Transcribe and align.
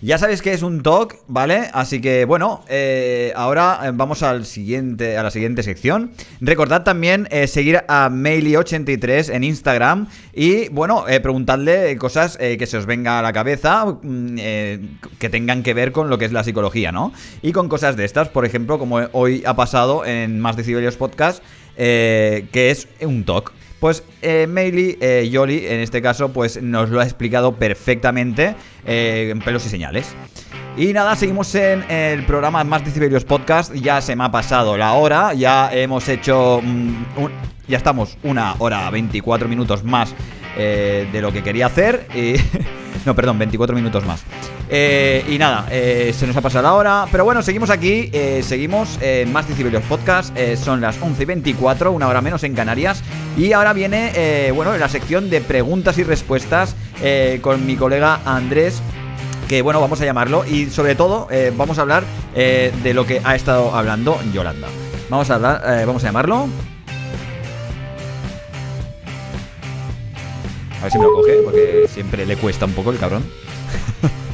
Ya 0.00 0.16
sabéis 0.16 0.42
que 0.42 0.52
es 0.52 0.62
un 0.62 0.84
talk, 0.84 1.16
¿vale? 1.26 1.70
Así 1.72 2.00
que 2.00 2.24
bueno, 2.24 2.62
eh, 2.68 3.32
ahora 3.34 3.80
eh, 3.82 3.90
vamos 3.92 4.22
al 4.22 4.46
siguiente, 4.46 5.16
a 5.16 5.24
la 5.24 5.32
siguiente 5.32 5.64
sección. 5.64 6.12
Recordad 6.40 6.84
también 6.84 7.26
eh, 7.32 7.48
seguir 7.48 7.82
a 7.88 8.08
Maily83 8.08 9.34
en 9.34 9.42
Instagram 9.42 10.06
y 10.32 10.68
bueno, 10.68 11.04
preguntadle 11.20 11.96
cosas 11.96 12.36
que 12.36 12.64
se 12.66 12.76
os 12.76 12.86
venga 12.86 13.18
a 13.18 13.22
la 13.22 13.32
cabeza 13.32 13.86
mm, 13.86 14.36
que 15.18 15.28
tengan 15.30 15.64
que 15.64 15.74
ver 15.74 15.90
con 15.90 16.08
lo 16.08 16.16
que 16.16 16.26
es 16.26 16.32
la 16.32 16.44
psicología, 16.44 16.92
¿no? 16.92 17.12
Y 17.42 17.50
con 17.50 17.68
cosas 17.68 17.96
de 17.96 18.04
estas, 18.04 18.28
por 18.28 18.44
ejemplo, 18.44 18.78
como 18.78 19.00
hoy 19.10 19.42
ha 19.46 19.56
pasado 19.56 20.04
en 20.04 20.38
Más 20.38 20.56
Decibelios 20.56 20.96
Podcast, 20.96 21.42
que 21.76 22.48
es 22.52 22.86
un 23.00 23.24
talk. 23.24 23.52
Pues 23.80 24.02
eh, 24.22 24.46
eh, 25.00 25.28
Yoli, 25.30 25.66
en 25.66 25.80
este 25.80 26.02
caso, 26.02 26.32
pues 26.32 26.60
nos 26.62 26.90
lo 26.90 27.00
ha 27.00 27.04
explicado 27.04 27.54
perfectamente 27.54 28.56
eh, 28.84 29.28
en 29.30 29.38
pelos 29.40 29.64
y 29.66 29.68
señales. 29.68 30.14
Y 30.78 30.92
nada, 30.92 31.16
seguimos 31.16 31.52
en 31.56 31.82
el 31.90 32.24
programa 32.24 32.62
Más 32.62 32.84
Decibelios 32.84 33.24
Podcast. 33.24 33.74
Ya 33.74 34.00
se 34.00 34.14
me 34.14 34.22
ha 34.22 34.30
pasado 34.30 34.76
la 34.76 34.92
hora, 34.92 35.34
ya 35.34 35.74
hemos 35.74 36.08
hecho. 36.08 36.60
Mm, 36.62 37.04
ya 37.66 37.78
estamos 37.78 38.16
una 38.22 38.54
hora 38.60 38.88
24 38.88 39.48
minutos 39.48 39.82
más 39.82 40.14
eh, 40.56 41.08
de 41.12 41.20
lo 41.20 41.32
que 41.32 41.42
quería 41.42 41.66
hacer. 41.66 42.06
No, 43.06 43.14
perdón, 43.14 43.38
24 43.38 43.76
minutos 43.76 44.04
más. 44.04 44.22
Eh, 44.68 45.24
y 45.28 45.38
nada, 45.38 45.66
eh, 45.70 46.12
se 46.14 46.26
nos 46.26 46.36
ha 46.36 46.42
pasado 46.42 46.64
la 46.64 46.74
hora. 46.74 47.06
Pero 47.10 47.24
bueno, 47.24 47.42
seguimos 47.42 47.70
aquí. 47.70 48.10
Eh, 48.12 48.42
seguimos 48.42 48.98
Más 49.32 49.48
Decibelios 49.48 49.84
Podcast. 49.84 50.36
son 50.56 50.80
las 50.80 51.00
11 51.00 51.22
y 51.22 51.26
24, 51.26 51.92
una 51.92 52.08
hora 52.08 52.20
menos 52.20 52.42
en 52.42 52.54
Canarias. 52.54 53.02
Y 53.38 53.52
ahora 53.52 53.72
viene, 53.72 54.50
bueno, 54.52 54.76
la 54.76 54.88
sección 54.88 55.30
de 55.30 55.40
preguntas 55.40 55.96
y 55.96 56.02
respuestas 56.02 56.74
con 57.40 57.64
mi 57.64 57.76
colega 57.76 58.20
Andrés. 58.26 58.82
Que 59.48 59.62
bueno, 59.62 59.80
vamos 59.80 60.00
a 60.00 60.04
llamarlo. 60.04 60.44
Y 60.44 60.70
sobre 60.70 60.94
todo, 60.94 61.28
vamos 61.56 61.78
a 61.78 61.82
hablar 61.82 62.04
de 62.34 62.92
lo 62.94 63.06
que 63.06 63.20
ha 63.24 63.34
estado 63.34 63.74
hablando 63.74 64.18
Yolanda. 64.32 64.68
Vamos 65.08 65.30
a 65.30 65.36
hablar, 65.36 65.86
vamos 65.86 66.04
a 66.04 66.08
llamarlo. 66.08 66.48
A 70.78 70.82
ver 70.82 70.92
si 70.92 70.98
me 70.98 71.04
lo 71.04 71.12
coge, 71.12 71.40
porque 71.42 71.86
siempre 71.88 72.24
le 72.24 72.36
cuesta 72.36 72.64
un 72.66 72.72
poco 72.72 72.90
el 72.92 72.98
cabrón. 72.98 73.24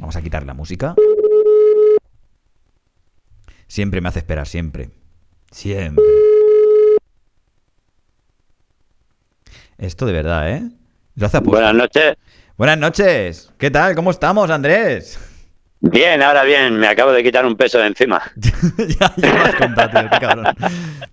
Vamos 0.00 0.16
a 0.16 0.22
quitar 0.22 0.44
la 0.44 0.54
música. 0.54 0.96
Siempre 3.68 4.00
me 4.00 4.08
hace 4.08 4.18
esperar, 4.18 4.48
siempre. 4.48 4.90
Siempre. 5.52 6.04
Esto 9.80 10.04
de 10.04 10.12
verdad, 10.12 10.50
¿eh? 10.50 10.62
Buenas 11.42 11.74
noches. 11.74 12.16
Buenas 12.58 12.76
noches. 12.76 13.50
¿Qué 13.56 13.70
tal? 13.70 13.94
¿Cómo 13.94 14.10
estamos, 14.10 14.50
Andrés? 14.50 15.18
Bien, 15.80 16.22
ahora 16.22 16.44
bien, 16.44 16.78
me 16.78 16.86
acabo 16.86 17.12
de 17.12 17.22
quitar 17.22 17.46
un 17.46 17.56
peso 17.56 17.78
de 17.78 17.86
encima. 17.86 18.20
ya, 18.36 19.14
ya 19.16 20.10
cabrón. 20.20 20.54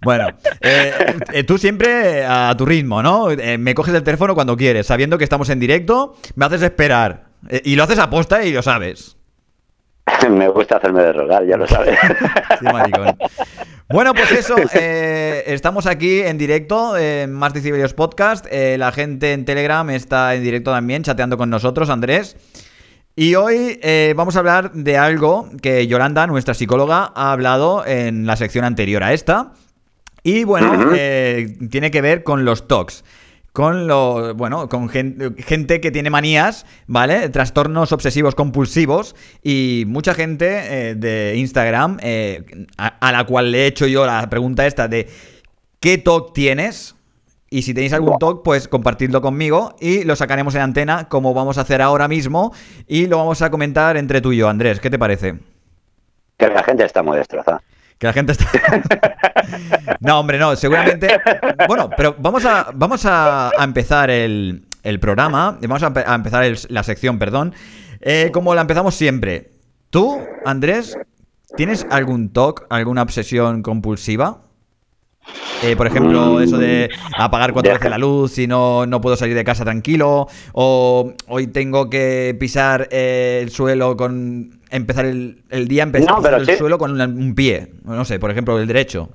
Bueno, 0.01 0.27
eh, 0.59 0.91
eh, 1.31 1.43
tú 1.45 1.57
siempre 1.57 2.25
a 2.25 2.53
tu 2.57 2.65
ritmo, 2.65 3.01
¿no? 3.01 3.31
Eh, 3.31 3.57
me 3.57 3.73
coges 3.73 3.95
el 3.95 4.03
teléfono 4.03 4.35
cuando 4.35 4.57
quieres, 4.57 4.85
sabiendo 4.85 5.17
que 5.17 5.23
estamos 5.23 5.49
en 5.49 5.61
directo, 5.61 6.17
me 6.35 6.45
haces 6.45 6.61
esperar. 6.61 7.27
y 7.63 7.77
lo 7.77 7.83
haces 7.83 7.99
a 7.99 8.09
posta 8.09 8.43
y 8.43 8.51
lo 8.51 8.61
sabes. 8.61 9.15
me 10.29 10.49
gusta 10.49 10.75
hacerme 10.75 11.03
de 11.03 11.13
rogar, 11.13 11.45
ya 11.45 11.55
lo 11.55 11.67
sabes. 11.67 11.97
sí, 12.59 12.65
maricón. 12.65 13.17
Bueno, 13.89 14.13
pues 14.13 14.31
eso, 14.33 14.55
estamos 14.73 15.85
aquí 15.85 16.19
en 16.19 16.37
directo 16.37 16.97
en 16.97 17.31
Más 17.31 17.53
Decibelios 17.53 17.93
Podcast. 17.93 18.45
la 18.51 18.91
gente 18.91 19.31
en 19.31 19.45
Telegram 19.45 19.89
está 19.89 20.35
en 20.35 20.43
directo 20.43 20.71
también, 20.71 21.03
chateando 21.03 21.37
con 21.37 21.49
nosotros, 21.49 21.89
Andrés. 21.89 22.35
Y 23.15 23.33
hoy 23.33 23.79
eh, 23.81 24.13
vamos 24.15 24.35
a 24.35 24.39
hablar 24.39 24.73
de 24.73 24.97
algo 24.97 25.49
que 25.61 25.87
Yolanda, 25.87 26.27
nuestra 26.27 26.53
psicóloga, 26.53 27.11
ha 27.15 27.31
hablado 27.31 27.83
en 27.83 28.27
la 28.27 28.35
sección 28.35 28.65
anterior 28.65 29.03
a 29.03 29.13
esta. 29.13 29.53
Y 30.21 30.43
bueno, 30.43 30.91
eh, 30.93 31.57
tiene 31.71 31.89
que 31.89 32.01
ver 32.01 32.23
con 32.23 32.45
los 32.45 32.67
TOCs. 32.67 33.05
Con 33.57 33.87
lo, 33.87 34.35
bueno, 34.35 34.69
con 34.69 34.87
gente, 34.87 35.81
que 35.81 35.89
tiene 35.89 36.11
manías, 36.11 36.67
¿vale? 36.85 37.27
Trastornos 37.29 37.91
obsesivos 37.91 38.35
compulsivos. 38.35 39.15
Y 39.41 39.85
mucha 39.87 40.13
gente 40.13 40.89
eh, 40.91 40.93
de 40.93 41.37
Instagram, 41.37 41.97
a, 42.77 43.11
la 43.11 43.25
cual 43.25 43.51
le 43.51 43.63
he 43.63 43.65
hecho 43.65 43.87
yo 43.87 44.05
la 44.05 44.29
pregunta 44.29 44.67
esta 44.67 44.87
de 44.87 45.09
¿qué 45.79 45.97
TOC 45.97 46.35
tienes? 46.35 46.97
Y 47.49 47.63
si 47.63 47.73
tenéis 47.73 47.93
algún 47.93 48.19
talk, 48.19 48.43
pues 48.43 48.67
compartidlo 48.67 49.23
conmigo 49.23 49.75
y 49.79 50.03
lo 50.03 50.15
sacaremos 50.15 50.53
en 50.53 50.61
antena 50.61 51.09
como 51.09 51.33
vamos 51.33 51.57
a 51.57 51.61
hacer 51.61 51.81
ahora 51.81 52.07
mismo 52.07 52.53
y 52.85 53.07
lo 53.07 53.17
vamos 53.17 53.41
a 53.41 53.49
comentar 53.49 53.97
entre 53.97 54.21
tú 54.21 54.33
y 54.33 54.37
yo, 54.37 54.49
Andrés. 54.49 54.79
¿Qué 54.79 54.91
te 54.91 54.99
parece? 54.99 55.33
Que 56.37 56.47
la 56.47 56.63
gente 56.63 56.85
está 56.85 57.01
muy 57.01 57.17
destrozada. 57.17 57.63
Que 57.97 58.07
la 58.07 58.13
gente 58.13 58.33
está... 58.33 58.47
no, 59.99 60.19
hombre, 60.19 60.37
no, 60.37 60.55
seguramente... 60.55 61.19
Bueno, 61.67 61.89
pero 61.95 62.15
vamos 62.19 62.45
a, 62.45 62.67
vamos 62.73 63.05
a, 63.05 63.51
empezar 63.59 64.09
el, 64.09 64.63
programa, 65.01 65.57
vamos 65.61 65.83
a, 65.83 66.15
empezar 66.15 66.45
la 66.69 66.83
sección, 66.83 67.17
perdón, 67.19 67.53
eh, 68.01 68.29
como 68.31 68.53
la 68.55 68.61
empezamos 68.61 68.95
siempre. 68.95 69.51
¿Tú, 69.89 70.19
Andrés, 70.45 70.97
tienes 71.55 71.87
algún 71.89 72.29
talk, 72.33 72.65
alguna 72.69 73.01
obsesión 73.01 73.63
compulsiva? 73.63 74.41
Eh, 75.63 75.75
por 75.75 75.87
ejemplo, 75.87 76.39
eso 76.39 76.57
de 76.57 76.89
apagar 77.17 77.51
cuatro 77.51 77.73
veces 77.73 77.89
la 77.89 77.97
luz 77.97 78.37
y 78.37 78.47
no, 78.47 78.85
no 78.85 79.01
puedo 79.01 79.17
salir 79.17 79.35
de 79.35 79.43
casa 79.43 79.63
tranquilo. 79.63 80.27
O 80.53 81.13
hoy 81.27 81.47
tengo 81.47 81.89
que 81.89 82.35
pisar 82.39 82.87
eh, 82.91 83.39
el 83.41 83.49
suelo 83.49 83.97
con. 83.97 84.56
Empezar 84.69 85.05
el, 85.05 85.67
día 85.67 85.83
empezar 85.83 86.33
el 86.33 86.57
suelo 86.57 86.77
con 86.77 86.99
un 86.99 87.35
pie. 87.35 87.73
No 87.83 88.03
sé, 88.05 88.19
por 88.19 88.31
ejemplo, 88.31 88.59
el 88.59 88.67
derecho. 88.67 89.09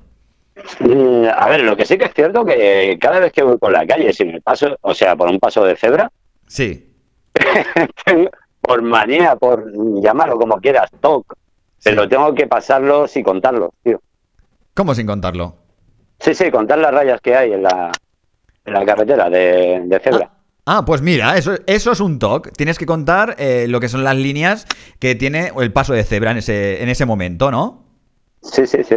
Mm, 0.80 1.26
a 1.34 1.48
ver, 1.48 1.62
lo 1.62 1.76
que 1.76 1.84
sí 1.84 1.98
que 1.98 2.04
es 2.04 2.14
cierto 2.14 2.44
que 2.44 2.98
cada 3.00 3.20
vez 3.20 3.32
que 3.32 3.42
voy 3.42 3.58
por 3.58 3.72
la 3.72 3.86
calle, 3.86 4.12
si 4.12 4.24
me 4.24 4.40
paso, 4.40 4.76
o 4.80 4.94
sea, 4.94 5.16
por 5.16 5.28
un 5.28 5.38
paso 5.38 5.64
de 5.64 5.76
cebra. 5.76 6.10
Sí. 6.46 6.94
por 8.60 8.82
manía, 8.82 9.36
por 9.36 9.72
llamarlo 10.02 10.38
como 10.38 10.60
quieras, 10.60 10.90
toc. 11.00 11.34
Pero 11.82 12.08
tengo 12.08 12.34
que 12.34 12.46
pasarlo 12.46 13.08
sin 13.08 13.24
contarlo, 13.24 13.74
tío. 13.82 14.00
¿Cómo 14.74 14.94
sin 14.94 15.06
contarlo? 15.06 15.56
Sí, 16.20 16.34
sí, 16.34 16.50
contar 16.50 16.78
las 16.78 16.94
rayas 16.94 17.20
que 17.20 17.34
hay 17.34 17.52
en 17.52 17.64
la, 17.64 17.90
en 18.64 18.72
la 18.72 18.86
carretera 18.86 19.28
de, 19.28 19.82
de 19.84 20.00
cebra. 20.00 20.30
Ah. 20.32 20.41
Ah 20.66 20.84
pues 20.84 21.02
mira, 21.02 21.36
eso, 21.36 21.54
eso 21.66 21.92
es 21.92 22.00
un 22.00 22.18
talk. 22.18 22.52
Tienes 22.56 22.78
que 22.78 22.86
contar 22.86 23.36
eh, 23.38 23.66
lo 23.68 23.80
que 23.80 23.88
son 23.88 24.04
las 24.04 24.16
líneas 24.16 24.66
que 24.98 25.14
tiene 25.14 25.52
el 25.58 25.72
paso 25.72 25.92
de 25.92 26.04
cebra 26.04 26.30
en 26.30 26.38
ese, 26.38 26.82
en 26.82 26.88
ese 26.88 27.06
momento, 27.06 27.50
¿no? 27.50 27.84
Sí, 28.42 28.66
sí, 28.66 28.82
sí. 28.84 28.96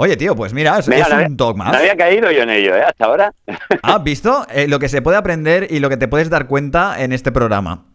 Oye, 0.00 0.16
tío, 0.16 0.36
pues 0.36 0.54
mira, 0.54 0.78
es, 0.78 0.86
un 0.86 1.36
talk 1.36 1.56
más. 1.56 1.72
No 1.72 1.78
había 1.78 1.96
caído 1.96 2.30
yo 2.30 2.42
en 2.42 2.50
ello, 2.50 2.76
¿eh? 2.76 2.82
Hasta 2.82 3.04
ahora. 3.04 3.34
¿Has 3.82 4.04
visto? 4.04 4.46
Eh, 4.48 4.68
lo 4.68 4.78
que 4.78 4.88
se 4.88 5.02
puede 5.02 5.16
aprender 5.16 5.66
y 5.70 5.80
lo 5.80 5.88
que 5.88 5.96
te 5.96 6.06
puedes 6.06 6.30
dar 6.30 6.46
cuenta 6.46 7.02
en 7.02 7.12
este 7.12 7.32
programa. 7.32 7.86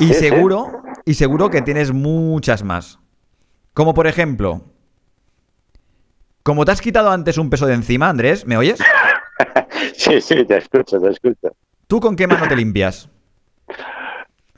Y 0.00 0.14
seguro, 0.14 0.82
y 1.04 1.14
seguro 1.14 1.48
que 1.48 1.62
tienes 1.62 1.92
muchas 1.92 2.64
más. 2.64 2.98
Como 3.72 3.94
por 3.94 4.08
ejemplo, 4.08 4.64
como 6.42 6.64
te 6.64 6.72
has 6.72 6.80
quitado 6.80 7.10
antes 7.10 7.38
un 7.38 7.50
peso 7.50 7.66
de 7.66 7.74
encima, 7.74 8.08
Andrés, 8.08 8.46
¿me 8.46 8.56
oyes? 8.56 8.80
sí, 9.96 10.20
sí, 10.20 10.44
te 10.44 10.58
escucho, 10.58 11.00
te 11.00 11.10
escucho. 11.10 11.54
¿Tú 11.86 12.00
con 12.00 12.16
qué 12.16 12.26
mano 12.26 12.48
te 12.48 12.56
limpias? 12.56 13.08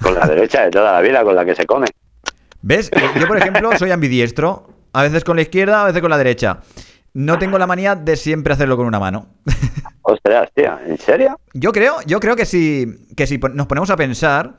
Con 0.00 0.14
la 0.14 0.26
derecha 0.26 0.64
de 0.64 0.70
toda 0.70 0.92
la 0.92 1.00
vida, 1.00 1.22
con 1.22 1.34
la 1.34 1.44
que 1.44 1.54
se 1.54 1.66
come. 1.66 1.86
¿Ves? 2.62 2.90
Yo, 3.20 3.28
por 3.28 3.36
ejemplo, 3.36 3.70
soy 3.76 3.90
ambidiestro. 3.90 4.68
A 4.94 5.02
veces 5.02 5.24
con 5.24 5.36
la 5.36 5.42
izquierda, 5.42 5.82
a 5.82 5.86
veces 5.86 6.00
con 6.00 6.10
la 6.10 6.16
derecha. 6.16 6.60
No 7.12 7.38
tengo 7.38 7.58
la 7.58 7.66
manía 7.66 7.94
de 7.94 8.16
siempre 8.16 8.54
hacerlo 8.54 8.76
con 8.76 8.86
una 8.86 8.98
mano. 8.98 9.26
Ostras, 10.02 10.50
tío, 10.54 10.78
¿en 10.86 10.98
serio? 10.98 11.38
Yo 11.52 11.72
creo, 11.72 11.96
yo 12.06 12.18
creo 12.20 12.34
que 12.34 12.46
si, 12.46 12.86
que 13.14 13.26
si 13.26 13.36
nos 13.36 13.66
ponemos 13.66 13.90
a 13.90 13.96
pensar, 13.96 14.54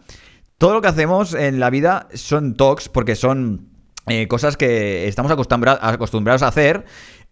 todo 0.60 0.74
lo 0.76 0.82
que 0.82 0.90
hacemos 0.90 1.34
en 1.34 1.60
la 1.60 1.72
vida 1.72 2.08
son 2.14 2.56
talks, 2.56 2.88
porque 2.90 3.16
son 3.16 3.70
eh, 4.08 4.28
cosas 4.28 4.58
que 4.58 5.08
estamos 5.08 5.32
acostumbrados 5.32 6.44
a 6.44 6.48
hacer 6.48 6.86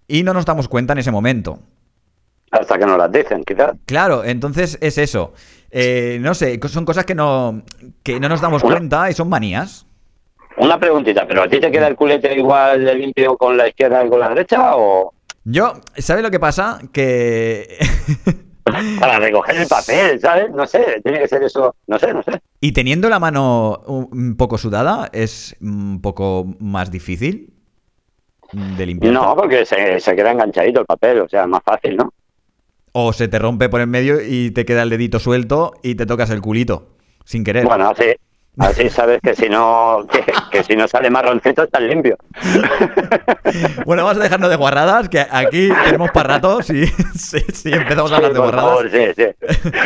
y 0.08 0.24
no 0.24 0.34
nos 0.34 0.46
damos 0.46 0.68
cuenta 0.68 0.94
en 0.94 1.00
ese 1.00 1.12
momento. 1.12 1.60
Hasta 2.52 2.78
que 2.78 2.86
nos 2.86 2.98
las 2.98 3.12
dicen, 3.12 3.44
quizás. 3.44 3.74
Claro, 3.86 4.24
entonces 4.24 4.78
es 4.82 4.98
eso. 4.98 5.34
Eh, 5.70 6.18
no 6.22 6.34
sé, 6.34 6.60
son 6.68 6.86
cosas 6.86 7.06
que 7.06 7.16
no, 7.16 7.64
que 8.04 8.20
no 8.20 8.30
nos 8.30 8.42
damos 8.42 8.64
cuenta 8.64 9.10
y 9.10 9.14
son 9.14 9.30
manías. 9.30 9.86
Una 10.58 10.80
preguntita, 10.80 11.28
¿pero 11.28 11.44
a 11.44 11.48
ti 11.48 11.60
te 11.60 11.70
queda 11.70 11.88
el 11.88 11.96
culete 11.96 12.34
igual 12.36 12.84
de 12.84 12.96
limpio 12.96 13.38
con 13.38 13.58
la 13.58 13.68
izquierda 13.68 14.04
que 14.04 14.10
con 14.10 14.20
la 14.20 14.30
derecha 14.30 14.76
o...? 14.76 15.14
Yo, 15.44 15.74
¿sabes 15.98 16.24
lo 16.24 16.32
que 16.32 16.40
pasa? 16.40 16.80
Que... 16.92 17.78
Para 19.00 19.20
recoger 19.20 19.56
el 19.56 19.68
papel, 19.68 20.20
¿sabes? 20.20 20.52
No 20.52 20.66
sé, 20.66 21.00
tiene 21.04 21.20
que 21.20 21.28
ser 21.28 21.44
eso, 21.44 21.76
no 21.88 21.98
sé, 21.98 22.14
no 22.14 22.22
sé. 22.22 22.42
Y 22.60 22.74
teniendo 22.74 23.08
la 23.08 23.20
mano 23.20 23.82
un 23.86 24.36
poco 24.36 24.58
sudada, 24.58 25.10
¿es 25.14 25.56
un 25.62 26.02
poco 26.02 26.46
más 26.60 26.92
difícil? 26.92 27.54
de 28.52 28.86
limpiar. 28.86 29.14
No, 29.14 29.36
porque 29.36 29.66
se, 29.66 30.16
queda 30.16 30.32
enganchadito 30.32 30.82
el 30.82 30.86
papel, 30.86 31.22
o 31.22 31.30
sea, 31.30 31.48
más 31.48 31.62
fácil, 31.64 31.98
¿no? 31.98 32.14
O 33.00 33.14
se 33.14 33.28
te 33.28 33.38
rompe 33.38 33.70
por 33.70 33.80
el 33.80 33.86
medio 33.86 34.20
y 34.28 34.50
te 34.50 34.66
queda 34.66 34.82
el 34.82 34.90
dedito 34.90 35.20
suelto 35.20 35.74
y 35.84 35.94
te 35.94 36.08
tocas 36.08 36.32
el 36.32 36.42
culito, 36.42 36.88
sin 37.26 37.44
querer. 37.44 37.64
Bueno, 37.64 37.92
así, 37.92 38.06
así 38.58 38.90
sabes 38.90 39.20
que 39.22 39.36
si 39.36 39.50
no 39.50 40.08
que, 40.52 40.64
si 40.64 40.76
no 40.76 40.88
sale 40.88 41.12
marroncito 41.12 41.62
está 41.62 41.80
limpio. 41.80 42.18
bueno, 43.86 44.04
vamos 44.04 44.18
a 44.18 44.24
dejarnos 44.24 44.50
de 44.50 44.56
guarradas, 44.56 45.10
que 45.10 45.20
aquí 45.20 45.70
tenemos 45.86 46.10
para 46.10 46.38
rato 46.38 46.64
si, 46.64 46.86
empezamos 47.66 48.12
a 48.12 48.16
hablar 48.16 48.34
de 48.34 48.40
guarradas. 48.40 48.92
sí, 48.92 49.06
sí. 49.16 49.26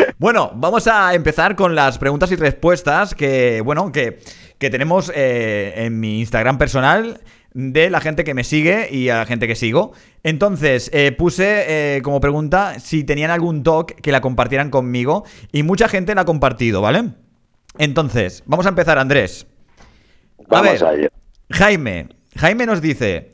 bueno, 0.18 0.50
vamos 0.56 0.88
a 0.88 1.13
empezar 1.13 1.58
con 1.58 1.75
las 1.75 1.98
preguntas 1.98 2.31
y 2.31 2.38
respuestas 2.38 3.13
que, 3.13 3.60
bueno, 3.60 3.92
que, 3.92 4.19
que 4.58 4.69
tenemos 4.69 5.12
eh, 5.13 5.74
en 5.75 6.00
mi 6.00 6.22
Instagram 6.22 6.58
personal 6.58 7.19
de 7.53 7.89
la 7.89 8.00
gente 8.00 8.24
que 8.24 8.33
me 8.33 8.44
sigue 8.44 8.88
y 8.92 9.09
a 9.09 9.18
la 9.18 9.25
gente 9.25 9.48
que 9.48 9.56
sigo. 9.56 9.94
Entonces, 10.24 10.89
eh, 10.94 11.12
puse 11.12 11.98
eh, 11.98 12.01
como 12.01 12.21
pregunta 12.21 12.80
si 12.80 13.03
tenían 13.03 13.31
algún 13.31 13.63
talk 13.63 13.95
que 13.95 14.12
la 14.12 14.21
compartieran 14.21 14.69
conmigo 14.69 15.25
y 15.51 15.63
mucha 15.63 15.88
gente 15.88 16.15
la 16.15 16.21
ha 16.21 16.25
compartido, 16.25 16.81
¿vale? 16.81 17.09
Entonces, 17.77 18.44
vamos 18.45 18.65
a 18.65 18.69
empezar, 18.69 18.98
Andrés. 18.98 19.48
A 20.50 20.62
ver, 20.62 21.09
Jaime. 21.50 22.09
Jaime 22.36 22.65
nos 22.65 22.81
dice, 22.81 23.31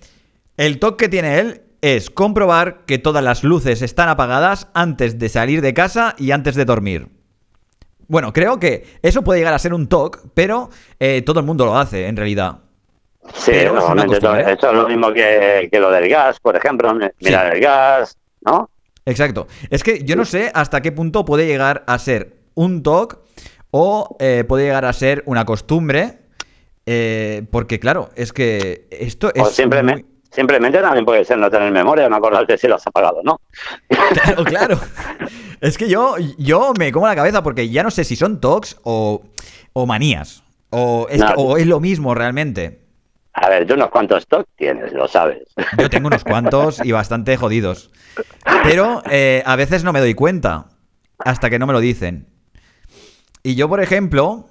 el 0.57 0.79
talk 0.79 0.97
que 0.97 1.09
tiene 1.09 1.39
él 1.39 1.61
es 1.81 2.09
comprobar 2.09 2.85
que 2.85 2.97
todas 2.97 3.23
las 3.23 3.43
luces 3.43 3.81
están 3.81 4.09
apagadas 4.09 4.67
antes 4.73 5.19
de 5.19 5.29
salir 5.29 5.61
de 5.61 5.73
casa 5.73 6.15
y 6.17 6.31
antes 6.31 6.55
de 6.55 6.65
dormir. 6.65 7.09
Bueno, 8.07 8.33
creo 8.33 8.59
que 8.59 8.85
eso 9.01 9.23
puede 9.23 9.39
llegar 9.39 9.53
a 9.53 9.59
ser 9.59 9.73
un 9.73 9.87
talk, 9.87 10.29
pero 10.33 10.69
eh, 10.99 11.21
todo 11.23 11.39
el 11.39 11.45
mundo 11.45 11.65
lo 11.65 11.77
hace 11.77 12.07
en 12.07 12.15
realidad. 12.15 12.59
Sí, 13.33 13.51
normalmente 13.65 14.17
eso 14.17 14.69
es 14.69 14.73
lo 14.73 14.87
mismo 14.87 15.11
que, 15.13 15.69
lo 15.73 15.91
del 15.91 16.09
gas, 16.09 16.39
por 16.39 16.55
ejemplo, 16.55 16.93
mirar 17.19 17.55
el 17.55 17.61
gas, 17.61 18.17
¿no? 18.41 18.69
Exacto. 19.05 19.47
Es 19.69 19.83
que 19.83 20.03
yo 20.03 20.15
no 20.15 20.25
sé 20.25 20.51
hasta 20.53 20.81
qué 20.81 20.91
punto 20.91 21.23
puede 21.23 21.47
llegar 21.47 21.83
a 21.87 21.97
ser 21.97 22.33
un 22.55 22.83
TOC 22.83 23.19
o 23.71 24.17
eh, 24.19 24.43
puede 24.47 24.65
llegar 24.65 24.85
a 24.85 24.93
ser 24.93 25.23
una 25.25 25.45
costumbre, 25.45 26.19
eh, 26.85 27.43
porque 27.51 27.79
claro, 27.79 28.09
es 28.15 28.33
que 28.33 28.87
esto 28.91 29.31
es... 29.33 29.49
simplemente, 29.51 30.05
simplemente 30.29 30.79
también 30.79 31.05
puede 31.05 31.23
ser 31.23 31.37
no 31.37 31.49
tener 31.49 31.71
memoria, 31.71 32.09
no 32.09 32.17
acordarte 32.17 32.57
si 32.57 32.67
lo 32.67 32.75
has 32.75 32.87
apagado, 32.87 33.21
¿no? 33.23 33.39
Claro, 33.87 34.43
claro. 34.43 34.79
es 35.61 35.77
que 35.77 35.87
yo, 35.87 36.15
yo 36.37 36.73
me 36.77 36.91
como 36.91 37.07
la 37.07 37.15
cabeza 37.15 37.43
porque 37.43 37.69
ya 37.69 37.83
no 37.83 37.91
sé 37.91 38.03
si 38.03 38.15
son 38.15 38.41
TOCs 38.41 38.77
o, 38.83 39.21
manías. 39.85 40.43
O 40.69 41.07
o 41.37 41.57
es 41.57 41.65
lo 41.65 41.79
mismo 41.79 42.13
realmente. 42.13 42.86
A 43.39 43.49
ver, 43.49 43.67
tú 43.67 43.75
unos 43.75 43.89
cuantos 43.89 44.23
stock 44.23 44.47
tienes, 44.55 44.91
lo 44.93 45.07
sabes. 45.07 45.43
Yo 45.77 45.91
tengo 45.91 46.07
unos 46.07 46.23
cuantos 46.23 46.83
y 46.83 46.91
bastante 46.91 47.37
jodidos. 47.37 47.91
Pero 48.63 49.03
eh, 49.11 49.43
a 49.45 49.55
veces 49.55 49.83
no 49.83 49.93
me 49.93 49.99
doy 49.99 50.15
cuenta 50.15 50.69
hasta 51.19 51.51
que 51.51 51.59
no 51.59 51.67
me 51.67 51.73
lo 51.73 51.79
dicen. 51.79 52.27
Y 53.43 53.53
yo, 53.53 53.69
por 53.69 53.79
ejemplo, 53.79 54.47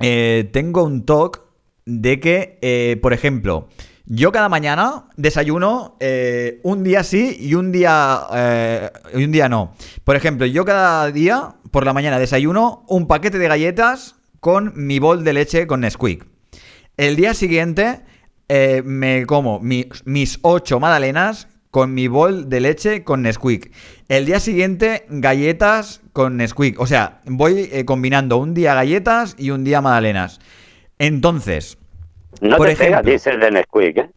eh, 0.00 0.46
tengo 0.52 0.84
un 0.84 1.06
talk 1.06 1.40
de 1.86 2.20
que, 2.20 2.58
eh, 2.60 2.98
por 3.00 3.14
ejemplo, 3.14 3.70
yo 4.04 4.30
cada 4.30 4.50
mañana 4.50 5.06
desayuno 5.16 5.96
un 6.62 6.84
día 6.84 7.04
sí 7.04 7.34
y 7.40 7.54
un 7.54 7.72
día, 7.72 8.90
y 9.14 9.24
un 9.24 9.32
día 9.32 9.48
no. 9.48 9.74
Por 10.04 10.16
ejemplo, 10.16 10.44
yo 10.44 10.66
cada 10.66 11.10
día 11.10 11.54
por 11.70 11.86
la 11.86 11.94
mañana 11.94 12.18
desayuno 12.18 12.84
un 12.88 13.06
paquete 13.06 13.38
de 13.38 13.48
galletas 13.48 14.16
con 14.40 14.72
mi 14.76 14.98
bol 14.98 15.24
de 15.24 15.32
leche 15.32 15.66
con 15.66 15.80
Nesquik. 15.80 16.26
El 16.98 17.16
día 17.16 17.32
siguiente 17.32 18.02
eh, 18.48 18.82
me 18.84 19.26
como 19.26 19.60
mis 19.60 20.38
ocho 20.42 20.80
magdalenas 20.80 21.48
con 21.70 21.92
mi 21.92 22.08
bol 22.08 22.48
de 22.48 22.60
leche 22.60 23.04
con 23.04 23.22
Nesquik. 23.22 23.72
El 24.08 24.26
día 24.26 24.40
siguiente, 24.40 25.04
galletas 25.08 26.00
con 26.12 26.36
Nesquik. 26.36 26.80
O 26.80 26.86
sea, 26.86 27.20
voy 27.24 27.68
eh, 27.72 27.84
combinando 27.84 28.38
un 28.38 28.54
día 28.54 28.74
galletas 28.74 29.36
y 29.38 29.50
un 29.50 29.64
día 29.64 29.80
magdalenas. 29.80 30.40
Entonces, 30.98 31.78
no 32.40 32.56
por 32.56 32.66
te 32.66 32.72
ejemplo, 32.72 33.02
de 33.02 33.50
Nesquik, 33.50 33.98
¿eh? 33.98 34.10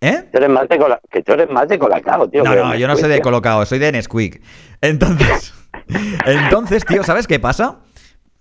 ¿Eh? 0.00 0.24
Tú 0.30 0.38
eres 0.38 0.50
más 0.50 0.68
de 0.68 0.78
que 1.10 1.22
tú 1.22 1.32
eres 1.32 1.50
más 1.50 1.66
de 1.66 1.78
Colacao, 1.78 2.28
tío. 2.28 2.44
No, 2.44 2.54
no, 2.54 2.74
yo 2.76 2.86
no 2.86 2.96
soy 2.96 3.08
de 3.08 3.20
Colacao, 3.20 3.64
soy 3.66 3.78
de 3.78 3.90
Nesquik. 3.90 4.40
Entonces, 4.80 5.54
entonces, 6.26 6.84
tío, 6.84 7.02
¿sabes 7.02 7.26
qué 7.26 7.40
pasa? 7.40 7.80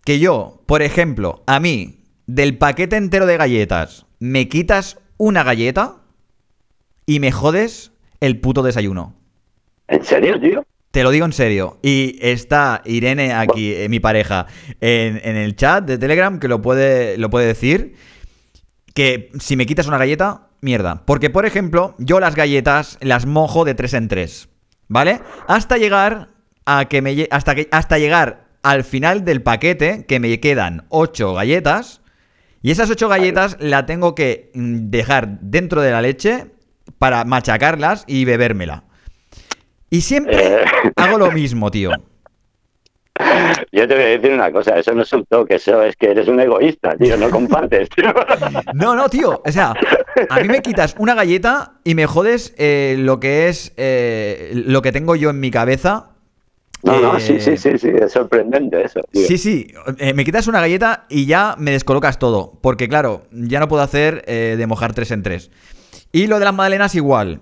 Que 0.05 0.19
yo, 0.19 0.61
por 0.67 0.81
ejemplo, 0.81 1.43
a 1.47 1.59
mí, 1.59 2.03
del 2.27 2.57
paquete 2.57 2.97
entero 2.97 3.25
de 3.25 3.37
galletas, 3.37 4.05
me 4.19 4.47
quitas 4.47 4.99
una 5.17 5.43
galleta 5.43 5.97
y 7.05 7.19
me 7.19 7.31
jodes 7.31 7.91
el 8.19 8.39
puto 8.39 8.63
desayuno. 8.63 9.15
¿En 9.87 10.03
serio, 10.03 10.39
tío? 10.39 10.63
Te 10.91 11.03
lo 11.03 11.11
digo 11.11 11.25
en 11.25 11.33
serio. 11.33 11.77
Y 11.81 12.17
está 12.21 12.81
Irene 12.85 13.33
aquí, 13.33 13.73
eh, 13.73 13.89
mi 13.89 13.99
pareja, 13.99 14.47
en, 14.81 15.35
el 15.35 15.55
chat 15.55 15.85
de 15.85 15.97
Telegram, 15.97 16.39
que 16.39 16.47
lo 16.47 16.61
puede, 16.61 17.17
lo 17.17 17.29
puede 17.29 17.47
decir. 17.47 17.95
Que 18.93 19.31
si 19.39 19.55
me 19.55 19.65
quitas 19.65 19.87
una 19.87 19.97
galleta, 19.97 20.47
mierda. 20.61 21.03
Porque, 21.05 21.29
por 21.29 21.45
ejemplo, 21.45 21.95
yo 21.99 22.19
las 22.19 22.35
galletas 22.35 22.97
las 23.01 23.25
mojo 23.25 23.63
de 23.63 23.75
tres 23.75 23.93
en 23.93 24.07
tres. 24.07 24.49
¿Vale? 24.87 25.21
Hasta 25.47 25.77
llegar 25.77 26.29
a 26.65 26.85
que 26.85 27.01
me 27.01 27.27
hasta 27.29 27.55
que 27.55 27.67
hasta 27.71 27.97
llegar 27.97 28.47
al 28.63 28.83
final 28.83 29.23
del 29.23 29.41
paquete, 29.41 30.05
que 30.07 30.19
me 30.19 30.39
quedan 30.39 30.85
ocho 30.89 31.33
galletas. 31.33 32.01
Y 32.61 32.71
esas 32.71 32.89
ocho 32.89 33.07
galletas 33.07 33.57
la 33.59 33.85
tengo 33.85 34.15
que 34.15 34.51
mm, 34.53 34.89
dejar 34.89 35.39
dentro 35.41 35.81
de 35.81 35.91
la 35.91 36.01
leche 36.01 36.47
para 36.97 37.23
machacarlas 37.25 38.03
y 38.07 38.25
bebérmela. 38.25 38.83
Y 39.89 40.01
siempre 40.01 40.37
eh. 40.37 40.65
hago 40.95 41.17
lo 41.17 41.31
mismo, 41.31 41.71
tío. 41.71 41.91
Yo 43.71 43.87
te 43.87 43.95
voy 43.95 44.03
a 44.03 44.07
decir 44.07 44.31
una 44.31 44.51
cosa, 44.51 44.77
eso 44.77 44.93
no 44.93 45.01
es 45.01 45.13
un 45.13 45.25
toque, 45.25 45.55
eso 45.55 45.81
es 45.83 45.95
que 45.95 46.11
eres 46.11 46.27
un 46.27 46.39
egoísta, 46.39 46.95
tío, 46.95 47.17
no 47.17 47.29
compartes, 47.29 47.89
tío. 47.89 48.13
No, 48.73 48.95
no, 48.95 49.09
tío, 49.09 49.41
o 49.43 49.51
sea, 49.51 49.73
a 50.29 50.39
mí 50.39 50.47
me 50.47 50.61
quitas 50.61 50.95
una 50.97 51.15
galleta 51.15 51.73
y 51.83 51.95
me 51.95 52.05
jodes 52.05 52.53
eh, 52.57 52.95
lo 52.99 53.19
que 53.19 53.47
es 53.47 53.73
eh, 53.77 54.51
lo 54.53 54.81
que 54.81 54.91
tengo 54.91 55.15
yo 55.15 55.29
en 55.29 55.39
mi 55.39 55.51
cabeza 55.51 56.16
no, 56.83 56.99
no, 56.99 57.19
sí, 57.19 57.39
sí, 57.39 57.57
sí, 57.57 57.77
sí, 57.77 57.89
es 57.89 58.11
sorprendente 58.11 58.83
eso. 58.83 59.01
Sí, 59.11 59.37
sí, 59.37 59.73
eh, 59.97 60.13
me 60.13 60.23
quitas 60.23 60.47
una 60.47 60.61
galleta 60.61 61.05
y 61.09 61.25
ya 61.25 61.55
me 61.57 61.71
descolocas 61.71 62.19
todo, 62.19 62.59
porque 62.61 62.87
claro, 62.87 63.23
ya 63.31 63.59
no 63.59 63.67
puedo 63.67 63.81
hacer 63.81 64.23
eh, 64.27 64.55
de 64.57 64.67
mojar 64.67 64.93
tres 64.93 65.11
en 65.11 65.23
tres. 65.23 65.51
Y 66.11 66.27
lo 66.27 66.39
de 66.39 66.45
las 66.45 66.53
magdalenas 66.53 66.95
igual. 66.95 67.41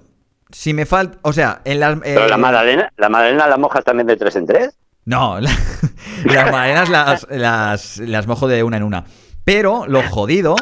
Si 0.52 0.74
me 0.74 0.86
falta, 0.86 1.18
o 1.24 1.34
sea, 1.34 1.62
en 1.66 1.80
las... 1.80 2.00
¿Pero 2.00 2.28
la 2.28 2.36
eh, 2.36 2.38
magdalena, 2.38 2.94
la 2.98 3.10
magdalena 3.10 3.48
la 3.48 3.58
mojas 3.58 3.84
también 3.84 4.08
de 4.08 4.16
tres 4.16 4.36
en 4.36 4.46
tres? 4.46 4.78
No, 5.04 5.40
las 6.26 6.52
magdalenas 6.52 6.90
las, 7.30 8.00
las, 8.00 8.28
mojo 8.28 8.48
de 8.48 8.64
una 8.64 8.78
en 8.78 8.84
una. 8.84 9.06
Pero 9.44 9.86
lo 9.88 10.02
jodido 10.04 10.56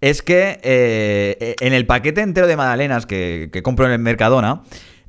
es 0.00 0.22
que 0.22 1.56
en 1.60 1.72
el 1.72 1.86
paquete 1.86 2.22
entero 2.22 2.46
de 2.46 2.56
magdalenas 2.56 3.04
que, 3.04 3.50
que 3.52 3.62
compro 3.62 3.86
en 3.86 3.92
el 3.92 3.98
Mercadona, 3.98 4.62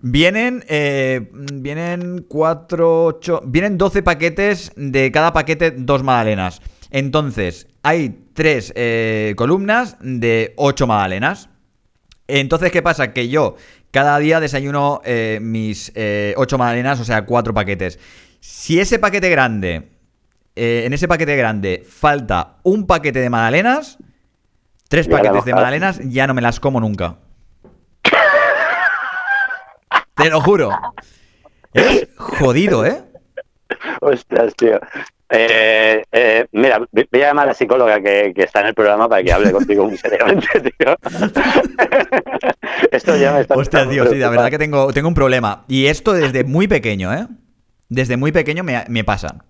Vienen, 0.05 0.65
eh, 0.67 1.29
vienen 1.31 2.25
4, 2.27 3.05
8, 3.05 3.43
vienen 3.45 3.77
12 3.77 4.03
paquetes, 4.03 4.73
de 4.75 5.13
cada 5.13 5.31
paquete 5.31 5.71
dos 5.71 6.03
magdalenas. 6.03 6.61
Entonces, 6.91 7.67
hay 7.83 8.27
tres 8.33 8.73
eh, 8.75 9.33
columnas 9.37 9.95
de 10.01 10.55
8 10.57 10.87
magdalenas. 10.87 11.47
Entonces, 12.27 12.73
¿qué 12.73 12.81
pasa? 12.81 13.13
Que 13.13 13.29
yo 13.29 13.55
cada 13.91 14.19
día 14.19 14.41
desayuno 14.41 14.99
eh, 15.05 15.39
mis 15.41 15.93
8 16.35 16.57
magdalenas, 16.57 16.99
o 16.99 17.05
sea, 17.05 17.25
4 17.25 17.53
paquetes. 17.53 17.97
Si 18.41 18.81
ese 18.81 18.99
paquete 18.99 19.29
grande, 19.29 19.87
en 20.53 20.91
ese 20.91 21.07
paquete 21.07 21.37
grande 21.37 21.81
falta 21.87 22.57
un 22.63 22.87
paquete 22.87 23.19
de 23.19 23.29
magdalenas, 23.29 23.97
tres 24.89 25.07
paquetes 25.07 25.45
de 25.45 25.53
magdalenas 25.53 26.01
ya 26.03 26.27
no 26.27 26.33
me 26.33 26.41
las 26.41 26.59
como 26.59 26.81
nunca. 26.81 27.19
Te 30.15 30.29
lo 30.29 30.41
juro. 30.41 30.71
Es 31.73 32.07
jodido, 32.17 32.85
¿eh? 32.85 33.03
Ostras, 34.01 34.53
tío. 34.55 34.79
Eh, 35.29 36.03
eh, 36.11 36.45
mira, 36.51 36.79
voy 36.91 37.21
a 37.21 37.27
llamar 37.27 37.45
a 37.45 37.47
la 37.47 37.53
psicóloga 37.55 37.99
que, 38.01 38.33
está 38.35 38.61
en 38.61 38.67
el 38.67 38.73
programa 38.75 39.09
para 39.09 39.23
que 39.23 39.33
hable 39.33 39.51
contigo 39.51 39.85
muy 39.85 39.97
seriamente, 39.97 40.47
tío. 40.61 40.95
esto 42.91 43.17
ya 43.17 43.33
me 43.33 43.41
está. 43.41 43.55
Hostia, 43.55 43.89
tío, 43.89 44.05
sí, 44.07 44.17
la 44.17 44.29
verdad 44.29 44.51
que 44.51 44.59
tengo, 44.59 44.93
tengo 44.93 45.07
un 45.07 45.15
problema. 45.15 45.65
Y 45.67 45.87
esto 45.87 46.13
desde 46.13 46.43
muy 46.43 46.67
pequeño, 46.67 47.11
¿eh? 47.11 47.27
Desde 47.89 48.17
muy 48.17 48.31
pequeño 48.31 48.63
me, 48.63 49.03
pasa. 49.03 49.43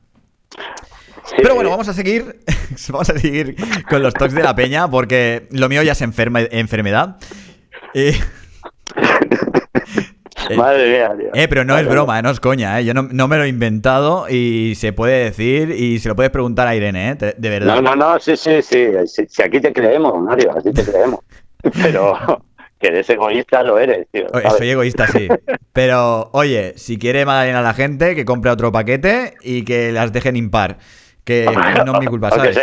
Pero 1.35 1.55
bueno, 1.55 1.69
vamos 1.69 1.89
a 1.89 1.93
seguir. 1.93 2.41
vamos 2.89 3.09
a 3.09 3.17
seguir 3.17 3.55
con 3.89 4.01
los 4.01 4.13
talks 4.13 4.33
de 4.33 4.43
la 4.43 4.55
peña, 4.55 4.89
porque 4.89 5.47
lo 5.51 5.67
mío 5.67 5.83
ya 5.83 5.91
es 5.91 6.01
enfermedad. 6.01 7.17
Eh, 7.93 8.15
eh, 8.15 8.21
Madre 10.55 10.89
mía, 10.89 11.15
tío. 11.17 11.29
Eh, 11.33 11.47
pero 11.47 11.65
no 11.65 11.77
es 11.77 11.87
broma, 11.87 12.21
no 12.21 12.29
es 12.29 12.39
coña, 12.39 12.79
¿eh? 12.79 12.85
Yo 12.85 12.93
no, 12.93 13.27
me 13.27 13.37
lo 13.37 13.43
he 13.43 13.47
inventado 13.47 14.27
y 14.29 14.73
se 14.75 14.93
puede 14.93 15.25
decir 15.25 15.71
y 15.71 15.99
se 15.99 16.09
lo 16.09 16.15
puedes 16.15 16.31
preguntar 16.31 16.67
a 16.67 16.75
Irene, 16.75 17.11
¿eh? 17.11 17.33
De 17.37 17.49
verdad. 17.49 17.75
No, 17.75 17.81
no, 17.81 17.95
no, 17.95 18.19
sí, 18.19 18.35
sí, 18.35 18.61
sí. 18.61 18.87
Si, 19.05 19.41
aquí 19.41 19.59
te 19.59 19.71
creemos, 19.73 20.21
Mario, 20.21 20.51
así 20.57 20.71
te 20.71 20.83
creemos. 20.83 21.19
Pero 21.81 22.43
que 22.79 22.87
eres 22.87 23.09
egoísta 23.09 23.63
lo 23.63 23.79
eres, 23.79 24.07
tío. 24.11 24.27
Soy 24.57 24.69
egoísta, 24.69 25.07
sí. 25.07 25.27
Pero, 25.71 26.29
oye, 26.33 26.73
si 26.75 26.97
quiere 26.97 27.25
Magdalena 27.25 27.61
la 27.61 27.73
gente, 27.73 28.13
que 28.13 28.25
compre 28.25 28.51
otro 28.51 28.71
paquete 28.71 29.35
y 29.41 29.63
que 29.63 29.91
las 29.91 30.11
dejen 30.11 30.35
impar. 30.35 30.77
Que 31.23 31.45
no 31.85 31.93
es 31.93 31.99
mi 31.99 32.07
culpa, 32.07 32.29
¿sabes? 32.29 32.59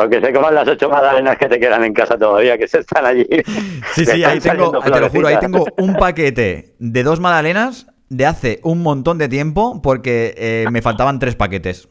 Porque 0.00 0.20
sé 0.20 0.32
coman 0.32 0.54
las 0.54 0.66
ocho 0.66 0.88
magdalenas 0.88 1.36
que 1.36 1.48
te 1.48 1.60
quedan 1.60 1.84
en 1.84 1.92
casa 1.92 2.18
todavía, 2.18 2.56
que 2.56 2.66
se 2.66 2.78
están 2.80 3.04
allí. 3.04 3.26
Sí, 3.94 4.06
sí, 4.06 4.24
ahí 4.24 4.38
tengo, 4.38 4.70
te 4.80 5.00
lo 5.00 5.10
juro, 5.10 5.26
ahí 5.28 5.38
tengo 5.40 5.66
un 5.78 5.96
paquete 5.96 6.74
de 6.78 7.02
dos 7.02 7.18
magdalenas 7.18 7.86
de 8.08 8.26
hace 8.26 8.60
un 8.62 8.82
montón 8.82 9.18
de 9.18 9.28
tiempo 9.28 9.82
porque 9.82 10.34
eh, 10.36 10.66
me 10.70 10.80
faltaban 10.80 11.18
tres 11.18 11.34
paquetes. 11.34 11.88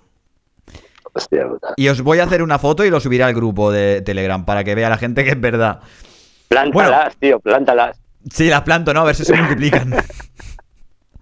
Hostia 1.14 1.48
puta. 1.48 1.74
Y 1.76 1.90
os 1.90 2.02
voy 2.02 2.20
a 2.20 2.24
hacer 2.24 2.42
una 2.42 2.58
foto 2.60 2.86
y 2.86 2.90
lo 2.90 3.00
subiré 3.00 3.24
al 3.24 3.34
grupo 3.34 3.72
de 3.72 4.02
Telegram 4.02 4.46
para 4.46 4.64
que 4.64 4.76
vea 4.76 4.90
la 4.90 4.98
gente 4.98 5.24
que 5.24 5.32
es 5.32 5.42
verdad. 5.42 5.82
Plántalas, 6.48 7.16
tío, 7.18 7.40
plántalas. 7.40 8.00
Sí, 8.32 8.48
las 8.48 8.62
planto, 8.62 8.94
¿no? 8.94 9.02
A 9.02 9.06
ver 9.06 9.16
si 9.16 9.26
se 9.26 9.34
multiplican. 9.36 9.94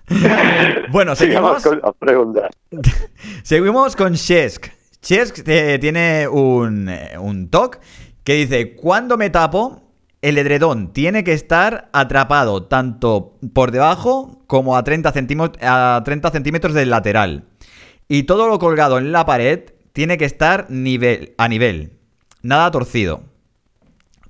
bueno, 0.92 1.16
Sigamos 1.16 1.62
seguimos. 1.62 1.64
con 1.64 1.82
las 1.84 1.96
preguntas. 1.98 2.50
Seguimos 3.44 3.96
con 3.96 4.14
Shesk. 4.14 4.77
Shesk 5.08 5.48
eh, 5.48 5.78
tiene 5.80 6.28
un, 6.28 6.90
eh, 6.90 7.18
un 7.18 7.50
talk 7.50 7.80
que 8.26 8.34
dice, 8.34 8.76
cuando 8.76 9.16
me 9.16 9.30
tapo, 9.30 9.94
el 10.22 10.38
edredón 10.38 10.92
tiene 10.92 11.24
que 11.24 11.32
estar 11.32 11.90
atrapado 11.94 12.64
tanto 12.64 13.38
por 13.54 13.72
debajo 13.72 14.44
como 14.48 14.76
a 14.76 14.84
30, 14.84 15.14
centímetros, 15.14 15.64
a 15.66 16.02
30 16.04 16.32
centímetros 16.32 16.74
del 16.74 16.90
lateral. 16.90 17.46
Y 18.10 18.24
todo 18.24 18.50
lo 18.50 18.60
colgado 18.60 18.98
en 18.98 19.14
la 19.14 19.26
pared 19.26 19.72
tiene 19.94 20.18
que 20.18 20.26
estar 20.26 20.70
nivel, 20.70 21.34
a 21.38 21.48
nivel. 21.48 21.94
Nada 22.42 22.70
torcido. 22.72 23.24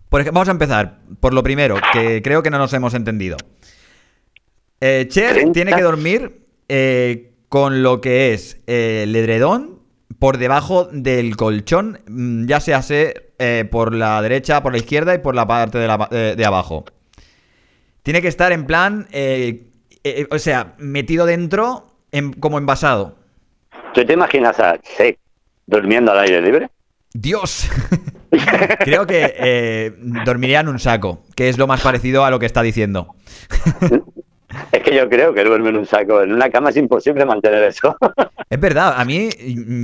Por 0.09 0.25
vamos 0.25 0.47
a 0.47 0.51
empezar 0.51 0.99
por 1.19 1.33
lo 1.33 1.41
primero, 1.41 1.77
que 1.91 2.21
creo 2.21 2.43
que 2.43 2.51
no 2.51 2.59
nos 2.59 2.71
hemos 2.73 2.93
entendido. 2.93 3.37
Eh, 4.79 5.07
Cher 5.09 5.33
30. 5.33 5.53
tiene 5.53 5.73
que 5.73 5.81
dormir 5.81 6.45
eh, 6.69 7.33
con 7.49 7.81
lo 7.81 7.99
que 7.99 8.35
es 8.35 8.61
eh, 8.67 9.01
el 9.05 9.15
edredón 9.15 9.76
por 10.19 10.37
debajo 10.37 10.85
del 10.91 11.35
colchón, 11.37 11.99
mm, 12.07 12.45
ya 12.47 12.59
sea 12.59 12.81
se- 12.81 13.31
eh, 13.39 13.67
por 13.69 13.93
la 13.93 14.21
derecha, 14.21 14.63
por 14.63 14.71
la 14.71 14.79
izquierda 14.79 15.13
y 15.13 15.19
por 15.19 15.35
la 15.35 15.45
parte 15.47 15.77
de, 15.77 15.87
la 15.87 16.07
eh, 16.11 16.33
de 16.35 16.45
abajo. 16.45 16.85
Tiene 18.03 18.21
que 18.21 18.27
estar 18.27 18.51
en 18.51 18.65
plan, 18.65 19.07
eh, 19.11 19.67
eh, 20.03 20.27
o 20.31 20.39
sea, 20.39 20.73
metido 20.79 21.25
dentro 21.25 21.91
en- 22.11 22.33
como 22.33 22.57
envasado. 22.57 23.17
¿Tú 23.93 24.05
te 24.05 24.13
imaginas 24.13 24.59
a 24.59 24.77
Sek 24.83 25.19
durmiendo 25.65 26.11
al 26.11 26.19
aire 26.19 26.41
libre? 26.41 26.69
Dios. 27.13 27.69
Creo 28.79 29.05
que 29.07 29.93
dormiría 30.25 30.59
en 30.59 30.67
un 30.67 30.79
saco, 30.79 31.23
que 31.35 31.49
es 31.49 31.57
lo 31.57 31.67
más 31.67 31.81
parecido 31.81 32.25
a 32.25 32.29
lo 32.31 32.39
que 32.39 32.45
está 32.45 32.61
diciendo. 32.61 33.15
Es 34.71 34.83
que 34.83 34.95
yo 34.95 35.09
creo 35.09 35.33
que 35.33 35.43
duerme 35.43 35.69
en 35.69 35.77
un 35.77 35.85
saco. 35.85 36.21
En 36.21 36.33
una 36.33 36.49
cama 36.49 36.69
es 36.69 36.77
imposible 36.77 37.25
mantener 37.25 37.63
eso. 37.63 37.95
Es 38.49 38.61
verdad, 38.61 38.93
a 38.95 39.03
mí 39.03 39.27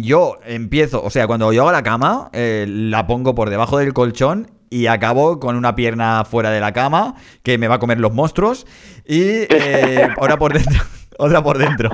yo 0.02 0.38
empiezo, 0.46 1.04
o 1.04 1.10
sea, 1.10 1.28
cuando 1.28 1.52
yo 1.52 1.64
hago 1.64 1.74
la 1.74 1.84
cama, 1.84 2.30
eh, 2.32 2.66
la 2.66 3.06
pongo 3.08 3.36
por 3.36 3.50
debajo 3.50 3.78
del 3.78 3.92
colchón 3.92 4.52
y 4.70 4.88
acabo 4.88 5.38
con 5.42 5.58
una 5.58 5.76
pierna 5.76 6.24
fuera 6.24 6.50
de 6.50 6.62
la 6.62 6.72
cama 6.72 7.16
que 7.44 7.58
me 7.58 7.68
va 7.68 7.76
a 7.76 7.80
comer 7.80 8.00
los 8.00 8.14
monstruos 8.14 8.66
y 9.06 9.22
eh, 9.50 10.08
ahora 10.18 10.38
por 10.38 10.54
dentro, 10.54 10.82
otra 11.18 11.44
por 11.44 11.58
dentro. 11.58 11.90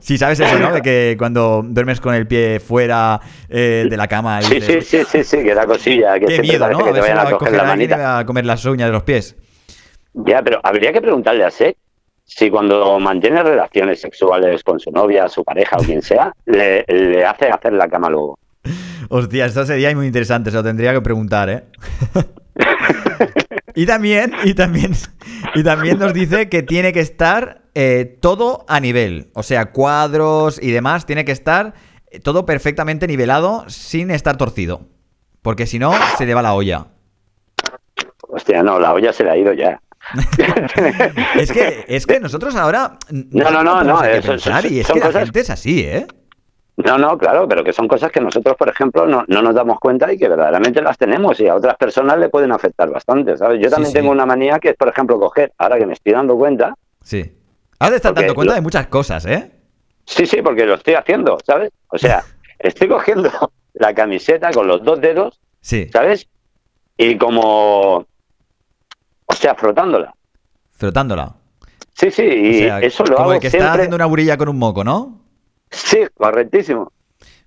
Sí, 0.00 0.18
sabes 0.18 0.38
eso, 0.38 0.58
¿no? 0.58 0.70
De 0.70 0.82
que 0.82 1.16
cuando 1.18 1.62
duermes 1.64 1.98
con 1.98 2.14
el 2.14 2.26
pie 2.26 2.60
fuera 2.60 3.18
eh, 3.48 3.86
de 3.88 3.96
la 3.96 4.06
cama 4.06 4.40
y 4.42 4.44
Sí, 4.44 4.60
sí, 4.60 4.80
sí, 4.82 5.04
sí, 5.08 5.24
sí, 5.24 5.42
que 5.42 5.54
da 5.54 5.66
cosilla. 5.66 6.18
Que 6.20 6.26
qué 6.26 6.42
miedo, 6.42 6.68
¿no? 6.68 6.78
A 6.78 6.84
que 6.84 6.92
te 6.92 6.92
ver 6.92 7.04
si 7.04 7.10
vayan 7.10 7.18
a 7.18 7.22
va 7.24 7.28
a 7.30 7.32
coger 7.32 7.48
coger 7.48 7.56
la 7.56 7.64
manita. 7.64 8.18
a 8.18 8.26
comer 8.26 8.44
las 8.44 8.62
uñas 8.66 8.88
de 8.88 8.92
los 8.92 9.02
pies. 9.02 9.34
Ya, 10.12 10.42
pero 10.42 10.60
habría 10.62 10.92
que 10.92 11.00
preguntarle 11.00 11.42
a 11.42 11.50
Sek 11.50 11.76
si 12.26 12.50
cuando 12.50 12.98
mantiene 12.98 13.42
relaciones 13.42 14.00
sexuales 14.00 14.62
con 14.62 14.78
su 14.78 14.90
novia, 14.90 15.28
su 15.28 15.44
pareja 15.44 15.76
o 15.78 15.82
quien 15.82 16.02
sea, 16.02 16.32
le, 16.44 16.84
le 16.88 17.24
hace 17.24 17.48
hacer 17.48 17.72
la 17.72 17.88
cama 17.88 18.10
luego. 18.10 18.38
Hostia, 19.08 19.46
esto 19.46 19.64
sería 19.64 19.94
muy 19.94 20.06
interesante, 20.06 20.50
se 20.50 20.56
lo 20.56 20.64
tendría 20.64 20.92
que 20.92 21.00
preguntar, 21.00 21.48
¿eh? 21.48 21.64
y 23.74 23.86
también, 23.86 24.32
y 24.44 24.54
también, 24.54 24.92
y 25.54 25.62
también 25.62 25.98
nos 25.98 26.12
dice 26.12 26.48
que 26.48 26.62
tiene 26.62 26.92
que 26.92 27.00
estar 27.00 27.62
eh, 27.74 28.18
todo 28.20 28.64
a 28.68 28.80
nivel. 28.80 29.30
O 29.34 29.44
sea, 29.44 29.66
cuadros 29.66 30.60
y 30.60 30.72
demás, 30.72 31.06
tiene 31.06 31.24
que 31.24 31.32
estar 31.32 31.74
eh, 32.10 32.18
todo 32.18 32.44
perfectamente 32.44 33.06
nivelado 33.06 33.64
sin 33.68 34.10
estar 34.10 34.36
torcido. 34.36 34.88
Porque 35.42 35.66
si 35.66 35.78
no, 35.78 35.92
se 36.18 36.26
le 36.26 36.34
va 36.34 36.42
la 36.42 36.54
olla. 36.54 36.86
Hostia, 38.28 38.64
no, 38.64 38.80
la 38.80 38.92
olla 38.92 39.12
se 39.12 39.22
le 39.22 39.30
ha 39.30 39.36
ido 39.36 39.52
ya. 39.52 39.80
Es 41.38 41.52
que, 41.52 41.84
es 41.88 42.06
que 42.06 42.20
nosotros 42.20 42.54
ahora. 42.56 42.98
No, 43.10 43.50
no, 43.50 43.62
no, 43.62 43.82
no, 43.82 44.04
eso- 44.04 44.32
pensar, 44.32 44.64
eso- 44.64 44.74
y 44.74 44.80
es 44.80 44.86
son 44.86 44.94
que 44.94 45.00
la 45.00 45.06
cosas- 45.06 45.24
gente 45.24 45.40
es 45.40 45.50
así, 45.50 45.80
¿eh? 45.80 46.06
No, 46.78 46.98
no, 46.98 47.16
claro, 47.16 47.48
pero 47.48 47.64
que 47.64 47.72
son 47.72 47.88
cosas 47.88 48.12
que 48.12 48.20
nosotros, 48.20 48.54
por 48.56 48.68
ejemplo, 48.68 49.06
no, 49.06 49.24
no 49.28 49.40
nos 49.40 49.54
damos 49.54 49.78
cuenta 49.80 50.12
y 50.12 50.18
que 50.18 50.28
verdaderamente 50.28 50.82
las 50.82 50.98
tenemos 50.98 51.40
y 51.40 51.48
a 51.48 51.54
otras 51.54 51.74
personas 51.76 52.18
le 52.18 52.28
pueden 52.28 52.52
afectar 52.52 52.90
bastante, 52.90 53.34
¿sabes? 53.38 53.62
Yo 53.62 53.70
también 53.70 53.92
sí. 53.92 53.94
tengo 53.94 54.10
una 54.10 54.26
manía 54.26 54.58
que 54.58 54.70
es, 54.70 54.76
por 54.76 54.88
ejemplo, 54.88 55.18
coger, 55.18 55.52
ahora 55.56 55.78
que 55.78 55.86
me 55.86 55.94
estoy 55.94 56.12
dando 56.12 56.36
cuenta, 56.36 56.74
Sí. 57.02 57.32
Ahora 57.78 57.92
te 57.92 57.96
estás 57.96 58.14
dando 58.14 58.34
cuenta 58.34 58.52
lo- 58.52 58.56
de 58.56 58.60
muchas 58.62 58.86
cosas, 58.88 59.24
¿eh? 59.26 59.50
sí, 60.04 60.26
sí, 60.26 60.42
porque 60.42 60.66
lo 60.66 60.74
estoy 60.74 60.94
haciendo, 60.94 61.38
¿sabes? 61.46 61.70
O 61.88 61.96
sea, 61.98 62.22
estoy 62.58 62.88
cogiendo 62.88 63.30
la 63.74 63.94
camiseta 63.94 64.50
con 64.50 64.66
los 64.66 64.82
dos 64.84 65.00
dedos, 65.00 65.40
Sí, 65.62 65.88
¿sabes? 65.92 66.28
Y 66.98 67.16
como, 67.16 68.06
o 69.26 69.34
sea, 69.34 69.54
frotándola. 69.54 70.14
frotándola. 70.72 71.34
Sí, 71.94 72.10
sí, 72.10 72.22
y 72.24 72.50
O 72.50 72.58
sea, 72.58 72.80
eso 72.80 73.04
lo 73.04 73.14
como 73.14 73.20
hago 73.24 73.32
el 73.34 73.40
que 73.40 73.46
está 73.46 73.72
haciendo 73.72 73.96
una 73.96 74.06
burilla 74.06 74.36
con 74.36 74.48
un 74.48 74.58
moco, 74.58 74.84
¿no? 74.84 75.20
Sí, 75.70 75.98
correctísimo. 76.16 76.92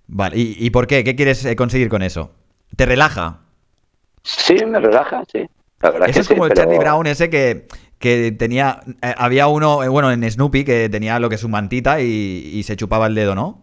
Vale, 0.07 0.37
¿y, 0.37 0.55
y 0.59 0.69
por 0.71 0.87
qué? 0.87 1.03
¿Qué 1.03 1.15
quieres 1.15 1.45
eh, 1.45 1.55
conseguir 1.55 1.87
con 1.89 2.01
eso? 2.01 2.31
¿Te 2.75 2.85
relaja? 2.85 3.41
Sí, 4.23 4.55
me 4.65 4.79
relaja, 4.79 5.23
sí. 5.31 5.45
La 5.81 5.91
verdad 5.91 6.09
Eso 6.09 6.15
que 6.17 6.21
es 6.21 6.27
como 6.29 6.43
sí, 6.45 6.49
el 6.49 6.53
pero- 6.55 6.61
Charlie 6.63 6.79
Brown 6.79 7.07
ese 7.07 7.29
que, 7.29 7.67
que 7.99 8.31
tenía... 8.31 8.81
eh, 9.01 9.13
había 9.17 9.47
uno, 9.47 9.83
eh, 9.83 9.87
bueno, 9.87 10.11
en 10.11 10.29
Snoopy 10.29 10.65
que 10.65 10.89
tenía 10.89 11.19
lo 11.19 11.29
que 11.29 11.35
es 11.35 11.41
su 11.41 11.47
mantita 11.49 12.01
y, 12.01 12.05
y 12.53 12.63
se 12.63 12.75
chupaba 12.75 13.05
el 13.07 13.15
dedo, 13.15 13.35
¿no? 13.35 13.61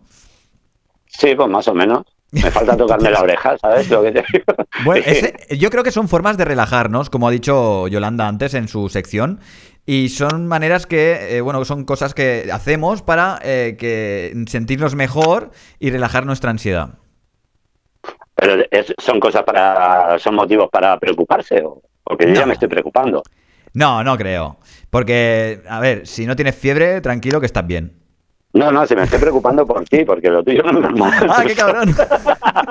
Sí, 1.06 1.34
pues 1.34 1.48
más 1.48 1.66
o 1.68 1.74
menos. 1.74 2.04
Me 2.32 2.50
falta 2.50 2.76
tocarme 2.76 3.10
la 3.10 3.22
oreja, 3.22 3.56
¿sabes 3.58 3.88
lo 3.90 4.02
que 4.02 4.12
te 4.12 4.24
digo? 4.32 4.44
Bueno, 4.84 5.02
ese- 5.06 5.34
yo 5.58 5.70
creo 5.70 5.82
que 5.84 5.90
son 5.92 6.08
formas 6.08 6.36
de 6.36 6.44
relajarnos, 6.44 7.08
como 7.10 7.28
ha 7.28 7.30
dicho 7.30 7.88
Yolanda 7.88 8.26
antes 8.28 8.54
en 8.54 8.68
su 8.68 8.88
sección, 8.88 9.40
y 9.86 10.08
son 10.08 10.46
maneras 10.48 10.86
que, 10.86 11.36
eh, 11.36 11.40
bueno, 11.40 11.64
son 11.64 11.84
cosas 11.84 12.12
que 12.14 12.48
hacemos 12.52 13.02
para 13.02 13.38
eh, 13.42 13.76
que 13.78 14.34
sentirnos 14.48 14.94
mejor 14.96 15.52
y 15.78 15.90
relajar 15.90 16.26
nuestra 16.26 16.50
ansiedad. 16.50 16.94
Pero 18.34 18.62
es- 18.70 18.94
son 18.98 19.18
cosas 19.20 19.42
para, 19.44 20.18
son 20.18 20.34
motivos 20.34 20.68
para 20.70 20.98
preocuparse, 20.98 21.62
o 21.64 21.80
porque 22.04 22.26
yo 22.26 22.32
No. 22.34 22.40
ya 22.40 22.46
me 22.46 22.52
estoy 22.54 22.68
preocupando. 22.68 23.22
No, 23.72 24.02
no 24.04 24.16
creo. 24.16 24.58
Porque, 24.90 25.62
a 25.68 25.80
ver, 25.80 26.06
si 26.06 26.26
no 26.26 26.34
tienes 26.36 26.54
fiebre, 26.54 27.00
tranquilo 27.00 27.40
que 27.40 27.46
estás 27.46 27.66
bien. 27.66 27.92
No, 28.56 28.72
no, 28.72 28.86
se 28.86 28.96
me 28.96 29.02
estoy 29.02 29.18
preocupando 29.18 29.66
por 29.66 29.84
ti, 29.84 30.04
porque 30.04 30.30
lo 30.30 30.42
tuyo 30.42 30.62
no 30.62 30.70
es 30.70 30.80
normal. 30.80 31.26
¡Ah, 31.28 31.44
qué 31.46 31.54
cabrón! 31.54 31.94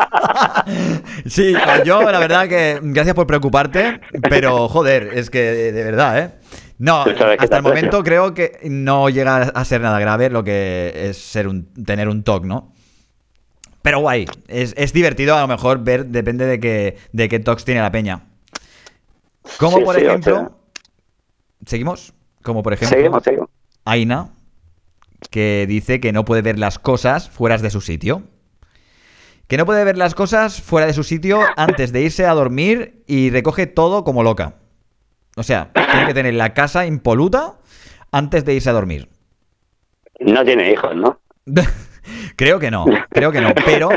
sí, 1.27 1.53
yo 1.85 2.11
la 2.11 2.19
verdad 2.19 2.47
que 2.47 2.79
gracias 2.81 3.15
por 3.15 3.27
preocuparte, 3.27 4.01
pero 4.29 4.67
joder, 4.67 5.11
es 5.13 5.29
que 5.29 5.71
de, 5.71 5.83
verdad, 5.83 6.19
¿eh? 6.19 6.31
No, 6.77 7.03
hasta 7.37 7.57
el 7.57 7.63
momento 7.63 8.03
creo 8.03 8.33
que 8.33 8.59
no 8.63 9.09
llega 9.09 9.37
a 9.43 9.65
ser 9.65 9.81
nada 9.81 9.99
grave 9.99 10.29
lo 10.29 10.43
que 10.43 10.91
es 10.95 11.17
ser 11.17 11.47
un, 11.47 11.71
tener 11.85 12.09
un 12.09 12.23
TOC, 12.23 12.45
¿no? 12.45 12.73
Pero 13.81 13.99
guay, 13.99 14.25
es, 14.47 14.73
es 14.77 14.91
divertido 14.91 15.35
a 15.35 15.41
lo 15.41 15.47
mejor 15.47 15.83
ver, 15.83 16.07
depende 16.07 16.45
de 16.47 16.59
qué, 16.59 16.97
de 17.11 17.29
qué 17.29 17.39
TOCs 17.39 17.63
tiene 17.63 17.81
la 17.81 17.91
peña. 17.91 18.23
Como 19.59 19.77
Sí, 19.77 19.83
por 19.83 19.95
sí, 19.95 20.01
o 20.01 20.07
ejemplo... 20.09 20.35
sea- 20.35 20.51
¿Seguimos? 21.67 22.13
Como 22.41 22.63
por 22.63 22.73
ejemplo... 22.73 22.97
Seguimos, 22.97 23.23
seguimos. 23.23 23.49
Aina, 23.85 24.29
que 25.29 25.65
dice 25.67 25.99
que 25.99 26.11
no 26.11 26.25
puede 26.25 26.41
ver 26.41 26.59
las 26.59 26.79
cosas 26.79 27.29
fuera 27.29 27.57
de 27.57 27.69
su 27.69 27.81
sitio. 27.81 28.23
Que 29.47 29.57
no 29.57 29.65
puede 29.65 29.83
ver 29.83 29.97
las 29.97 30.15
cosas 30.15 30.61
fuera 30.61 30.87
de 30.87 30.93
su 30.93 31.03
sitio 31.03 31.41
antes 31.55 31.91
de 31.91 32.01
irse 32.01 32.25
a 32.25 32.33
dormir 32.33 33.03
y 33.07 33.29
recoge 33.29 33.67
todo 33.67 34.03
como 34.03 34.23
loca. 34.23 34.55
O 35.35 35.43
sea, 35.43 35.71
tiene 35.73 36.07
que 36.07 36.13
tener 36.13 36.33
la 36.33 36.53
casa 36.53 36.85
impoluta 36.85 37.59
antes 38.11 38.45
de 38.45 38.55
irse 38.55 38.69
a 38.69 38.73
dormir. 38.73 39.09
No 40.19 40.43
tiene 40.43 40.71
hijos, 40.71 40.95
¿no? 40.95 41.19
creo 42.35 42.59
que 42.59 42.71
no, 42.71 42.85
creo 43.09 43.31
que 43.31 43.41
no, 43.41 43.53
pero 43.65 43.89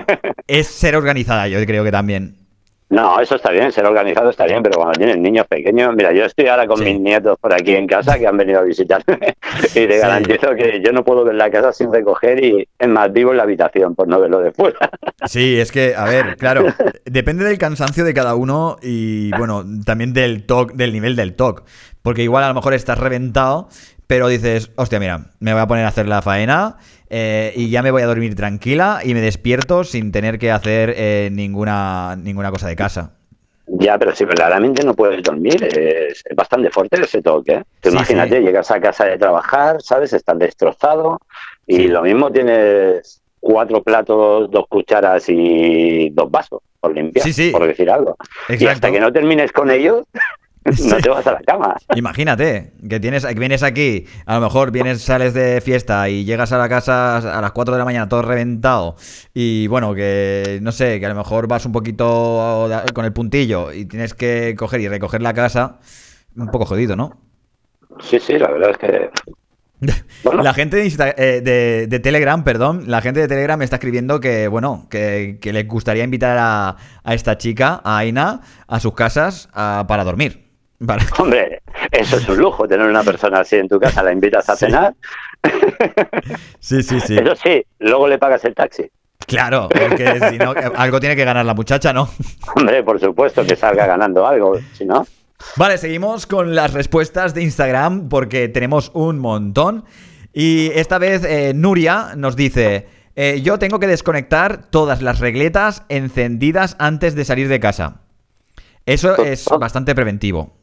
es 0.47 0.67
ser 0.67 0.97
organizada, 0.97 1.49
yo 1.49 1.65
creo 1.65 1.85
que 1.85 1.93
también. 1.93 2.37
No, 2.91 3.21
eso 3.21 3.37
está 3.37 3.51
bien, 3.51 3.71
ser 3.71 3.85
organizado 3.85 4.31
está 4.31 4.47
bien, 4.47 4.63
pero 4.63 4.77
cuando 4.77 4.95
tienes 4.97 5.19
niños 5.19 5.47
pequeños, 5.47 5.95
mira, 5.95 6.11
yo 6.13 6.25
estoy 6.25 6.47
ahora 6.47 6.67
con 6.67 6.79
Sí. 6.79 6.85
mis 6.85 7.01
nietos 7.01 7.39
por 7.39 7.53
aquí 7.53 7.75
en 7.75 7.87
casa 7.87 8.19
que 8.19 8.27
han 8.27 8.37
venido 8.39 8.61
a 8.61 8.63
visitarme 8.63 9.19
y 9.75 9.87
te 9.87 9.93
Sí. 9.93 9.99
garantizo 10.01 10.55
que 10.57 10.81
yo 10.83 10.93
no 10.93 11.05
puedo 11.05 11.23
ver 11.25 11.35
la 11.35 11.51
casa 11.51 11.73
sin 11.73 11.93
recoger 11.93 12.43
y 12.43 12.67
es 12.79 12.89
más 12.89 13.13
vivo 13.13 13.31
en 13.33 13.37
la 13.37 13.43
habitación 13.43 13.95
por 13.95 14.09
no 14.09 14.19
verlo 14.21 14.41
de 14.41 14.53
fuera. 14.53 14.79
Sí, 15.27 15.59
es 15.61 15.73
que, 15.73 15.95
a 15.97 16.05
ver, 16.05 16.37
claro, 16.37 16.65
depende 17.05 17.45
del 17.45 17.59
cansancio 17.59 18.05
de 18.05 18.15
cada 18.15 18.37
uno 18.37 18.77
y, 18.81 19.31
bueno, 19.37 19.65
también 19.85 20.13
del 20.13 20.47
TOC, 20.47 20.73
del 20.75 20.93
nivel 20.93 21.17
del 21.17 21.35
TOC. 21.35 21.65
Porque 22.03 22.23
igual 22.23 22.45
a 22.45 22.49
lo 22.49 22.55
mejor 22.55 22.73
estás 22.73 22.99
reventado, 22.99 23.69
pero 24.07 24.29
dices, 24.29 24.71
hostia, 24.77 25.01
mira, 25.01 25.27
me 25.41 25.53
voy 25.53 25.61
a 25.61 25.67
poner 25.67 25.85
a 25.85 25.89
hacer 25.89 26.07
la 26.07 26.23
faena 26.23 26.77
eh, 27.11 27.53
y 27.57 27.71
ya 27.71 27.83
me 27.83 27.91
voy 27.91 28.03
a 28.03 28.07
dormir 28.07 28.35
tranquila 28.35 29.01
y 29.05 29.15
me 29.15 29.21
despierto 29.21 29.85
sin 29.85 30.13
tener 30.13 30.39
que 30.39 30.51
hacer 30.51 30.95
eh, 30.97 31.29
ninguna, 31.33 32.17
ninguna 32.17 32.51
cosa 32.51 32.69
de 32.69 32.77
casa. 32.77 33.13
Ya, 33.67 33.99
pero 33.99 34.15
si 34.15 34.25
verdaderamente 34.25 34.83
no 34.85 34.95
puedes 34.95 35.23
dormir, 35.23 35.63
es, 35.63 36.23
es 36.25 36.37
bastante 36.37 36.71
fuerte 36.71 37.01
ese 37.03 37.21
toque. 37.21 37.53
¿eh? 37.53 37.65
Tú 37.81 37.91
Sí, 37.91 37.97
imagínate, 37.97 38.39
sí. 38.39 38.43
llegas 38.45 38.71
a 38.71 38.81
casa 38.81 39.05
de 39.05 39.19
trabajar, 39.19 39.83
¿sabes? 39.83 40.13
Estás 40.15 40.39
destrozado 40.39 41.21
y 41.67 41.77
Sí. 41.77 41.89
lo 41.89 42.03
mismo 42.03 42.33
tienes 42.33 43.21
cuatro 43.41 43.83
platos, 43.83 44.51
dos 44.51 44.65
cucharas 44.69 45.25
y 45.29 46.09
dos 46.11 46.31
vasos 46.31 46.61
por 46.81 46.95
limpiar, 46.95 47.25
Sí, 47.27 47.33
sí. 47.35 47.51
por 47.51 47.67
decir 47.67 47.91
algo. 47.91 48.17
Y 48.49 48.65
hasta 48.67 48.91
que 48.91 49.01
no 49.01 49.13
termines 49.13 49.53
con 49.53 49.71
ellos. 49.71 50.05
no 50.91 50.97
te 50.97 51.09
vas 51.09 51.27
a 51.27 51.33
la 51.33 51.41
cama. 51.41 51.77
Imagínate 51.95 52.73
que 52.89 53.01
tienes, 53.01 53.25
que 53.27 53.35
vienes 53.35 53.63
aquí, 53.63 54.07
a 54.27 54.35
lo 54.37 54.41
mejor 54.43 54.71
vienes, 54.71 55.03
sales 55.03 55.35
de 55.35 55.61
fiesta 55.61 56.09
y 56.09 56.25
llegas 56.25 56.53
a 56.53 56.59
la 56.59 56.69
casa 56.69 57.19
a 57.19 57.41
las 57.41 57.53
4 57.53 57.75
de 57.75 57.79
la 57.79 57.85
mañana 57.85 58.09
todo 58.09 58.23
reventado 58.23 58.97
y 59.35 59.67
bueno, 59.69 59.95
que 59.95 60.59
no 60.63 60.73
sé, 60.73 61.01
que 61.01 61.07
a 61.07 61.11
lo 61.11 61.15
mejor 61.15 61.47
vas 61.49 61.67
un 61.67 61.73
poquito 61.73 62.69
con 62.95 63.05
el 63.05 63.13
puntillo 63.13 63.73
y 63.73 63.85
tienes 63.85 64.15
que 64.15 64.55
coger 64.59 64.81
y 64.81 64.89
recoger 64.89 65.23
la 65.23 65.35
casa, 65.35 65.79
un 66.37 66.49
poco 66.49 66.67
jodido, 66.67 66.97
¿no? 66.97 67.21
Sí, 68.01 68.19
sí, 68.21 68.39
la 68.39 68.51
verdad 68.51 68.71
es 68.71 68.79
que... 68.79 69.11
Bueno, 70.25 70.43
La 70.43 70.53
gente 70.55 70.77
de, 70.77 70.87
Insta- 70.87 71.15
eh, 71.17 71.41
de- 71.41 71.87
de 71.87 72.01
Telegram, 72.01 72.43
perdón, 72.43 72.85
la 72.89 73.01
gente 73.01 73.21
de 73.21 73.29
Telegram 73.29 73.57
me 73.57 73.65
está 73.65 73.77
escribiendo 73.77 74.19
que, 74.19 74.49
bueno, 74.49 74.89
que, 74.91 75.39
que 75.41 75.53
les 75.53 75.69
gustaría 75.69 76.03
invitar 76.03 76.37
a, 76.41 76.77
a 77.05 77.15
esta 77.15 77.39
chica, 77.39 77.81
a 77.85 77.99
Aina, 77.99 78.41
a 78.67 78.81
sus 78.81 78.95
casas 78.95 79.49
a- 79.53 79.85
para 79.87 80.03
dormir. 80.03 80.48
Para- 80.87 81.05
hombre, 81.19 81.63
eso 81.91 82.17
es 82.19 82.29
un 82.29 82.39
lujo, 82.39 82.69
tener 82.69 82.87
una 82.87 83.03
persona 83.03 83.41
así 83.41 83.57
en 83.57 83.69
tu 83.69 83.79
casa, 83.81 84.03
la 84.03 84.13
invitas 84.13 84.49
a 84.49 84.55
Sí. 84.57 84.67
cenar, 84.67 84.95
Sí, 86.61 86.83
sí, 86.83 87.01
sí. 87.01 87.17
eso 87.19 87.35
sí, 87.37 87.65
luego 87.79 88.09
le 88.09 88.19
pagas 88.19 88.45
el 88.45 88.55
taxi. 88.55 88.91
Claro, 89.27 89.69
porque 89.69 90.21
si 90.31 90.39
no, 90.39 90.53
algo 90.77 91.01
tiene 91.01 91.17
que 91.17 91.25
ganar 91.25 91.45
la 91.45 91.55
muchacha, 91.55 91.93
¿no? 91.93 92.09
Hombre, 92.55 92.83
por 92.83 92.99
supuesto 93.01 93.45
que 93.45 93.57
salga 93.57 93.87
ganando 93.87 94.27
algo, 94.27 94.59
si 94.73 94.85
no... 94.85 95.07
Vale, 95.57 95.79
seguimos 95.79 96.27
con 96.27 96.55
las 96.57 96.73
respuestas 96.73 97.33
de 97.35 97.43
Instagram 97.43 98.09
porque 98.09 98.49
tenemos 98.49 98.91
un 98.95 99.21
montón. 99.21 99.85
Y 100.33 100.71
esta 100.75 100.99
vez 100.99 101.23
eh, 101.25 101.53
Nuria 101.55 102.15
nos 102.17 102.35
dice, 102.35 102.89
eh, 103.15 103.41
yo 103.43 103.57
tengo 103.59 103.79
que 103.79 103.87
desconectar 103.87 104.69
todas 104.71 105.01
las 105.01 105.21
regletas 105.21 105.85
encendidas 105.89 106.75
antes 106.81 107.15
de 107.15 107.25
salir 107.25 107.47
de 107.49 107.61
casa. 107.61 108.01
Eso 108.85 109.17
es 109.25 109.45
bastante 109.61 109.95
preventivo. 109.95 110.58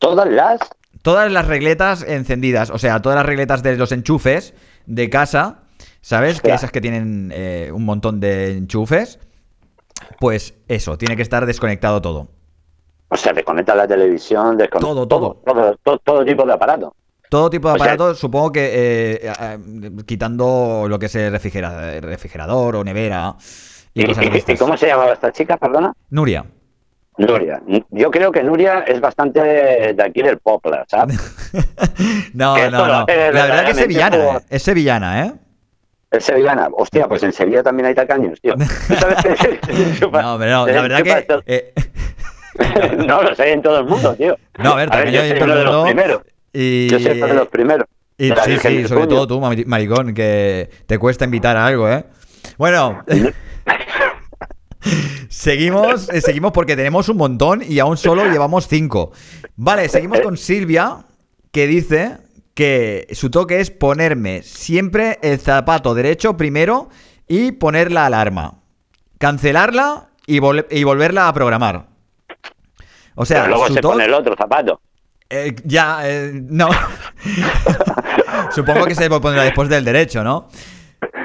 Todas 0.00 0.28
las... 0.28 0.58
Todas 1.02 1.30
las 1.32 1.46
regletas 1.46 2.02
encendidas, 2.02 2.68
o 2.70 2.78
sea, 2.78 3.00
todas 3.00 3.16
las 3.16 3.24
regletas 3.24 3.62
de 3.62 3.76
los 3.76 3.92
enchufes 3.92 4.52
de 4.86 5.08
casa, 5.08 5.60
¿sabes? 6.02 6.40
Que 6.42 6.52
esas 6.52 6.70
que 6.72 6.80
tienen 6.82 7.30
eh, 7.34 7.70
un 7.72 7.84
montón 7.86 8.18
de 8.20 8.56
enchufes, 8.58 9.18
pues 10.18 10.54
eso, 10.68 10.98
tiene 10.98 11.16
que 11.16 11.22
estar 11.22 11.46
desconectado 11.46 12.02
todo. 12.02 12.28
O 13.08 13.16
sea, 13.16 13.32
desconecta 13.32 13.74
la 13.74 13.86
televisión, 13.88 14.58
desconecta 14.58 14.86
Todo, 14.88 15.08
todo, 15.08 15.42
todo, 15.46 15.76
todo, 15.82 15.98
todo 15.98 16.24
tipo 16.24 16.44
de 16.44 16.52
aparato. 16.52 16.94
Todo 17.30 17.48
tipo 17.48 17.68
de 17.68 17.74
sea- 17.78 17.84
aparatos, 17.84 18.18
supongo 18.18 18.52
que 18.52 18.70
eh, 18.74 19.32
eh, 19.40 19.58
quitando 20.06 20.86
lo 20.88 20.98
que 20.98 21.06
es 21.06 21.14
el 21.14 21.32
refrigera- 21.32 21.98
refrigerador 22.00 22.76
o 22.76 22.84
nevera 22.84 23.36
y 23.94 24.02
¿Y, 24.02 24.06
cosas 24.06 24.24
de 24.24 24.30
y- 24.30 24.34
y 24.34 24.38
estas. 24.38 24.58
cómo 24.58 24.76
se 24.76 24.86
llamaba 24.88 25.12
esta 25.12 25.32
chica, 25.32 25.56
perdona? 25.56 25.92
Nuria. 26.10 26.44
Nuria. 27.20 27.60
Yo 27.90 28.10
creo 28.10 28.32
que 28.32 28.42
Nuria 28.42 28.80
es 28.86 29.00
bastante 29.00 29.40
de 29.94 30.02
aquí 30.02 30.22
del 30.22 30.38
Poplar, 30.38 30.84
¿sabes? 30.88 31.18
no, 32.34 32.54
Que 32.54 32.70
no, 32.70 32.86
no. 32.86 33.04
es 33.06 33.34
La 33.34 33.44
verdad 33.46 33.64
que 33.66 33.70
es 33.72 33.76
sevillana, 33.76 34.16
como- 34.16 34.38
eh. 34.38 34.42
es 34.48 34.62
sevillana, 34.62 35.26
¿eh? 35.26 35.32
Es 36.10 36.24
sevillana. 36.24 36.68
Hostia, 36.72 37.06
pues 37.06 37.22
en 37.22 37.32
Sevilla 37.32 37.62
también 37.62 37.86
hay 37.86 37.94
tacaños, 37.94 38.40
tío. 38.40 38.54
¿Tú 38.54 38.94
sabes 38.96 39.16
que 39.22 39.36
se 39.36 39.60
chupa- 40.00 40.22
No, 40.22 40.38
pero 40.38 40.50
no, 40.50 40.66
la 40.66 40.82
verdad 40.82 41.02
que... 41.02 41.26
eh, 41.46 41.72
no, 43.06 43.22
los 43.22 43.38
hay 43.38 43.52
en 43.52 43.62
todo 43.62 43.78
el 43.80 43.84
mundo, 43.86 44.14
tío. 44.14 44.36
No, 44.58 44.72
a 44.72 44.76
ver, 44.76 44.90
tacaño 44.90 45.12
yo 45.12 45.20
soy 45.28 45.42
uno 45.42 45.54
de 45.56 45.64
los 45.64 45.84
primeros. 45.84 46.22
y, 46.52 46.88
Yo 46.88 46.98
soy 46.98 47.12
uno 47.18 47.26
de 47.28 47.34
los 47.34 47.48
primeros. 47.48 47.86
y 48.18 48.28
sí, 48.30 48.58
sí, 48.60 48.88
sobre 48.88 49.06
todo 49.06 49.26
tú, 49.26 49.40
mari- 49.40 49.64
maricón, 49.66 50.12
que 50.14 50.68
te 50.86 50.98
cuesta 50.98 51.24
invitar 51.26 51.56
a 51.56 51.66
algo, 51.66 51.88
¿eh? 51.88 52.04
Bueno, 52.58 53.04
seguimos, 55.28 56.08
eh, 56.10 56.20
seguimos 56.20 56.52
porque 56.52 56.76
tenemos 56.76 57.08
un 57.08 57.16
montón 57.16 57.62
y 57.66 57.78
aún 57.78 57.96
solo 57.96 58.24
llevamos 58.30 58.66
cinco. 58.68 59.12
Vale, 59.56 59.88
seguimos 59.88 60.20
con 60.20 60.36
Silvia, 60.36 61.04
que 61.52 61.66
dice 61.66 62.18
que 62.54 63.06
su 63.12 63.30
toque 63.30 63.60
es 63.60 63.70
ponerme 63.70 64.42
siempre 64.42 65.18
el 65.22 65.38
zapato 65.38 65.94
derecho 65.94 66.36
primero 66.36 66.88
y 67.28 67.52
poner 67.52 67.92
la 67.92 68.06
alarma. 68.06 68.60
Cancelarla 69.18 70.08
y, 70.26 70.38
vol- 70.40 70.66
y 70.70 70.84
volverla 70.84 71.28
a 71.28 71.32
programar. 71.32 71.86
O 73.14 73.24
sea, 73.26 73.42
Pero 73.42 73.50
luego 73.50 73.66
su 73.68 73.74
se 73.74 73.80
toque- 73.80 73.92
pone 73.92 74.04
el 74.06 74.14
otro 74.14 74.34
zapato. 74.36 74.80
eh, 75.28 75.54
ya, 75.64 76.00
eh, 76.04 76.32
no. 76.34 76.68
Supongo 78.54 78.84
que 78.86 78.94
se 78.94 79.08
pondrá 79.08 79.42
después 79.44 79.68
del 79.68 79.84
derecho, 79.84 80.24
¿no? 80.24 80.48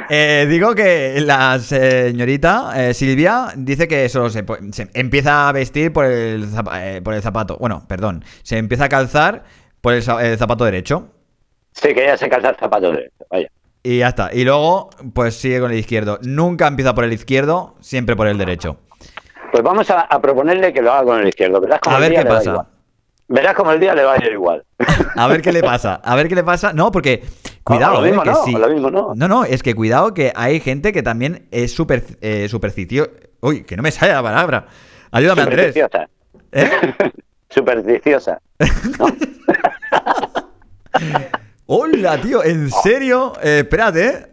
Eh, 0.10 0.46
digo 0.50 0.76
que 0.76 1.20
la 1.22 1.58
señorita 1.60 2.72
eh, 2.76 2.94
Silvia 2.94 3.48
dice 3.56 3.88
que 3.88 4.08
solo 4.10 4.30
se, 4.30 4.46
empieza 4.94 5.50
a 5.50 5.52
vestir 5.52 5.92
por 5.92 6.06
el, 6.06 6.48
eh, 6.76 7.02
por 7.04 7.14
el 7.14 7.22
zapato. 7.22 7.58
Bueno, 7.58 7.84
perdón. 7.88 8.24
Se 8.44 8.58
empieza 8.58 8.86
a 8.86 8.90
calzar 8.90 9.44
por 9.82 9.94
el, 9.94 10.04
za- 10.04 10.24
el 10.24 10.38
zapato 10.38 10.64
derecho. 10.66 11.10
Sí, 11.72 11.94
que 11.94 12.04
ella 12.04 12.18
se 12.18 12.30
calza 12.30 12.50
el 12.50 12.56
zapato 12.56 12.92
derecho. 12.92 13.26
Vaya. 13.30 13.48
Y 13.84 14.00
ya 14.00 14.08
está. 14.10 14.30
Y 14.34 14.44
luego, 14.46 14.90
pues 15.14 15.36
sigue 15.36 15.60
con 15.60 15.72
el 15.72 15.78
izquierdo. 15.80 16.20
Nunca 16.24 16.68
empieza 16.68 16.96
por 16.96 17.04
el 17.04 17.14
izquierdo, 17.14 17.76
siempre 17.82 18.16
por 18.16 18.28
el 18.28 18.38
derecho. 18.38 18.78
Pues 19.52 19.64
vamos 19.64 19.90
a, 19.90 20.02
a 20.02 20.22
proponerle 20.22 20.72
que 20.74 20.82
lo 20.82 20.92
haga 20.92 21.04
con 21.04 21.20
el 21.22 21.28
izquierdo. 21.28 21.62
Como 21.62 21.96
A 21.96 22.00
ver 22.00 22.14
qué 22.14 22.26
pasa. 22.26 22.68
Verás 23.28 23.56
como 23.56 23.72
el 23.72 23.80
día 23.80 23.96
le 23.96 24.04
va 24.04 24.14
a 24.14 24.18
ir 24.18 24.32
igual. 24.34 24.64
A 25.16 25.28
ver 25.28 25.42
qué 25.42 25.52
le 25.52 25.62
pasa. 25.64 25.96
A 25.96 26.16
ver 26.16 26.28
qué 26.28 26.36
le 26.36 26.44
pasa. 26.44 26.74
No, 26.74 26.92
porque. 26.92 27.24
Cuidado, 27.64 27.96
No, 27.96 28.02
lo 28.02 28.06
eh, 28.06 28.10
mismo 28.10 28.24
que 28.24 28.30
no, 28.30 28.44
sí. 28.46 28.52
lo 28.52 28.70
mismo 28.70 28.92
no. 28.92 29.14
No, 29.16 29.28
no, 29.28 29.44
es 29.46 29.64
que 29.64 29.74
cuidado 29.74 30.14
que 30.14 30.32
hay 30.36 30.60
gente 30.60 30.94
que 30.94 31.02
también 31.02 31.48
es 31.50 31.74
super, 31.74 32.04
eh, 32.22 32.48
supersticio. 32.50 33.10
Uy, 33.42 33.64
que 33.64 33.76
no 33.76 33.82
me 33.82 33.92
sale 33.92 34.14
la 34.14 34.22
palabra. 34.22 34.68
Ayúdame, 35.12 35.42
Andrés. 35.42 35.74
Supersticiosa. 35.74 36.10
¿Eh? 36.52 37.12
Supersticiosa. 37.50 38.40
¿no? 39.00 39.08
Hola, 41.68 42.22
tío, 42.22 42.44
¿en 42.44 42.70
serio? 42.70 43.34
Eh, 43.42 43.60
espérate, 43.64 44.06
¿eh? 44.08 44.28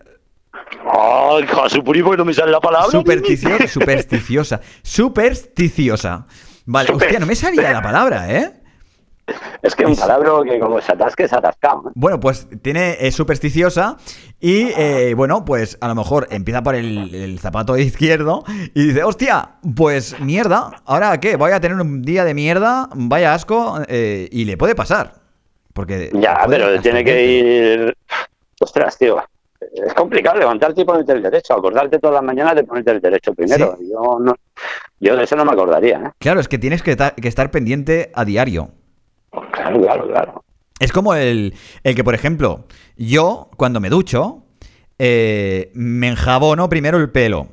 Ay, 0.84 1.46
Jasupuri, 1.46 2.02
porque 2.02 2.18
no 2.18 2.24
me 2.26 2.34
sale 2.34 2.52
la 2.52 2.60
palabra. 2.60 2.88
Supersticio- 2.90 3.66
supersticiosa. 3.66 4.60
Supersticiosa. 4.82 6.26
Vale, 6.66 6.88
Super- 6.88 7.06
hostia, 7.06 7.20
no 7.20 7.26
me 7.26 7.34
salía 7.34 7.72
la 7.72 7.82
palabra, 7.82 8.30
¿eh? 8.30 8.61
Es 9.62 9.74
que 9.74 9.86
un 9.86 9.96
palabra 9.96 10.30
que 10.44 10.58
como 10.58 10.80
se 10.80 10.92
atasque, 10.92 11.28
se 11.28 11.36
atascado. 11.36 11.88
¿eh? 11.88 11.92
Bueno, 11.94 12.20
pues 12.20 12.48
tiene, 12.62 12.96
es 13.00 13.14
supersticiosa 13.14 13.96
y, 14.40 14.68
eh, 14.76 15.14
bueno, 15.16 15.44
pues 15.44 15.78
a 15.80 15.88
lo 15.88 15.94
mejor 15.94 16.28
empieza 16.30 16.62
por 16.62 16.74
el, 16.74 17.14
el 17.14 17.38
zapato 17.38 17.76
izquierdo 17.78 18.44
y 18.74 18.88
dice, 18.88 19.04
hostia, 19.04 19.56
pues 19.76 20.18
mierda, 20.20 20.82
¿ahora 20.84 21.18
qué? 21.20 21.36
Voy 21.36 21.52
a 21.52 21.60
tener 21.60 21.80
un 21.80 22.02
día 22.02 22.24
de 22.24 22.34
mierda, 22.34 22.88
vaya 22.94 23.34
asco, 23.34 23.80
eh, 23.88 24.28
y 24.30 24.44
le 24.44 24.56
puede 24.56 24.74
pasar. 24.74 25.22
Porque 25.72 26.10
Ya, 26.12 26.44
pero 26.48 26.80
tiene 26.80 27.04
que 27.04 27.26
ir. 27.26 27.96
Ostras, 28.60 28.98
tío. 28.98 29.22
Es 29.72 29.94
complicado 29.94 30.38
levantarte 30.38 30.82
y 30.82 30.84
ponerte 30.84 31.12
el 31.12 31.22
derecho. 31.22 31.54
Acordarte 31.54 31.98
todas 31.98 32.14
las 32.14 32.24
mañanas 32.24 32.56
de 32.56 32.64
ponerte 32.64 32.90
el 32.90 33.00
derecho 33.00 33.32
primero. 33.32 33.78
Yo 33.80 34.18
no, 34.20 34.34
yo 35.00 35.16
de 35.16 35.24
eso 35.24 35.36
no 35.36 35.44
me 35.44 35.52
acordaría. 35.52 35.98
¿eh? 35.98 36.10
Claro, 36.18 36.40
es 36.40 36.48
que 36.48 36.58
tienes 36.58 36.82
que, 36.82 36.96
que 36.96 37.28
estar 37.28 37.50
pendiente 37.50 38.10
a 38.14 38.24
diario. 38.24 38.70
Claro, 39.78 40.06
claro, 40.08 40.08
claro. 40.08 40.44
Es 40.78 40.92
como 40.92 41.14
el, 41.14 41.54
el 41.84 41.94
que, 41.94 42.04
por 42.04 42.14
ejemplo, 42.14 42.66
yo 42.96 43.50
cuando 43.56 43.80
me 43.80 43.88
ducho, 43.88 44.44
eh, 44.98 45.70
me 45.74 46.08
enjabono 46.08 46.68
primero 46.68 46.98
el 46.98 47.10
pelo. 47.10 47.48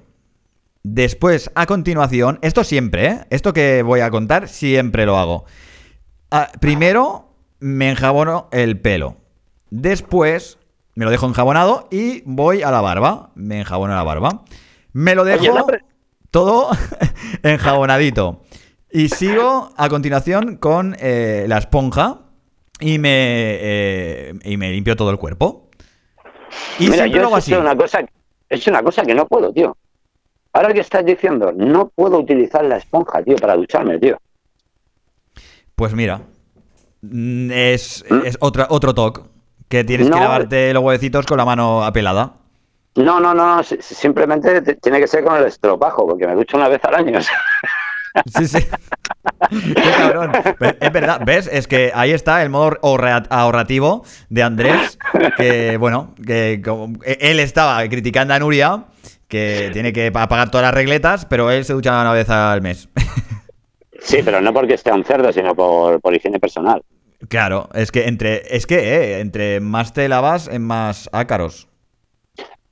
Después, 0.83 1.51
a 1.55 1.65
continuación, 1.65 2.39
esto 2.41 2.63
siempre, 2.63 3.05
¿eh? 3.05 3.25
Esto 3.29 3.53
que 3.53 3.83
voy 3.83 3.99
a 3.99 4.09
contar, 4.09 4.47
siempre 4.47 5.05
lo 5.05 5.17
hago. 5.17 5.45
Ah, 6.31 6.49
primero, 6.59 7.33
me 7.59 7.89
enjabono 7.89 8.47
el 8.51 8.79
pelo. 8.79 9.17
Después, 9.69 10.57
me 10.95 11.05
lo 11.05 11.11
dejo 11.11 11.27
enjabonado 11.27 11.87
y 11.91 12.23
voy 12.25 12.61
a 12.61 12.71
la 12.71 12.81
barba. 12.81 13.31
Me 13.35 13.59
enjabono 13.59 13.93
la 13.93 14.03
barba. 14.03 14.43
Me 14.93 15.15
lo 15.15 15.23
dejo... 15.23 15.43
Oye, 15.43 15.79
todo 16.31 16.69
enjabonadito. 17.43 18.41
Y 18.91 19.09
sigo 19.09 19.71
a 19.77 19.87
continuación 19.89 20.57
con 20.57 20.95
eh, 20.99 21.45
la 21.47 21.59
esponja 21.59 22.21
y 22.79 22.97
me, 22.97 23.09
eh, 23.11 24.33
y 24.43 24.57
me 24.57 24.71
limpio 24.71 24.95
todo 24.95 25.11
el 25.11 25.17
cuerpo. 25.17 25.69
Y 26.79 26.83
Mira, 26.85 26.93
siempre 26.95 27.19
yo 27.19 27.25
hago 27.27 27.35
así. 27.35 27.53
una 27.53 27.75
cosa, 27.75 27.99
hecho 28.49 28.71
una 28.71 28.81
cosa 28.81 29.03
que 29.03 29.13
no 29.13 29.27
puedo, 29.27 29.53
tío. 29.53 29.77
Ahora 30.53 30.73
que 30.73 30.79
estás 30.79 31.05
diciendo, 31.05 31.51
no 31.55 31.89
puedo 31.89 32.17
utilizar 32.17 32.65
la 32.65 32.77
esponja, 32.77 33.21
tío, 33.23 33.35
para 33.35 33.55
ducharme, 33.55 33.99
tío. 33.99 34.17
Pues 35.75 35.93
mira, 35.93 36.21
mm, 37.01 37.51
es, 37.51 38.03
¿Mm? 38.09 38.25
es 38.25 38.37
otra, 38.41 38.65
otro 38.69 38.93
toque. 38.95 39.21
Que 39.67 39.83
tienes 39.83 40.09
que 40.09 40.15
lavarte 40.15 40.73
los 40.73 40.81
huevecitos 40.83 41.27
con 41.27 41.37
la 41.37 41.45
mano 41.45 41.85
apelada. 41.85 42.33
No, 42.95 43.19
no, 43.19 43.35
no, 43.35 43.61
si- 43.61 43.77
si- 43.79 43.93
simplemente 43.93 44.61
te- 44.63 44.75
tiene 44.75 44.99
que 44.99 45.05
ser 45.07 45.23
con 45.23 45.35
el 45.37 45.45
estropajo, 45.45 46.07
porque 46.07 46.25
me 46.25 46.33
ducho 46.33 46.57
una 46.57 46.67
vez 46.67 46.83
al 46.85 46.95
año. 46.95 47.19
Sí, 48.37 48.47
sí. 48.47 48.59
Qué 49.49 49.91
cabrón. 49.97 50.31
Es 50.79 50.91
verdad, 50.91 51.21
¿ves? 51.25 51.49
Es 51.51 51.67
que 51.67 51.91
ahí 51.93 52.11
está 52.11 52.41
el 52.43 52.49
modo 52.49 52.77
ahorra- 52.81 53.25
ahorrativo 53.29 54.03
de 54.29 54.43
Andrés. 54.43 54.97
Que, 55.37 55.77
bueno, 55.77 56.13
que 56.25 56.61
e- 57.05 57.17
él 57.21 57.39
estaba 57.39 57.87
criticando 57.87 58.33
a 58.33 58.39
Nuria, 58.39 58.85
que 59.27 59.69
tiene 59.73 59.93
que 59.93 60.11
pa- 60.11 60.27
pagar 60.27 60.49
todas 60.51 60.65
las 60.65 60.73
regletas, 60.73 61.25
pero 61.25 61.51
él 61.51 61.65
se 61.65 61.73
ducha 61.73 61.99
una 62.01 62.11
vez 62.13 62.29
al 62.29 62.61
mes. 62.61 62.89
Sí, 64.01 64.19
pero 64.23 64.39
no 64.41 64.53
porque 64.53 64.75
esté 64.75 64.91
un 64.91 65.03
cerdo, 65.03 65.31
sino 65.33 65.53
por, 65.55 65.99
por 66.01 66.15
higiene 66.15 66.39
personal. 66.39 66.81
Claro, 67.27 67.69
es 67.73 67.91
que 67.91 68.07
entre, 68.07 68.55
es 68.55 68.65
que, 68.65 68.77
eh, 68.77 69.19
entre 69.19 69.59
más 69.59 69.91
te 69.93 70.07
lavas, 70.07 70.47
en 70.47 70.63
más 70.63 71.09
ácaros. 71.11 71.67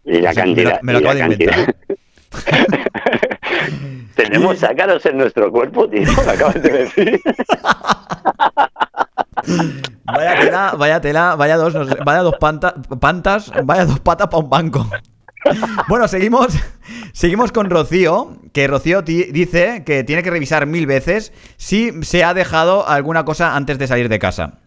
Y 0.05 0.19
la 0.21 0.29
O 0.31 0.33
sea, 0.33 0.45
me 0.45 0.49
lo- 0.51 0.55
cantidad. 0.55 0.81
me 0.83 0.93
lo 0.93 0.99
y 0.99 1.03
la 1.03 1.09
acabo 1.11 1.27
de 1.27 1.33
inventar. 1.33 1.75
Tenemos 4.17 4.63
ácaros 4.63 5.05
en 5.05 5.17
nuestro 5.17 5.51
cuerpo, 5.51 5.87
tío, 5.89 6.01
lo 6.25 6.31
acabas 6.31 6.61
de 6.61 6.69
decir. 6.69 7.21
Vaya 10.05 10.39
tela, 10.39 10.73
vaya 10.77 11.01
tela, 11.01 11.35
vaya 11.35 11.57
dos, 11.57 11.73
vaya 12.03 12.21
dos 12.21 12.35
panta- 12.39 12.73
pantas, 12.99 13.51
vaya 13.63 13.85
dos 13.85 13.99
patas 13.99 14.27
para 14.27 14.43
un 14.43 14.49
banco. 14.49 14.89
Bueno, 15.87 16.07
seguimos, 16.07 16.47
seguimos 17.13 17.51
con 17.51 17.69
Rocío, 17.69 18.37
que 18.53 18.67
Rocío 18.67 19.01
dice 19.03 19.83
que 19.85 20.03
tiene 20.03 20.23
que 20.23 20.31
revisar 20.31 20.65
mil 20.65 20.85
veces 20.87 21.31
si 21.57 21.91
se 22.03 22.23
ha 22.23 22.33
dejado 22.33 22.87
alguna 22.87 23.23
cosa 23.25 23.55
antes 23.55 23.77
de 23.77 23.87
salir 23.87 24.09
de 24.09 24.19
casa. 24.19 24.59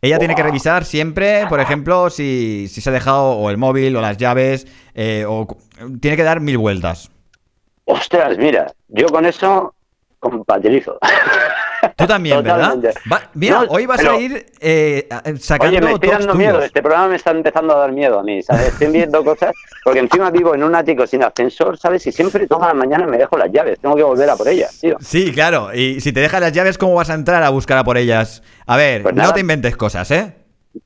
Ella 0.00 0.18
tiene 0.18 0.34
que 0.34 0.42
revisar 0.42 0.84
siempre, 0.84 1.46
por 1.48 1.60
ejemplo, 1.60 2.10
si, 2.10 2.66
si 2.68 2.80
se 2.80 2.90
ha 2.90 2.92
dejado 2.92 3.22
o 3.32 3.50
el 3.50 3.58
móvil 3.58 3.94
o 3.96 4.00
las 4.00 4.16
llaves, 4.16 4.66
eh, 4.94 5.24
o 5.28 5.46
tiene 6.00 6.16
que 6.16 6.24
dar 6.24 6.40
mil 6.40 6.58
vueltas. 6.58 7.10
Ostras, 7.84 8.38
mira, 8.38 8.72
yo 8.88 9.06
con 9.08 9.26
eso 9.26 9.74
compatibilizo. 10.18 10.98
Tú 11.96 12.06
también, 12.06 12.42
¿verdad? 12.44 12.76
Va- 13.12 13.28
mira, 13.34 13.64
No, 13.64 13.70
hoy 13.70 13.86
vas 13.86 13.98
pero- 13.98 14.12
a 14.12 14.20
ir 14.20 14.46
eh, 14.60 15.08
sacando 15.40 15.76
Oye, 15.78 15.84
me 15.84 15.92
estoy 15.94 16.10
dando 16.10 16.34
miedo, 16.34 16.52
tuyos. 16.52 16.66
este 16.66 16.80
programa 16.80 17.08
me 17.08 17.16
está 17.16 17.32
empezando 17.32 17.74
a 17.74 17.78
dar 17.80 17.90
miedo 17.90 18.20
a 18.20 18.22
mí, 18.22 18.40
¿sabes? 18.40 18.68
Estoy 18.68 18.86
viendo 18.92 19.24
cosas, 19.24 19.52
porque 19.82 19.98
encima 19.98 20.30
vivo 20.30 20.54
en 20.54 20.62
un 20.62 20.76
ático 20.76 21.04
sin 21.08 21.24
ascensor, 21.24 21.76
¿sabes? 21.76 22.06
Y 22.06 22.12
siempre 22.12 22.46
todas 22.46 22.68
las 22.68 22.76
mañanas 22.76 23.08
me 23.08 23.18
dejo 23.18 23.36
las 23.36 23.50
llaves, 23.50 23.80
tengo 23.80 23.96
que 23.96 24.04
volver 24.04 24.30
a 24.30 24.36
por 24.36 24.46
ellas, 24.46 24.78
tío. 24.80 24.96
Sí, 25.00 25.32
claro. 25.32 25.74
Y 25.74 26.00
si 26.00 26.12
te 26.12 26.20
dejas 26.20 26.40
las 26.40 26.52
llaves, 26.52 26.78
¿cómo 26.78 26.94
vas 26.94 27.10
a 27.10 27.14
entrar 27.14 27.42
a 27.42 27.48
buscar 27.50 27.76
a 27.78 27.82
por 27.84 27.98
ellas? 27.98 28.44
A 28.66 28.76
ver, 28.76 29.02
Pues 29.02 29.14
no 29.16 29.32
te 29.34 29.40
inventes 29.40 29.76
cosas, 29.76 30.08
¿eh? 30.12 30.36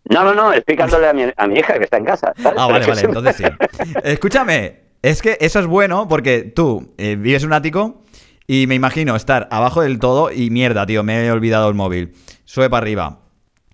No, 0.08 0.24
no, 0.24 0.32
no, 0.34 0.52
explicándole 0.54 1.08
a 1.10 1.12
mi, 1.12 1.24
a 1.36 1.46
mi 1.46 1.58
hija 1.58 1.74
que 1.76 1.84
está 1.84 1.98
en 1.98 2.06
casa. 2.06 2.32
¿sabes? 2.42 2.58
Ah, 2.58 2.66
vale, 2.68 2.86
vale, 2.86 3.02
entonces 3.02 3.36
sí. 3.36 3.44
Escúchame, 4.02 4.80
es 5.10 5.22
que 5.22 5.38
eso 5.40 5.58
es 5.60 5.66
bueno 5.66 6.08
porque 6.08 6.42
tú 6.42 6.92
eh, 6.98 7.16
vives 7.16 7.42
en 7.42 7.48
un 7.48 7.52
ático 7.54 8.02
y 8.46 8.66
me 8.66 8.74
imagino 8.74 9.16
estar 9.16 9.48
abajo 9.50 9.82
del 9.82 9.98
todo 9.98 10.30
y 10.32 10.50
mierda, 10.50 10.86
tío, 10.86 11.02
me 11.02 11.24
he 11.26 11.30
olvidado 11.30 11.68
el 11.68 11.74
móvil. 11.74 12.14
Sube 12.44 12.70
para 12.70 12.82
arriba. 12.84 13.20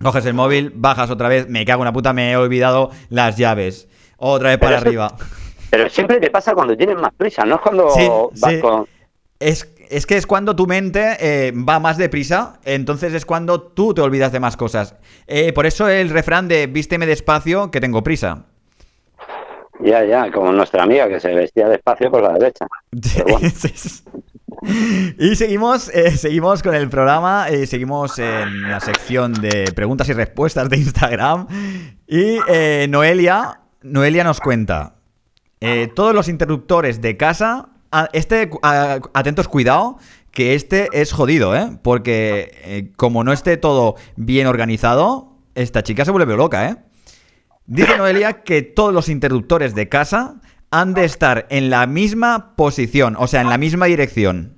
Coges 0.03 0.27
el 0.27 0.35
móvil, 0.35 0.73
bajas 0.75 1.11
otra 1.11 1.29
vez, 1.29 1.49
me 1.49 1.65
cago 1.65 1.83
en 1.83 1.87
la 1.87 1.93
puta, 1.93 2.13
me 2.13 2.33
he 2.33 2.37
olvidado 2.37 2.91
las 3.09 3.37
llaves. 3.37 3.89
Otra 4.17 4.49
vez 4.51 4.59
Pero 4.59 4.67
para 4.69 4.77
eso- 4.79 4.87
arriba. 4.89 5.17
Pero 5.71 5.89
siempre 5.89 6.21
te 6.21 6.31
pasa 6.31 6.53
cuando 6.55 6.77
tienes 6.77 6.97
más 6.97 7.13
prisa, 7.17 7.45
no 7.45 7.55
es 7.55 7.61
cuando 7.63 7.89
Sí, 7.91 8.07
vas 8.41 8.53
sí. 8.53 8.61
con... 8.61 8.87
Es, 9.41 9.73
es 9.91 10.07
que 10.07 10.17
es 10.17 10.27
cuando 10.27 10.55
tu 10.55 10.67
mente 10.67 11.17
eh, 11.21 11.53
va 11.53 11.79
más 11.81 11.97
deprisa, 11.97 12.61
entonces 12.65 13.15
es 13.15 13.25
cuando 13.25 13.61
tú 13.63 13.95
te 13.95 14.01
olvidas 14.03 14.33
de 14.33 14.41
más 14.41 14.57
cosas. 14.57 14.95
Eh, 15.27 15.53
por 15.53 15.65
eso 15.67 15.89
el 15.89 16.11
refrán 16.11 16.47
de 16.49 16.67
vísteme 16.67 17.07
despacio, 17.07 17.71
que 17.71 17.81
tengo 17.81 18.03
prisa. 18.03 18.47
Ya, 19.85 20.05
ya, 20.05 20.31
como 20.31 20.53
nuestra 20.53 20.83
amiga 20.85 21.09
que 21.09 21.19
se 21.21 21.35
vestía 21.35 21.69
despacio 21.69 22.11
por 22.11 22.23
la 22.23 22.33
derecha. 22.39 22.67
Y 25.19 25.35
seguimos, 25.35 25.89
eh, 25.89 26.17
seguimos 26.17 26.63
con 26.63 26.75
el 26.75 26.89
programa, 26.89 27.49
eh, 27.49 27.67
seguimos 27.67 28.17
en 28.21 28.71
la 28.71 28.79
sección 28.81 29.33
de 29.33 29.73
preguntas 29.75 30.09
y 30.09 30.13
respuestas 30.13 30.69
de 30.71 30.77
Instagram. 30.77 31.49
Y 32.07 32.39
eh, 32.49 32.87
Noelia, 32.89 33.61
Noelia 33.83 34.23
nos 34.23 34.41
cuenta, 34.41 34.95
eh, 35.61 35.89
todos 35.93 36.15
los 36.15 36.29
interruptores 36.29 37.01
de 37.01 37.17
casa, 37.17 37.71
a- 37.91 38.09
este, 38.13 38.51
a- 38.63 39.01
atentos, 39.15 39.49
cuidado, 39.49 39.99
que 40.31 40.55
este 40.55 40.89
es 40.93 41.13
jodido, 41.13 41.57
¿eh? 41.57 41.79
Porque 41.83 42.93
como 42.97 43.25
no 43.25 43.33
esté 43.33 43.57
todo 43.57 43.97
bien 44.17 44.47
organizado, 44.47 45.39
esta 45.57 45.83
chica 45.83 46.05
se 46.05 46.11
vuelve 46.13 46.37
loca, 46.37 46.69
¿eh? 46.69 46.77
Dice 47.67 47.97
Noelia 47.97 48.43
que 48.43 48.63
todos 48.63 48.93
los 48.93 49.09
interruptores 49.09 49.75
de 49.75 49.89
casa 49.89 50.37
han 50.71 50.95
de 50.95 51.05
estar 51.05 51.47
en 51.51 51.71
la 51.71 51.87
misma 51.87 52.55
posición, 52.57 53.17
o 53.19 53.27
sea, 53.27 53.41
en 53.43 53.49
la 53.49 53.59
misma 53.59 53.87
dirección. 53.87 54.57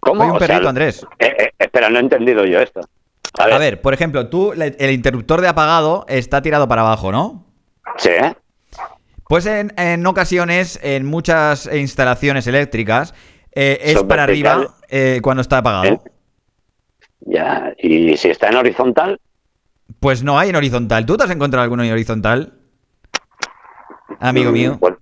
¿Cómo? 0.00 0.22
Oye, 0.22 0.30
un 0.30 0.36
O 0.36 0.38
sea, 0.38 0.48
perrito, 0.48 0.68
Andrés. 0.68 1.06
eh, 1.18 1.34
eh, 1.38 1.50
espera, 1.58 1.88
no 1.90 1.98
he 1.98 2.00
entendido 2.02 2.44
yo 2.44 2.60
esto. 2.60 2.80
A 3.38 3.46
ver, 3.46 3.54
A 3.54 3.58
ver, 3.58 3.80
por 3.82 3.94
ejemplo, 3.94 4.28
tú, 4.28 4.52
el 4.52 4.90
interruptor 4.92 5.40
de 5.40 5.48
apagado 5.48 6.04
está 6.08 6.40
tirado 6.42 6.68
para 6.68 6.82
abajo, 6.82 7.10
¿no? 7.12 7.46
sí. 7.98 8.10
Pues 9.26 9.46
en, 9.46 9.72
en 9.78 10.06
ocasiones, 10.06 10.78
en 10.82 11.06
muchas 11.06 11.66
instalaciones 11.72 12.46
eléctricas, 12.46 13.14
eh, 13.52 13.78
es 13.80 13.94
Son 13.94 14.06
para 14.06 14.24
arriba 14.24 14.58
vertical. 14.90 15.22
cuando 15.22 15.40
está 15.40 15.58
apagado. 15.58 16.02
Ya, 17.20 17.72
y 17.78 18.16
si 18.18 18.28
está 18.28 18.48
en 18.48 18.56
horizontal, 18.56 19.18
Pues 20.00 20.22
no 20.22 20.38
hay 20.38 20.50
en 20.50 20.56
horizontal. 20.56 21.06
¿Tú 21.06 21.16
te 21.16 21.24
has 21.24 21.30
encontrado 21.30 21.62
alguno 21.62 21.82
en 21.82 21.92
horizontal? 21.92 22.54
Amigo 24.20 24.50
mm, 24.50 24.54
mío. 24.54 24.78
pues- 24.80 24.94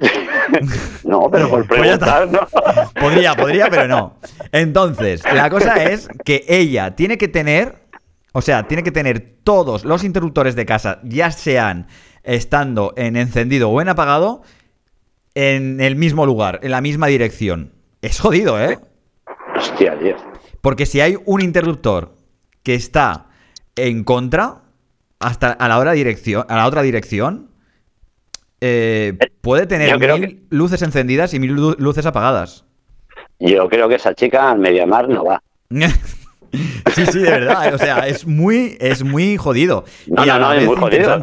no, 1.04 1.28
pero 1.30 1.48
por 1.48 1.66
Pues 1.68 1.80
preguntar, 1.80 2.28
¿no? 2.28 2.40
Podría, 3.00 3.34
podría, 3.34 3.68
pero 3.70 3.88
no. 3.88 4.16
Entonces, 4.52 5.22
la 5.24 5.48
cosa 5.50 5.82
es 5.82 6.08
que 6.24 6.44
ella 6.48 6.94
tiene 6.96 7.18
que 7.18 7.28
tener, 7.28 7.86
o 8.32 8.42
sea, 8.42 8.66
tiene 8.68 8.82
que 8.82 8.92
tener 8.92 9.36
todos 9.42 9.84
los 9.84 10.04
interruptores 10.04 10.54
de 10.56 10.66
casa, 10.66 11.00
ya 11.04 11.30
sean 11.30 11.86
estando 12.22 12.92
en 12.96 13.16
encendido 13.16 13.70
o 13.70 13.80
en 13.80 13.88
apagado, 13.88 14.42
en 15.34 15.80
el 15.80 15.96
mismo 15.96 16.26
lugar, 16.26 16.60
en 16.62 16.70
la 16.72 16.80
misma 16.80 17.06
dirección. 17.06 17.72
Es 18.02 18.20
jodido, 18.20 18.60
¿eh? 18.60 18.78
Hostia, 19.56 19.98
tío. 19.98 20.16
Porque 20.60 20.86
si 20.86 21.00
hay 21.00 21.16
un 21.24 21.40
interruptor 21.40 22.16
que 22.62 22.74
está 22.74 23.25
en 23.76 24.04
contra, 24.04 24.62
hasta 25.20 25.52
a 25.52 25.68
la, 25.68 25.78
hora 25.78 25.92
dirección, 25.92 26.44
a 26.48 26.56
la 26.56 26.66
otra 26.66 26.82
dirección, 26.82 27.50
eh, 28.60 29.16
puede 29.42 29.66
tener 29.66 29.98
mil 29.98 30.46
luces 30.50 30.82
encendidas 30.82 31.34
y 31.34 31.38
mil 31.40 31.52
lu- 31.52 31.76
luces 31.78 32.06
apagadas. 32.06 32.64
Yo 33.38 33.68
creo 33.68 33.88
que 33.88 33.96
esa 33.96 34.14
chica 34.14 34.50
al 34.50 34.58
Mediamar 34.58 35.08
no 35.08 35.24
va. 35.24 35.42
sí, 36.94 37.06
sí, 37.06 37.18
de 37.18 37.30
verdad. 37.30 37.74
O 37.74 37.78
sea, 37.78 38.06
es 38.06 38.26
muy, 38.26 38.76
es 38.80 39.02
muy 39.04 39.36
jodido. 39.36 39.84
No, 40.06 40.24
y 40.24 40.28
no, 40.28 40.38
no, 40.38 40.52
es 40.52 40.64
muy 40.66 40.76
jodido. 40.76 41.22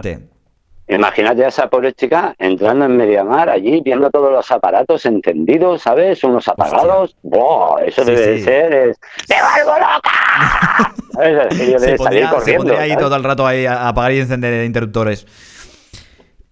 Imagínate 0.90 1.46
a 1.46 1.48
esa 1.48 1.70
pobre 1.70 1.94
chica 1.94 2.36
entrando 2.38 2.86
en 2.86 2.98
Mediamar 2.98 3.50
allí, 3.50 3.82
viendo 3.84 4.12
todos 4.12 4.32
los 4.32 4.52
aparatos 4.52 5.06
encendidos, 5.06 5.82
¿sabes? 5.82 6.24
Unos 6.24 6.48
apagados. 6.48 7.16
¡Buah! 7.24 7.84
Eso 7.86 8.04
Sí, 8.04 8.12
debe 8.12 8.28
de 8.28 8.44
ser. 8.44 8.74
Es... 8.74 9.00
¡Me 9.30 9.36
vuelvo 9.66 9.80
loca! 9.80 10.94
¿Sabes? 11.14 11.46
Aquello 11.46 11.80
Se 11.80 11.98
salir 11.98 11.98
pondría, 11.98 12.40
se 12.42 12.54
pondría 12.56 12.82
ahí 12.82 12.98
todo 12.98 13.16
el 13.16 13.24
rato 13.24 13.46
ahí 13.46 13.66
a 13.66 13.84
a 13.84 13.90
apagar 13.90 14.14
y 14.14 14.20
encender 14.20 14.66
interruptores. 14.66 15.26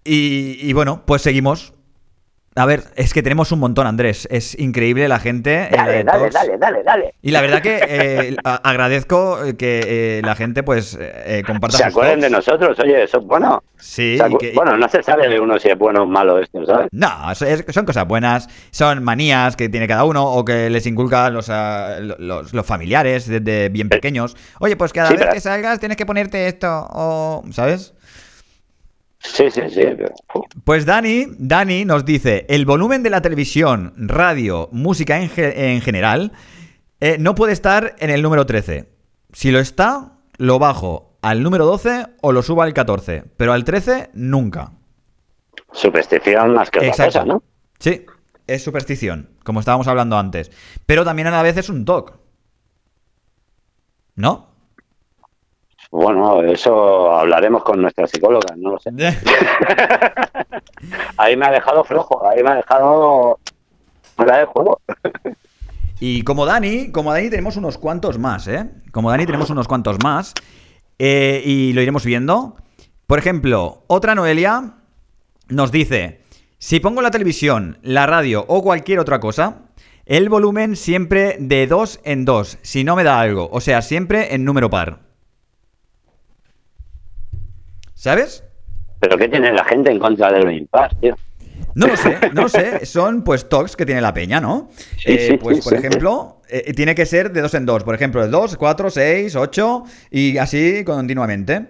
Y, 0.03 0.57
y 0.61 0.73
bueno, 0.73 1.03
pues 1.05 1.21
seguimos. 1.21 1.73
A 2.53 2.65
ver, 2.65 2.83
es 2.97 3.13
que 3.13 3.23
tenemos 3.23 3.53
un 3.53 3.59
montón, 3.59 3.87
Andrés. 3.87 4.27
Es 4.29 4.59
increíble 4.59 5.07
la 5.07 5.19
gente. 5.19 5.63
eh, 5.63 5.69
Dale, 5.71 6.03
dale, 6.03 6.29
dale, 6.29 6.57
dale, 6.57 6.83
dale. 6.83 7.13
Y 7.21 7.31
la 7.31 7.39
verdad 7.39 7.61
que 7.61 7.79
eh, 7.87 8.35
agradezco 8.43 9.37
que 9.57 10.17
eh, 10.17 10.21
la 10.21 10.35
gente 10.35 10.61
pues 10.61 10.97
eh, 10.99 11.43
comparta 11.47 11.77
Se 11.77 11.83
sus 11.85 11.93
acuerden 11.93 12.19
de 12.19 12.29
nosotros, 12.29 12.77
oye, 12.79 13.03
eso 13.03 13.19
es 13.19 13.25
bueno. 13.25 13.63
Sí, 13.79 14.19
que- 14.39 14.51
Bueno, 14.53 14.75
no 14.77 14.89
se 14.89 15.01
sabe 15.01 15.29
de 15.29 15.39
uno 15.39 15.57
si 15.59 15.69
es 15.69 15.77
bueno 15.77 16.03
o 16.03 16.05
malo 16.05 16.39
esto, 16.39 16.65
¿sabes? 16.65 16.89
No, 16.91 17.31
es- 17.31 17.65
son 17.69 17.85
cosas 17.85 18.05
buenas, 18.05 18.49
son 18.71 19.01
manías 19.01 19.55
que 19.55 19.69
tiene 19.69 19.87
cada 19.87 20.03
uno 20.03 20.25
o 20.25 20.43
que 20.43 20.69
les 20.69 20.85
inculcan 20.85 21.33
los, 21.33 21.49
ah, 21.49 21.99
los, 22.01 22.51
los 22.53 22.65
familiares 22.65 23.27
desde 23.29 23.69
bien 23.69 23.87
pequeños. 23.87 24.35
Oye, 24.59 24.75
pues 24.75 24.91
cada 24.91 25.07
Sí, 25.07 25.13
vez 25.13 25.21
pero- 25.21 25.33
que 25.33 25.39
salgas 25.39 25.79
tienes 25.79 25.95
que 25.95 26.05
ponerte 26.05 26.47
esto, 26.47 26.67
o, 26.91 27.43
¿sabes? 27.51 27.93
Sí, 29.23 29.51
sí, 29.51 29.61
sí. 29.69 29.81
Pues 30.63 30.85
Dani, 30.85 31.27
Dani 31.37 31.85
nos 31.85 32.05
dice, 32.05 32.45
el 32.49 32.65
volumen 32.65 33.03
de 33.03 33.11
la 33.11 33.21
televisión, 33.21 33.93
radio, 33.95 34.67
música 34.71 35.21
en, 35.21 35.29
en 35.35 35.81
general, 35.81 36.31
eh, 36.99 37.17
no 37.19 37.35
puede 37.35 37.53
estar 37.53 37.95
en 37.99 38.09
el 38.09 38.21
número 38.21 38.45
13. 38.45 38.89
Si 39.31 39.51
lo 39.51 39.59
está, 39.59 40.13
lo 40.37 40.57
bajo 40.59 41.17
al 41.21 41.43
número 41.43 41.65
12 41.65 42.07
o 42.21 42.31
lo 42.31 42.41
subo 42.41 42.63
al 42.63 42.73
14, 42.73 43.23
pero 43.37 43.53
al 43.53 43.63
13 43.63 44.09
nunca. 44.13 44.71
Superstición 45.71 46.53
más 46.53 46.71
que 46.71 46.89
otra 46.89 47.05
cosa, 47.05 47.25
¿no? 47.25 47.43
Sí, 47.79 48.05
es 48.47 48.63
superstición, 48.63 49.29
como 49.43 49.59
estábamos 49.59 49.87
hablando 49.87 50.17
antes. 50.17 50.51
Pero 50.85 51.05
también 51.05 51.27
a 51.27 51.31
la 51.31 51.43
vez 51.43 51.57
es 51.57 51.69
un 51.69 51.85
TOC. 51.85 52.19
¿No? 54.15 54.50
Bueno, 55.91 56.41
eso 56.43 57.11
hablaremos 57.11 57.63
con 57.63 57.81
nuestra 57.81 58.07
psicóloga, 58.07 58.55
no 58.55 58.71
lo 58.71 58.79
sé. 58.79 58.91
ahí 61.17 61.35
me 61.35 61.45
ha 61.45 61.51
dejado 61.51 61.83
flojo, 61.83 62.25
ahí 62.25 62.41
me 62.41 62.51
ha 62.51 62.55
dejado 62.55 63.39
fuera 64.15 64.37
de 64.37 64.45
juego. 64.45 64.79
y 65.99 66.23
como 66.23 66.45
Dani, 66.45 66.93
como 66.93 67.11
Dani 67.11 67.29
tenemos 67.29 67.57
unos 67.57 67.77
cuantos 67.77 68.17
más, 68.17 68.47
¿eh? 68.47 68.69
Como 68.91 69.11
Dani 69.11 69.25
tenemos 69.25 69.49
unos 69.49 69.67
cuantos 69.67 69.97
más. 70.01 70.33
Eh, 70.97 71.41
y 71.43 71.73
lo 71.73 71.81
iremos 71.81 72.05
viendo. 72.05 72.55
Por 73.05 73.19
ejemplo, 73.19 73.83
otra 73.87 74.15
Noelia 74.15 74.75
nos 75.49 75.73
dice, 75.73 76.21
si 76.57 76.79
pongo 76.79 77.01
la 77.01 77.11
televisión, 77.11 77.79
la 77.81 78.05
radio 78.05 78.45
o 78.47 78.63
cualquier 78.63 78.99
otra 78.99 79.19
cosa, 79.19 79.63
el 80.05 80.29
volumen 80.29 80.77
siempre 80.77 81.35
de 81.37 81.67
dos 81.67 81.99
en 82.05 82.23
dos, 82.23 82.59
si 82.61 82.85
no 82.85 82.95
me 82.95 83.03
da 83.03 83.19
algo, 83.19 83.49
o 83.51 83.59
sea, 83.59 83.81
siempre 83.81 84.33
en 84.33 84.45
número 84.45 84.69
par. 84.69 85.10
¿Sabes? 88.01 88.43
¿Pero 88.99 89.15
qué 89.15 89.27
tiene 89.27 89.53
la 89.53 89.63
gente 89.63 89.91
en 89.91 89.99
contra 89.99 90.31
de 90.31 90.43
lo 90.43 90.49
impar, 90.49 90.91
tío? 90.95 91.15
No 91.75 91.85
lo 91.85 91.95
sé, 91.95 92.17
no 92.33 92.41
lo 92.41 92.49
sé. 92.49 92.83
Son 92.87 93.23
pues 93.23 93.47
talks 93.47 93.75
que 93.75 93.85
tiene 93.85 94.01
la 94.01 94.11
peña, 94.11 94.41
¿no? 94.41 94.71
Eh, 95.05 95.37
pues, 95.39 95.63
por 95.63 95.75
ejemplo, 95.75 96.41
eh, 96.49 96.73
tiene 96.73 96.95
que 96.95 97.05
ser 97.05 97.31
de 97.31 97.41
dos 97.41 97.53
en 97.53 97.67
dos. 97.67 97.83
Por 97.83 97.93
ejemplo, 97.93 98.23
de 98.23 98.29
dos, 98.29 98.57
cuatro, 98.57 98.89
seis, 98.89 99.35
ocho 99.35 99.83
y 100.09 100.39
así 100.39 100.83
continuamente. 100.83 101.67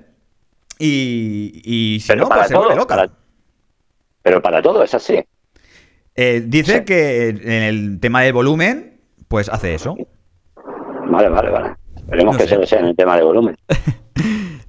Y, 0.80 2.00
si 2.02 2.15
no, 2.15 2.30
pues 2.30 2.48
se 2.48 2.56
vuelve 2.56 2.78
loca. 2.78 3.10
Pero 4.22 4.41
para 4.41 4.62
todo 4.62 4.84
es 4.84 4.94
así. 4.94 5.22
Eh, 6.15 6.44
dice 6.46 6.86
que 6.86 7.28
en 7.28 7.52
el 7.52 8.00
tema 8.00 8.22
del 8.22 8.32
volumen, 8.32 9.02
pues 9.28 9.50
hace 9.50 9.74
eso. 9.74 9.98
Vale, 11.10 11.28
vale, 11.28 11.50
vale. 11.50 11.76
Esperemos 11.94 12.38
que 12.38 12.48
se 12.48 12.56
lo 12.56 12.65
sea 12.65 12.80
en 12.80 12.86
el 12.86 12.96
tema 12.96 13.17
de 13.17 13.24
volumen. 13.24 13.58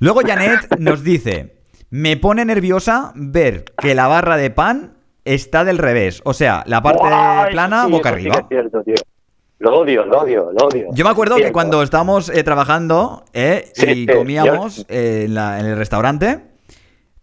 Luego 0.03 0.23
Janet 0.27 0.79
nos 0.81 1.05
dice, 1.05 1.55
me 1.89 2.17
pone 2.17 2.45
nerviosa 2.45 3.13
ver 3.15 3.67
que 3.81 3.95
la 3.95 4.09
barra 4.09 4.37
de 4.37 4.51
pan 4.51 4.95
está 5.25 5.65
del 5.65 5.79
revés. 5.79 6.23
O 6.25 6.35
sea, 6.35 6.65
la 6.67 6.83
parte 6.83 7.05
plana 7.53 7.87
boca 7.87 8.09
arriba. 8.09 8.35
es 8.41 8.47
cierto, 8.49 8.83
tío. 8.83 8.97
Lo 9.61 9.79
odio, 9.79 10.05
lo 10.05 10.23
odio, 10.23 10.51
lo 10.51 10.67
odio. 10.67 10.89
Yo 10.93 11.05
me 11.05 11.11
acuerdo 11.13 11.37
que 11.37 11.53
cuando 11.53 11.85
estábamos 11.85 12.31
eh, 12.31 12.43
trabajando 12.43 13.23
eh, 13.33 13.71
y 13.77 14.09
comíamos 14.09 14.85
eh, 14.89 15.27
en, 15.29 15.37
el 15.67 15.77
restaurante, 15.77 16.47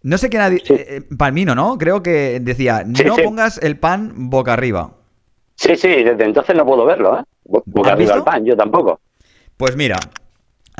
no 0.02 0.16
sé 0.16 0.30
quién 0.30 0.40
ha 0.40 0.50
Palmino, 1.18 1.54
¿no? 1.54 1.76
Creo 1.76 2.02
que 2.02 2.40
decía, 2.40 2.82
no 2.86 3.16
pongas 3.16 3.62
el 3.62 3.78
pan 3.78 4.30
boca 4.30 4.54
arriba. 4.54 4.92
Sí, 5.54 5.76
sí, 5.76 6.02
desde 6.02 6.24
entonces 6.24 6.56
no 6.56 6.64
puedo 6.64 6.86
verlo, 6.86 7.18
¿eh? 7.18 7.24
Boca 7.44 7.92
arriba 7.92 8.14
el 8.14 8.22
pan, 8.22 8.42
yo 8.42 8.56
tampoco. 8.56 9.00
Pues 9.58 9.76
mira, 9.76 9.98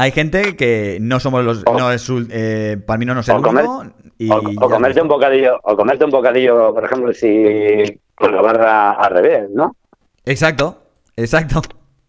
hay 0.00 0.12
gente 0.12 0.56
que 0.56 0.96
no 0.98 1.20
somos 1.20 1.44
los. 1.44 1.62
no 1.66 1.92
es 1.92 2.10
eh, 2.30 2.78
Palmino 2.86 3.14
no 3.14 3.20
es 3.20 3.28
el 3.28 3.36
o, 3.36 4.36
o, 4.60 4.70
comerte 4.70 5.02
un 5.02 5.08
bocadillo, 5.08 5.58
o 5.62 5.76
comerte 5.76 6.04
un 6.04 6.10
bocadillo, 6.10 6.72
por 6.72 6.84
ejemplo, 6.84 7.12
si 7.12 8.00
con 8.14 8.34
la 8.34 8.40
barra 8.40 8.92
al 8.92 9.12
revés, 9.12 9.50
¿no? 9.50 9.76
Exacto, 10.24 10.82
exacto. 11.16 11.60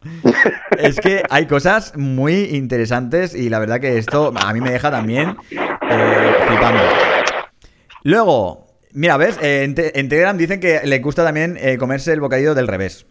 es 0.77 0.99
que 1.01 1.23
hay 1.29 1.47
cosas 1.47 1.93
muy 1.97 2.55
interesantes 2.55 3.35
y 3.35 3.49
la 3.49 3.59
verdad 3.59 3.81
que 3.81 3.97
esto 3.97 4.31
a 4.35 4.53
mí 4.53 4.61
me 4.61 4.71
deja 4.71 4.89
también 4.89 5.35
eh, 5.51 6.35
flipando. 6.47 6.83
Luego, 8.03 8.67
mira, 8.93 9.17
¿ves? 9.17 9.37
en, 9.41 9.75
Telegram 9.75 10.37
dicen 10.37 10.61
que 10.61 10.81
le 10.85 10.99
gusta 10.99 11.25
también 11.25 11.57
eh, 11.59 11.77
comerse 11.77 12.13
el 12.13 12.21
bocadillo 12.21 12.55
del 12.55 12.67
revés. 12.67 13.05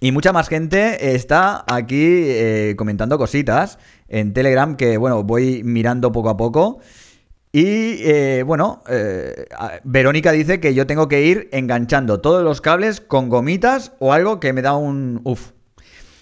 Y 0.00 0.12
mucha 0.12 0.32
más 0.32 0.48
gente 0.48 1.14
está 1.14 1.64
aquí 1.66 2.06
eh, 2.06 2.74
comentando 2.76 3.18
cositas 3.18 3.78
en 4.08 4.32
Telegram 4.32 4.76
que, 4.76 4.96
bueno, 4.96 5.24
voy 5.24 5.62
mirando 5.64 6.12
poco 6.12 6.28
a 6.30 6.36
poco. 6.36 6.78
Y 7.50 8.02
eh, 8.04 8.44
bueno, 8.46 8.82
eh, 8.88 9.46
Verónica 9.82 10.32
dice 10.32 10.60
que 10.60 10.74
yo 10.74 10.86
tengo 10.86 11.08
que 11.08 11.22
ir 11.22 11.48
enganchando 11.52 12.20
todos 12.20 12.44
los 12.44 12.60
cables 12.60 13.00
con 13.00 13.28
gomitas 13.28 13.92
o 13.98 14.12
algo 14.12 14.38
que 14.38 14.52
me 14.52 14.62
da 14.62 14.76
un 14.76 15.20
uff. 15.24 15.52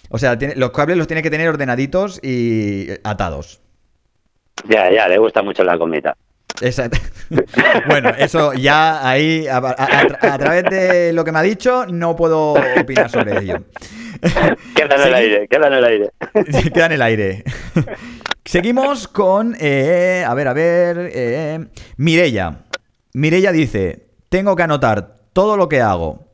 O 0.09 0.19
sea, 0.19 0.39
los 0.55 0.71
cables 0.71 0.97
los 0.97 1.07
tiene 1.07 1.23
que 1.23 1.31
tener 1.31 1.49
ordenaditos 1.49 2.21
y 2.23 2.89
atados. 3.03 3.61
Ya, 4.69 4.91
ya, 4.91 5.09
le 5.09 5.19
gusta 5.19 5.43
mucho 5.43 5.65
la 5.65 5.77
gomita. 5.77 6.17
Exacto. 6.61 6.99
bueno, 7.87 8.11
eso 8.19 8.53
ya 8.55 9.09
ahí, 9.09 9.47
a, 9.49 10.39
través 10.39 10.65
de 10.65 11.13
lo 11.13 11.25
que 11.25 11.33
me 11.33 11.39
ha 11.39 11.43
dicho, 11.43 11.87
no 11.87 12.17
puedo 12.17 12.55
opinar 12.81 13.11
sobre 13.11 13.39
ello. 13.39 13.65
Queda 14.75 14.97
en 14.97 15.03
el 15.03 15.15
aire, 15.15 15.49
queda 15.49 15.67
en 15.67 15.73
el 15.75 15.85
aire. 15.85 16.11
queda 16.73 16.87
en 16.87 16.93
el 16.93 17.03
aire. 17.03 17.45
Seguimos 18.45 19.09
con, 19.09 19.57
eh, 19.61 20.25
a 20.27 20.33
ver, 20.33 20.49
a 20.49 20.53
ver, 20.55 21.11
eh, 21.13 21.67
Mirella. 21.97 22.61
Mirella 23.13 23.53
dice, 23.53 24.07
tengo 24.31 24.57
que 24.57 24.63
anotar 24.63 25.17
todo 25.33 25.57
lo 25.57 25.69
que 25.69 25.83
hago. 25.83 26.27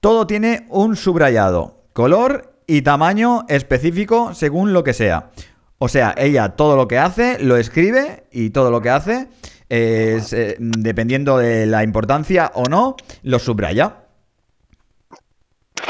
Todo 0.00 0.26
tiene 0.26 0.66
un 0.68 0.96
subrayado, 0.96 1.84
color 1.92 2.54
y 2.66 2.82
tamaño 2.82 3.44
específico 3.48 4.34
según 4.34 4.72
lo 4.72 4.82
que 4.82 4.94
sea. 4.94 5.30
O 5.78 5.88
sea, 5.88 6.14
ella 6.16 6.50
todo 6.50 6.76
lo 6.76 6.86
que 6.88 6.98
hace 6.98 7.38
lo 7.40 7.56
escribe 7.56 8.24
y 8.30 8.50
todo 8.50 8.70
lo 8.70 8.80
que 8.80 8.90
hace, 8.90 9.28
es, 9.72 10.34
eh, 10.34 10.56
dependiendo 10.58 11.38
de 11.38 11.64
la 11.64 11.82
importancia 11.82 12.52
o 12.56 12.66
no, 12.66 12.94
lo 13.22 13.38
subraya. 13.38 14.04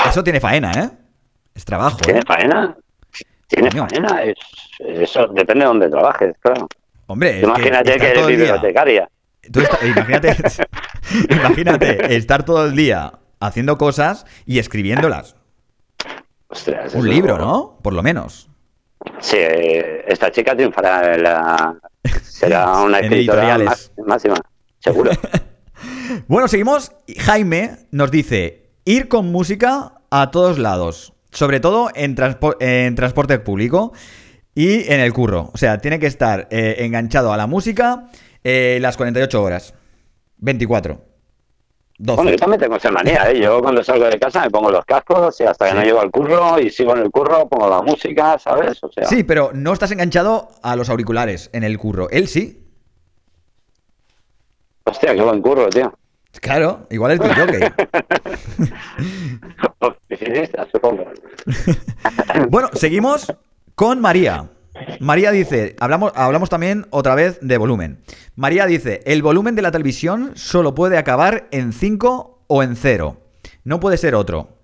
Eso 0.08 0.22
tiene 0.22 0.38
faena, 0.38 0.70
¿eh? 0.70 0.90
Es 1.52 1.64
trabajo. 1.64 1.96
¿Tiene 1.96 2.20
¿eh? 2.20 2.24
faena? 2.24 2.76
¿Tiene 3.48 3.72
faena? 3.72 4.22
eso 4.78 5.26
depende 5.28 5.64
de 5.64 5.66
dónde 5.66 5.90
trabajes, 5.90 6.36
claro. 6.38 6.68
Hombre, 7.08 7.40
imagínate 7.40 7.96
que, 7.96 8.10
eres 8.10 8.26
bibliotecaria. 8.26 9.08
imagínate, 9.82 10.36
imagínate 11.28 12.16
estar 12.16 12.44
todo 12.44 12.66
el 12.66 12.76
día 12.76 13.12
haciendo 13.40 13.78
cosas 13.78 14.26
y 14.46 14.60
escribiéndolas. 14.60 15.34
Un 16.94 17.08
libro, 17.08 17.36
¿no? 17.36 17.78
Por 17.82 17.94
lo 17.94 18.02
menos. 18.04 18.48
Sí, 19.20 19.36
esta 20.06 20.30
chica 20.30 20.54
triunfará 20.54 21.14
en 21.14 21.22
la... 21.22 21.76
Será 22.22 22.72
una 22.82 22.98
escritora 22.98 23.58
máxima, 24.04 24.36
seguro. 24.78 25.10
bueno, 26.28 26.48
seguimos. 26.48 26.92
Jaime 27.18 27.76
nos 27.90 28.10
dice, 28.10 28.70
ir 28.84 29.08
con 29.08 29.30
música 29.30 29.94
a 30.10 30.30
todos 30.30 30.58
lados, 30.58 31.14
sobre 31.30 31.60
todo 31.60 31.90
en, 31.94 32.16
en 32.60 32.94
transporte 32.94 33.38
público 33.38 33.92
y 34.54 34.90
en 34.92 35.00
el 35.00 35.12
curro. 35.12 35.50
O 35.52 35.58
sea, 35.58 35.78
tiene 35.78 35.98
que 35.98 36.06
estar 36.06 36.48
eh, 36.50 36.76
enganchado 36.80 37.32
a 37.32 37.36
la 37.36 37.46
música 37.46 38.08
eh, 38.44 38.78
las 38.80 38.96
48 38.96 39.42
horas. 39.42 39.74
24. 40.38 41.11
Bueno, 42.04 42.32
yo 42.32 42.36
también 42.36 42.60
tengo 42.60 42.74
esa 42.76 42.90
manía, 42.90 43.30
¿eh? 43.30 43.40
Yo 43.40 43.62
cuando 43.62 43.84
salgo 43.84 44.06
de 44.06 44.18
casa 44.18 44.42
me 44.42 44.50
pongo 44.50 44.72
los 44.72 44.84
cascos 44.84 45.40
y 45.40 45.44
hasta 45.44 45.68
que 45.68 45.74
no 45.74 45.82
llego 45.82 46.00
al 46.00 46.10
curro 46.10 46.58
y 46.58 46.68
sigo 46.68 46.96
en 46.96 47.02
el 47.02 47.12
curro 47.12 47.48
pongo 47.48 47.70
la 47.70 47.80
música, 47.80 48.36
¿sabes? 48.40 48.82
O 48.82 48.90
sea... 48.90 49.04
Sí, 49.04 49.22
pero 49.22 49.52
no 49.54 49.72
estás 49.72 49.92
enganchado 49.92 50.48
a 50.62 50.74
los 50.74 50.90
auriculares 50.90 51.48
en 51.52 51.62
el 51.62 51.78
curro. 51.78 52.10
Él 52.10 52.26
sí. 52.26 52.60
Hostia, 54.84 55.14
qué 55.14 55.22
buen 55.22 55.40
curro, 55.40 55.68
tío. 55.68 55.94
Claro, 56.40 56.88
igual 56.90 57.12
es 57.12 57.20
tu 57.20 57.28
jockey. 57.28 57.60
bueno, 62.48 62.68
seguimos 62.72 63.32
con 63.76 64.00
María. 64.00 64.50
María 65.00 65.30
dice, 65.30 65.76
hablamos, 65.80 66.12
hablamos 66.14 66.48
también 66.50 66.86
otra 66.90 67.14
vez 67.14 67.38
de 67.40 67.56
volumen. 67.58 67.98
María 68.36 68.66
dice, 68.66 69.00
el 69.04 69.22
volumen 69.22 69.54
de 69.54 69.62
la 69.62 69.70
televisión 69.70 70.32
solo 70.34 70.74
puede 70.74 70.98
acabar 70.98 71.48
en 71.50 71.72
5 71.72 72.44
o 72.46 72.62
en 72.62 72.76
0. 72.76 73.16
No 73.64 73.80
puede 73.80 73.96
ser 73.96 74.14
otro. 74.14 74.58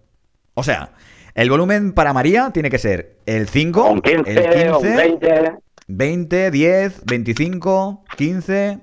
O 0.55 0.63
sea, 0.63 0.91
el 1.35 1.51
volumen 1.51 1.93
para 1.93 2.13
María 2.13 2.51
tiene 2.53 2.71
que 2.71 2.79
ser 2.79 3.19
el 3.27 3.49
5, 3.49 3.95
el 3.95 4.25
15, 4.25 4.97
20. 4.97 5.53
20, 5.87 6.51
10, 6.51 7.05
25, 7.07 8.05
15. 8.17 8.79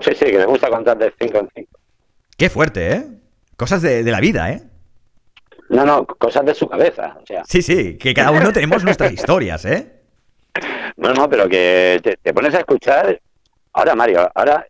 Sí, 0.00 0.10
sí, 0.18 0.24
que 0.26 0.38
me 0.38 0.46
gusta 0.46 0.68
contar 0.68 0.98
de 0.98 1.12
5 1.18 1.38
en 1.38 1.48
5. 1.54 1.78
Qué 2.36 2.50
fuerte, 2.50 2.92
¿eh? 2.92 3.06
Cosas 3.56 3.82
de, 3.82 4.02
de 4.02 4.10
la 4.10 4.20
vida, 4.20 4.50
¿eh? 4.52 4.62
No, 5.74 5.84
no, 5.84 6.06
cosas 6.06 6.44
de 6.46 6.54
su 6.54 6.68
cabeza. 6.68 7.16
O 7.20 7.26
sea. 7.26 7.42
Sí, 7.44 7.60
sí, 7.62 7.98
que 7.98 8.14
cada 8.14 8.30
uno 8.30 8.52
tenemos 8.52 8.84
nuestras 8.84 9.12
historias, 9.12 9.64
¿eh? 9.64 9.90
No, 10.96 11.12
no, 11.12 11.28
pero 11.28 11.48
que 11.48 12.00
te, 12.22 12.32
pones 12.32 12.54
a 12.54 12.58
escuchar 12.58 13.20
Ahora, 13.72 13.96
Mario, 13.96 14.30
ahora, 14.36 14.64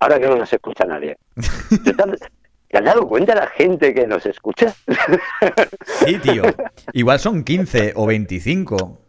ahora 0.00 0.18
que 0.18 0.26
no 0.26 0.44
se 0.44 0.56
escucha 0.56 0.84
nadie. 0.84 1.16
¿Te, 1.84 1.90
has- 1.90 2.18
te 2.68 2.78
has 2.78 2.84
dado 2.84 3.06
cuenta 3.06 3.36
la 3.36 3.46
gente 3.46 3.94
que 3.94 4.04
nos 4.04 4.26
escucha? 4.26 4.74
Sí, 6.04 6.18
tío. 6.18 6.42
Igual 6.92 7.20
son 7.20 7.44
15 7.44 7.92
o 7.94 8.06
25. 8.06 9.00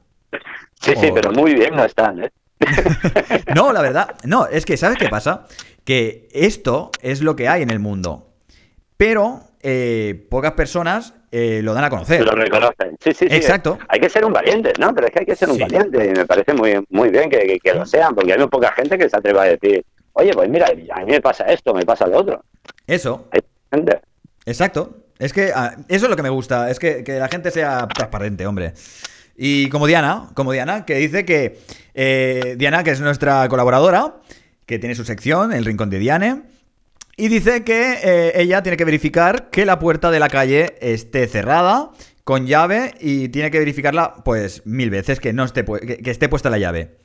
Sí, 0.80 0.93
sí, 0.96 1.10
pero 1.12 1.32
muy 1.32 1.56
bien 1.56 1.76
no 1.76 1.84
están, 1.84 2.26
¿eh? 2.26 2.32
No, 3.56 3.74
la 3.74 3.82
verdad, 3.82 4.15
no, 4.24 4.46
es 4.46 4.65
que 4.65 4.78
¿sabes 4.78 4.98
qué 5.00 5.10
pasa? 5.10 5.48
Que 5.84 6.28
esto 6.32 6.91
es 7.02 7.22
lo 7.22 7.36
que 7.36 7.48
hay 7.48 7.63
en 7.63 7.72
el 7.72 7.80
mundo. 7.80 8.30
Pero 8.98 9.41
eh, 9.62 10.28
pocas 10.30 10.52
personas 10.52 11.15
eh, 11.36 11.62
lo 11.63 11.74
dan 11.74 11.84
a 11.86 11.89
conocer. 11.89 12.24
Lo 12.24 12.34
reconocen. 12.34 12.96
Sí, 13.04 13.12
sí, 13.13 13.28
sí. 13.28 13.36
Exacto. 13.36 13.80
Hay 13.88 14.00
que 14.00 14.08
ser 14.10 14.24
un 14.24 14.32
valiente, 14.34 14.72
¿no? 14.80 14.93
Pero 14.93 15.08
es 15.08 15.13
que 15.13 15.19
hay 15.22 15.26
que 15.26 15.36
ser 15.36 15.50
un 15.50 15.56
Sí. 15.56 15.62
valiente 15.63 16.06
y 16.06 16.10
me 16.10 16.26
parece 16.28 16.54
muy, 16.54 16.86
muy 16.91 17.10
bien 17.10 17.28
que, 17.30 17.39
que- 17.39 17.60
que 17.60 17.74
lo 17.74 17.86
sean, 17.88 18.13
porque 18.13 18.34
hay 18.34 18.38
muy 18.39 18.48
poca 18.50 18.72
gente 18.74 18.98
que 19.00 19.10
se 19.10 19.17
atreva 19.17 19.41
a 19.41 19.46
decir, 19.46 19.84
oye, 20.13 20.32
pues 20.34 20.48
mira, 20.48 20.67
a 20.67 21.00
mí 21.00 21.06
me 21.12 21.22
pasa 21.22 21.46
esto, 21.46 21.74
me 21.74 21.86
pasa 21.86 22.06
lo 22.06 22.19
otro. 22.19 22.43
Eso, 22.86 23.28
Hay 23.32 23.41
gente. 23.72 24.00
exacto. 24.46 24.98
Es 25.19 25.34
que 25.34 25.52
ah, 25.56 25.76
eso 25.88 26.06
es 26.06 26.10
lo 26.10 26.15
que 26.15 26.24
me 26.24 26.30
gusta, 26.30 26.69
es 26.69 26.78
que, 26.80 27.04
que 27.04 27.13
la 27.19 27.28
gente 27.30 27.50
sea 27.52 27.88
transparente, 27.88 28.46
hombre. 28.46 28.74
Y 29.36 29.69
como 29.69 29.88
Diana, 29.88 30.30
como 30.36 30.52
Diana, 30.52 30.86
que 30.86 30.96
dice 30.96 31.26
que 31.26 31.58
eh, 31.96 32.56
Diana, 32.58 32.84
que 32.84 32.91
es 32.91 33.00
nuestra 33.02 33.48
colaboradora, 33.50 34.15
que 34.67 34.78
tiene 34.80 34.93
su 34.96 35.04
sección, 35.04 35.52
El 35.54 35.65
Rincón 35.65 35.89
de 35.89 35.98
Diane, 36.00 36.41
y 37.17 37.28
dice 37.28 37.63
que 37.63 37.99
eh, 38.04 38.41
ella 38.41 38.63
tiene 38.63 38.78
que 38.78 38.86
verificar 38.86 39.49
que 39.49 39.65
la 39.65 39.80
puerta 39.80 40.12
de 40.12 40.19
la 40.19 40.30
calle 40.30 40.76
esté 40.82 41.28
cerrada, 41.28 41.91
con 42.23 42.47
llave, 42.47 42.93
y 42.99 43.30
tiene 43.30 43.52
que 43.52 43.60
verificarla, 43.60 44.15
pues, 44.23 44.65
mil 44.65 44.89
veces, 44.89 45.19
que, 45.19 45.34
no 45.34 45.43
esté, 45.43 45.65
que, 45.65 45.97
que 45.97 46.12
esté 46.12 46.30
puesta 46.30 46.49
la 46.49 46.58
llave. 46.58 46.97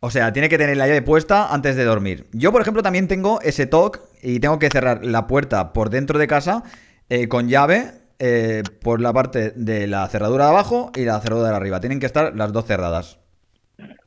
O 0.00 0.10
sea, 0.10 0.32
tiene 0.32 0.48
que 0.48 0.58
tener 0.58 0.76
la 0.76 0.88
llave 0.88 1.02
puesta 1.02 1.52
antes 1.52 1.76
de 1.76 1.84
dormir. 1.84 2.26
Yo, 2.32 2.50
por 2.50 2.60
ejemplo, 2.60 2.82
también 2.82 3.06
tengo 3.06 3.40
ese 3.40 3.66
TOC 3.66 4.00
y 4.20 4.40
tengo 4.40 4.58
que 4.58 4.68
cerrar 4.68 5.04
la 5.04 5.28
puerta 5.28 5.72
por 5.72 5.90
dentro 5.90 6.18
de 6.18 6.26
casa 6.26 6.64
eh, 7.08 7.28
con 7.28 7.48
llave 7.48 7.92
eh, 8.18 8.64
por 8.82 9.00
la 9.00 9.12
parte 9.12 9.52
de 9.54 9.86
la 9.86 10.08
cerradura 10.08 10.46
de 10.46 10.50
abajo 10.50 10.90
y 10.96 11.04
la 11.04 11.20
cerradura 11.20 11.50
de 11.50 11.56
arriba. 11.56 11.78
Tienen 11.78 12.00
que 12.00 12.06
estar 12.06 12.34
las 12.34 12.52
dos 12.52 12.64
cerradas. 12.64 13.18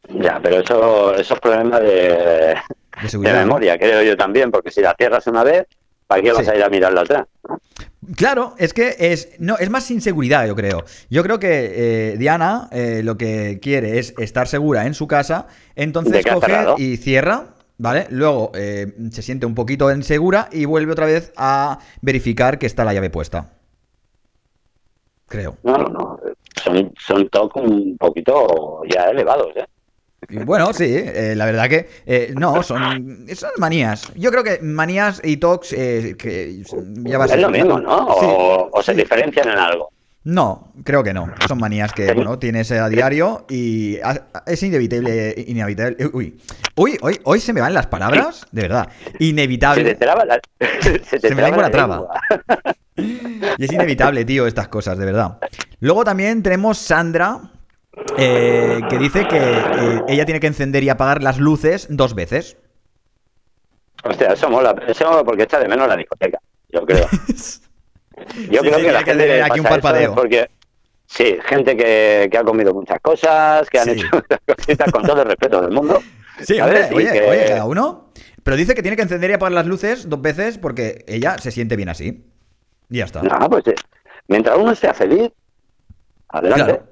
Ya, 0.09 0.39
pero 0.43 0.59
eso, 0.59 1.15
esos 1.15 1.39
problemas 1.39 1.81
de, 1.81 1.87
De 1.87 2.55
de 3.11 3.17
memoria, 3.33 3.77
creo 3.77 4.01
yo 4.03 4.15
también, 4.17 4.51
porque 4.51 4.71
si 4.71 4.81
la 4.81 4.95
cierras 4.97 5.27
una 5.27 5.43
vez, 5.43 5.65
¿para 6.07 6.21
qué 6.21 6.31
vas 6.31 6.45
Sí. 6.45 6.51
a 6.51 6.55
ir 6.55 6.63
a 6.63 6.69
mirarla 6.69 7.01
atrás? 7.01 7.25
Claro, 8.15 8.53
es 8.59 8.73
que 8.73 8.95
es. 8.99 9.29
No, 9.39 9.57
es 9.57 9.69
más 9.69 9.89
inseguridad, 9.89 10.45
yo 10.45 10.55
creo. 10.55 10.83
Yo 11.09 11.23
creo 11.23 11.39
que 11.39 12.11
eh, 12.13 12.17
Diana 12.17 12.69
eh, 12.71 13.01
lo 13.03 13.17
que 13.17 13.59
quiere 13.61 13.97
es 13.97 14.13
estar 14.19 14.47
segura 14.47 14.85
en 14.85 14.93
su 14.93 15.07
casa. 15.07 15.47
Entonces 15.75 16.23
coge 16.25 16.75
y 16.77 16.97
cierra. 16.97 17.47
¿Vale? 17.77 18.07
Luego 18.09 18.53
eh, 18.55 18.93
se 19.11 19.21
siente 19.21 19.45
un 19.45 19.53
poquito 19.53 19.91
insegura 19.91 20.47
y 20.49 20.63
vuelve 20.63 20.93
otra 20.93 21.07
vez 21.07 21.33
a 21.35 21.79
verificar 22.01 22.57
que 22.57 22.67
está 22.67 22.85
la 22.85 22.93
llave 22.93 23.09
puesta. 23.09 23.49
Creo. 25.27 25.57
No, 25.63 25.77
no, 25.77 25.89
no. 25.89 26.19
Son, 26.63 26.93
son 26.97 27.27
toques 27.27 27.61
un 27.63 27.97
poquito 27.97 28.81
ya 28.89 29.05
elevados, 29.09 29.47
¿eh? 29.57 29.65
Bueno, 30.29 30.73
sí, 30.73 30.85
eh, 30.95 31.33
la 31.35 31.45
verdad 31.45 31.69
que 31.69 31.87
eh, 32.05 32.33
no, 32.35 32.63
son, 32.63 33.25
son 33.35 33.49
manías. 33.57 34.11
Yo 34.15 34.31
creo 34.31 34.43
que 34.43 34.59
manías 34.61 35.21
y 35.23 35.37
tocs 35.37 35.73
eh, 35.73 36.15
que 36.17 36.63
ya 37.03 37.17
va 37.17 37.23
a 37.23 37.27
Es 37.27 37.31
ser- 37.33 37.41
lo 37.41 37.49
mismo, 37.49 37.79
¿no? 37.79 38.07
Sí, 38.19 38.25
O, 38.27 38.69
o 38.73 38.83
se 38.83 38.93
sí. 38.93 38.97
diferencian 39.01 39.47
en 39.49 39.57
algo. 39.57 39.91
No, 40.23 40.73
creo 40.83 41.03
que 41.03 41.13
no. 41.13 41.31
Son 41.47 41.59
manías 41.59 41.93
que, 41.93 42.11
bueno, 42.13 42.39
tienes 42.39 42.71
a 42.71 42.89
diario 42.89 43.45
y 43.47 43.99
es 44.47 44.63
inevitable, 44.63 45.35
inevitable. 45.47 45.97
Uy, 46.13 46.35
uy, 46.75 46.97
hoy, 47.01 47.19
hoy 47.25 47.39
se 47.39 47.53
me 47.53 47.61
van 47.61 47.75
las 47.75 47.85
palabras, 47.85 48.47
de 48.51 48.63
verdad. 48.63 48.89
Se 49.03 49.11
te 49.19 49.25
Inevitable. 49.25 49.93
traba 49.95 50.25
la, 50.25 50.39
se 50.81 51.19
te 51.19 51.27
Se 51.29 51.35
me 51.35 51.43
lengua 51.43 51.61
la 51.61 51.69
traba. 51.71 51.95
lengua. 51.97 52.21
Y 52.97 53.63
es 53.65 53.71
inevitable, 53.73 54.23
tío, 54.23 54.47
estas 54.47 54.69
cosas, 54.69 54.97
de 54.97 55.05
verdad. 55.05 55.37
Luego 55.81 56.03
también 56.05 56.41
tenemos 56.41 56.77
Sandra, 56.77 57.41
eh, 58.17 58.81
que 58.89 58.97
dice 58.97 59.27
que 59.27 59.37
eh, 59.37 60.01
ella 60.07 60.25
tiene 60.25 60.39
que 60.39 60.47
encender 60.47 60.83
y 60.83 60.89
apagar 60.89 61.23
las 61.23 61.39
luces 61.39 61.87
dos 61.89 62.13
veces. 62.15 62.57
Hostia, 64.03 64.33
eso 64.33 64.49
mola. 64.49 64.75
Eso 64.87 65.23
porque 65.25 65.43
echa 65.43 65.59
de 65.59 65.67
menos 65.67 65.87
la 65.87 65.95
discoteca, 65.97 66.39
yo 66.69 66.85
creo. 66.85 67.07
Yo 68.49 68.61
Sí, 68.61 68.69
creo 68.69 68.79
sí, 68.79 68.85
que 68.85 68.91
la 68.93 69.03
que 69.03 69.11
gente 69.13 69.43
aquí 69.43 69.59
un 69.59 69.65
parpadeo. 69.65 70.15
porque 70.15 70.49
sí, 71.05 71.37
gente 71.45 71.75
que, 71.75 72.29
que 72.31 72.37
ha 72.37 72.45
comido 72.45 72.73
muchas 72.73 72.97
cosas, 73.01 73.69
que 73.69 73.77
han 73.77 73.85
Sí. 73.85 73.91
hecho 73.91 74.07
muchas 74.13 74.39
cositas 74.55 74.89
con 74.91 75.03
todo 75.03 75.21
el 75.23 75.27
respeto 75.27 75.61
del 75.61 75.71
mundo. 75.71 76.01
Sí, 76.41 76.57
hombre, 76.61 76.87
oye, 76.93 77.11
que- 77.11 77.21
oye, 77.29 77.45
cada 77.45 77.65
uno. 77.65 78.13
Pero 78.41 78.55
dice 78.55 78.73
que 78.73 78.81
tiene 78.81 78.95
que 78.95 79.03
encender 79.03 79.31
y 79.31 79.33
apagar 79.33 79.51
las 79.51 79.65
luces 79.65 80.07
dos 80.09 80.21
veces 80.21 80.57
porque 80.57 81.03
ella 81.07 81.37
se 81.39 81.51
siente 81.51 81.75
bien 81.75 81.89
así. 81.89 82.25
Y 82.89 82.99
ya 82.99 83.05
está. 83.05 83.21
No, 83.21 83.49
pues 83.49 83.67
eh, 83.67 83.75
mientras 84.29 84.57
uno 84.57 84.73
sea 84.75 84.93
feliz, 84.93 85.29
adelante. 86.29 86.63
Claro. 86.63 86.89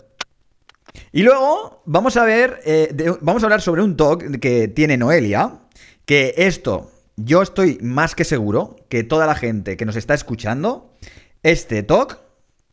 Y 1.12 1.24
luego 1.24 1.82
vamos 1.86 2.18
a 2.18 2.24
ver, 2.26 2.60
eh, 2.66 2.90
de- 2.94 3.18
vamos 3.22 3.44
a 3.44 3.46
hablar 3.48 3.62
sobre 3.62 3.82
un 3.82 3.96
talk 3.98 4.40
que 4.40 4.68
tiene 4.68 4.98
Noelia, 4.98 5.60
que 6.06 6.34
esto, 6.38 6.92
yo 7.16 7.42
estoy 7.42 7.78
más 7.82 8.16
que 8.16 8.24
seguro 8.24 8.76
que 8.90 9.04
toda 9.04 9.26
la 9.28 9.36
gente 9.36 9.78
que 9.78 9.86
nos 9.86 9.96
está 9.96 10.14
escuchando, 10.14 10.94
este 11.42 11.84
talk 11.84 12.20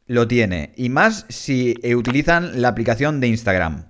lo 0.06 0.26
tiene, 0.28 0.72
y 0.76 0.88
más 0.88 1.24
si 1.28 1.74
eh, 1.82 1.94
utilizan 1.94 2.60
la 2.60 2.68
aplicación 2.68 3.20
de 3.20 3.28
Instagram. 3.28 3.86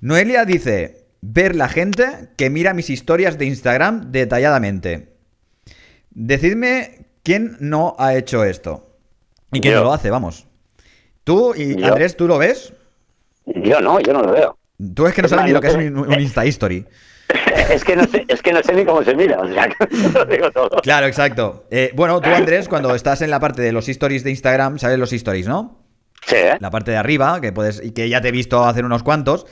Noelia 0.00 0.44
dice, 0.44 1.06
ver 1.20 1.54
la 1.56 1.68
gente 1.68 2.04
que 2.36 2.50
mira 2.50 2.74
mis 2.74 2.90
historias 2.90 3.38
de 3.38 3.46
Instagram 3.46 4.12
detalladamente. 4.12 5.14
Decidme 6.10 7.06
quién 7.22 7.56
no 7.60 7.94
ha 7.98 8.14
hecho 8.16 8.44
esto. 8.44 8.88
Y 9.52 9.60
quién 9.60 9.74
no 9.74 9.84
lo 9.84 9.92
hace, 9.92 10.10
vamos. 10.10 10.46
Tú 11.24 11.54
y. 11.54 11.74
Andrés, 11.84 12.16
¿tú 12.16 12.26
lo 12.26 12.38
ves? 12.38 12.72
Yo 13.46 13.80
no, 13.80 14.00
yo 14.00 14.12
no 14.12 14.22
lo 14.22 14.32
veo. 14.32 14.58
Tú 14.94 15.06
es 15.06 15.14
que 15.14 15.22
no 15.22 15.26
Es 15.26 15.30
sabes 15.30 15.46
ni 15.46 15.52
lo 15.52 15.60
que 15.60 15.68
es 15.68 15.74
un, 15.74 15.98
un 15.98 16.20
Insta 16.20 16.44
History. 16.44 16.86
es 17.70 17.84
que 17.84 17.96
no 17.96 18.04
sé, 18.04 18.24
es 18.28 18.42
que 18.42 18.52
no 18.52 18.62
sé 18.62 18.74
ni 18.74 18.84
cómo 18.84 19.02
se 19.02 19.14
mira, 19.14 19.40
o 19.40 19.48
sea, 19.48 19.68
que 19.78 19.86
lo 20.12 20.24
digo 20.24 20.50
todo. 20.50 20.80
Claro, 20.82 21.06
exacto. 21.06 21.66
Eh, 21.70 21.92
bueno, 21.94 22.20
tú, 22.20 22.30
Andrés, 22.30 22.68
cuando 22.68 22.94
estás 22.94 23.22
en 23.22 23.30
la 23.30 23.40
parte 23.40 23.62
de 23.62 23.72
los 23.72 23.88
stories 23.88 24.24
de 24.24 24.30
Instagram, 24.30 24.78
sabes 24.78 24.98
los 24.98 25.12
stories, 25.12 25.46
¿no? 25.46 25.78
Sí, 26.26 26.36
¿eh? 26.36 26.56
La 26.60 26.70
parte 26.70 26.90
de 26.90 26.96
arriba, 26.96 27.40
que 27.40 27.52
puedes, 27.52 27.82
y 27.82 27.92
que 27.92 28.08
ya 28.08 28.20
te 28.20 28.28
he 28.28 28.32
visto 28.32 28.64
hacer 28.64 28.84
unos 28.84 29.02
cuantos. 29.02 29.46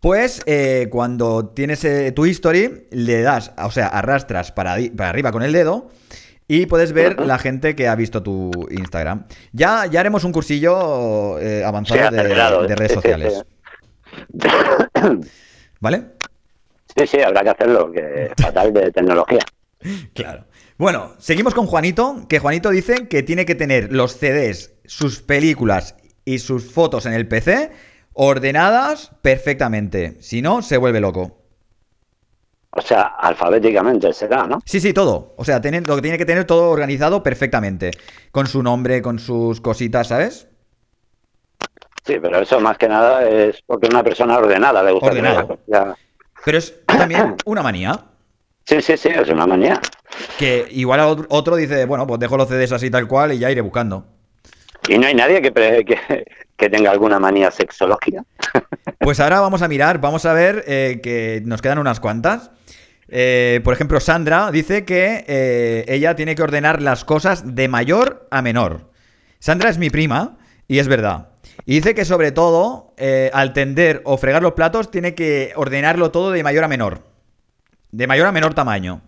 Pues 0.00 0.42
eh, 0.46 0.88
cuando 0.90 1.48
tienes 1.48 1.84
eh, 1.84 2.12
tu 2.12 2.24
history, 2.24 2.86
le 2.90 3.22
das, 3.22 3.52
o 3.58 3.70
sea, 3.70 3.88
arrastras 3.88 4.52
para, 4.52 4.76
para 4.96 5.10
arriba 5.10 5.32
con 5.32 5.42
el 5.42 5.52
dedo 5.52 5.90
y 6.48 6.64
puedes 6.66 6.92
ver 6.92 7.20
la 7.20 7.38
gente 7.38 7.76
que 7.76 7.86
ha 7.88 7.94
visto 7.94 8.22
tu 8.22 8.50
Instagram. 8.70 9.26
Ya, 9.52 9.84
ya 9.86 10.00
haremos 10.00 10.24
un 10.24 10.32
cursillo 10.32 11.38
eh, 11.38 11.62
avanzado 11.62 12.08
Sí, 12.08 12.16
de, 12.16 12.22
de 12.22 12.74
redes 12.74 12.92
sí, 12.92 12.94
sí, 12.94 12.94
sociales. 12.94 13.44
¿Vale? 15.80 16.04
Sí, 16.96 17.06
sí, 17.06 17.20
habrá 17.20 17.42
que 17.42 17.50
hacerlo, 17.50 17.92
que 17.92 18.32
fatal 18.42 18.72
de 18.72 18.90
tecnología. 18.90 19.40
Claro. 20.14 20.46
Bueno, 20.78 21.14
seguimos 21.18 21.54
con 21.54 21.66
Juanito, 21.66 22.26
que 22.28 22.38
Juanito 22.38 22.70
dice 22.70 23.08
que 23.08 23.22
tiene 23.22 23.44
que 23.44 23.54
tener 23.54 23.92
los 23.92 24.16
CDs, 24.16 24.72
sus 24.86 25.20
películas 25.20 25.96
y 26.24 26.38
sus 26.38 26.72
fotos 26.72 27.04
en 27.04 27.12
el 27.12 27.28
PC 27.28 27.70
ordenadas 28.14 29.12
perfectamente. 29.22 30.16
Si 30.20 30.40
no, 30.40 30.62
se 30.62 30.76
vuelve 30.76 31.00
loco. 31.00 31.38
O 32.70 32.80
sea, 32.82 33.02
alfabéticamente 33.18 34.12
será, 34.12 34.46
¿no? 34.46 34.60
Sí, 34.64 34.78
sí, 34.80 34.92
todo. 34.92 35.34
O 35.38 35.44
sea, 35.44 35.60
tiene, 35.60 35.80
lo 35.80 35.96
que 35.96 36.02
tiene 36.02 36.18
que 36.18 36.26
tener 36.26 36.44
todo 36.44 36.70
organizado 36.70 37.22
perfectamente. 37.22 37.90
Con 38.30 38.46
su 38.46 38.62
nombre, 38.62 39.00
con 39.02 39.18
sus 39.18 39.60
cositas, 39.60 40.08
¿sabes? 40.08 40.48
Sí, 42.04 42.16
pero 42.20 42.38
eso 42.40 42.60
más 42.60 42.78
que 42.78 42.88
nada 42.88 43.28
es 43.28 43.62
porque 43.66 43.88
una 43.88 44.02
persona 44.02 44.38
ordenada 44.38 44.82
le 44.82 44.92
gusta 44.92 45.08
Ordenado. 45.08 45.58
tener. 45.66 45.94
Pero 46.44 46.58
es 46.58 46.74
también 46.86 47.36
una 47.44 47.62
manía. 47.62 48.04
Sí, 48.64 48.80
sí, 48.82 48.96
sí, 48.96 49.08
es 49.08 49.28
una 49.28 49.46
manía. 49.46 49.80
Que 50.38 50.66
igual 50.70 51.00
a 51.00 51.06
otro- 51.08 51.26
otro 51.30 51.56
dice, 51.56 51.84
bueno, 51.86 52.06
pues 52.06 52.20
dejo 52.20 52.36
los 52.36 52.48
CDs 52.48 52.72
así 52.72 52.90
tal 52.90 53.08
cual 53.08 53.32
y 53.32 53.38
ya 53.38 53.50
iré 53.50 53.60
buscando. 53.62 54.06
Y 54.88 54.98
no 54.98 55.06
hay 55.06 55.14
nadie 55.14 55.42
que, 55.42 55.52
pre- 55.52 55.84
que, 55.84 56.24
que 56.56 56.70
tenga 56.70 56.90
alguna 56.90 57.18
manía 57.18 57.50
sexológica. 57.50 58.22
Pues 59.00 59.20
ahora 59.20 59.40
vamos 59.40 59.62
a 59.62 59.68
mirar, 59.68 60.00
vamos 60.00 60.24
a 60.26 60.32
ver 60.32 60.64
eh, 60.66 61.00
que 61.02 61.42
nos 61.44 61.60
quedan 61.62 61.78
unas 61.78 61.98
cuantas. 62.00 62.50
Eh, 63.08 63.60
por 63.64 63.72
ejemplo, 63.72 64.00
Sandra 64.00 64.50
dice 64.50 64.84
que 64.84 65.24
eh, 65.26 65.84
ella 65.88 66.14
tiene 66.14 66.34
que 66.34 66.42
ordenar 66.42 66.82
las 66.82 67.04
cosas 67.04 67.54
de 67.54 67.68
mayor 67.68 68.26
a 68.30 68.42
menor. 68.42 68.90
Sandra 69.38 69.70
es 69.70 69.78
mi 69.78 69.88
prima 69.90 70.36
y 70.66 70.78
es 70.78 70.88
verdad. 70.88 71.28
Y 71.64 71.76
dice 71.76 71.94
que 71.94 72.04
sobre 72.04 72.32
todo, 72.32 72.92
eh, 72.96 73.30
al 73.32 73.52
tender 73.52 74.02
o 74.04 74.16
fregar 74.18 74.42
los 74.42 74.52
platos, 74.52 74.90
tiene 74.90 75.14
que 75.14 75.52
ordenarlo 75.56 76.10
todo 76.10 76.30
de 76.30 76.42
mayor 76.42 76.64
a 76.64 76.68
menor. 76.68 77.02
De 77.90 78.06
mayor 78.06 78.26
a 78.26 78.32
menor 78.32 78.54
tamaño. 78.54 79.00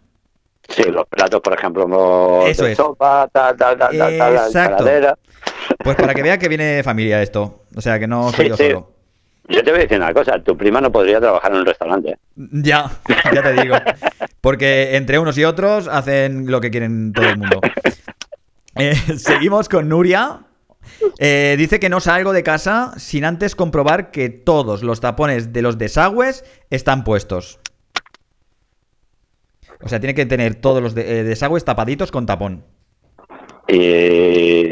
Sí, 0.69 0.85
los 0.85 1.07
platos, 1.09 1.41
por 1.41 1.55
ejemplo, 1.55 2.47
Eso 2.47 2.65
de 2.65 2.73
es. 2.73 2.77
sopa, 2.77 3.29
tal, 3.33 3.57
tal, 3.57 3.77
tal, 3.79 3.99
tal, 3.99 4.35
Exacto. 4.35 4.85
Pues 5.83 5.97
para 5.97 6.15
que 6.15 6.23
vea 6.23 6.39
que 6.39 6.49
viene 6.49 6.65
de 6.65 6.83
familia 6.83 7.23
esto. 7.23 7.65
O 7.75 7.81
sea, 7.81 7.99
que 7.99 8.07
no 8.07 8.31
soy 8.31 8.45
Sí, 8.45 8.49
yo 8.51 8.57
sí. 8.57 8.65
solo. 8.69 8.93
Yo 9.49 9.65
te 9.65 9.71
voy 9.71 9.81
a 9.81 9.83
decir 9.83 9.97
una 9.99 10.13
cosa, 10.15 10.39
tu 10.43 10.57
prima 10.57 10.81
no 10.81 10.93
podría 10.93 11.19
trabajar 11.21 11.53
en 11.53 11.59
un 11.59 11.67
restaurante. 11.67 12.19
Ya, 12.37 12.91
ya 13.35 13.43
te 13.43 13.53
digo. 13.63 13.75
Porque 14.41 14.97
entre 14.97 15.19
unos 15.19 15.37
y 15.39 15.45
otros 15.45 15.89
hacen 15.89 16.47
lo 16.51 16.61
que 16.61 16.71
quieren 16.71 17.13
todo 17.13 17.29
el 17.29 17.39
mundo. 17.39 17.61
Eh, 18.77 18.95
seguimos 19.19 19.69
con 19.69 19.89
Nuria. 19.89 20.43
Eh, 21.19 21.57
dice 21.59 21.81
que 21.81 21.89
no 21.91 21.99
salgo 22.01 22.33
de 22.33 22.45
casa 22.45 22.93
sin 22.97 23.25
antes 23.25 23.57
comprobar 23.57 24.13
que 24.13 24.29
todos 24.31 24.83
los 24.85 25.01
tapones 25.01 25.53
de 25.53 25.61
los 25.61 25.77
desagües 25.77 26.45
están 26.71 27.03
puestos. 27.03 27.59
O 29.83 29.89
sea, 29.89 29.99
tiene 29.99 30.15
que 30.15 30.25
tener 30.25 30.55
todos 30.55 30.81
los 30.83 30.95
de- 30.95 31.21
eh, 31.21 31.25
desagües 31.25 31.65
tapaditos 31.65 32.11
con 32.13 32.27
tapón. 32.27 32.65
Y, 33.67 34.71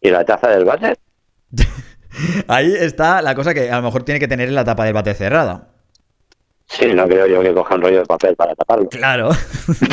y 0.00 0.10
la 0.10 0.24
taza 0.24 0.48
del 0.50 0.64
váter. 0.66 0.98
Ahí 2.48 2.72
está 2.74 3.22
la 3.22 3.34
cosa 3.34 3.54
que 3.54 3.70
a 3.70 3.76
lo 3.76 3.82
mejor 3.82 4.02
tiene 4.02 4.18
que 4.20 4.28
tener 4.28 4.48
en 4.48 4.54
la 4.54 4.64
tapa 4.64 4.84
del 4.84 4.94
bate 4.94 5.14
cerrada. 5.14 5.68
Sí, 6.66 6.92
no 6.92 7.06
creo 7.06 7.26
yo 7.26 7.40
que 7.42 7.54
coja 7.54 7.76
un 7.76 7.82
rollo 7.82 8.00
de 8.00 8.06
papel 8.06 8.36
para 8.36 8.54
taparlo. 8.54 8.88
Claro. 8.90 9.30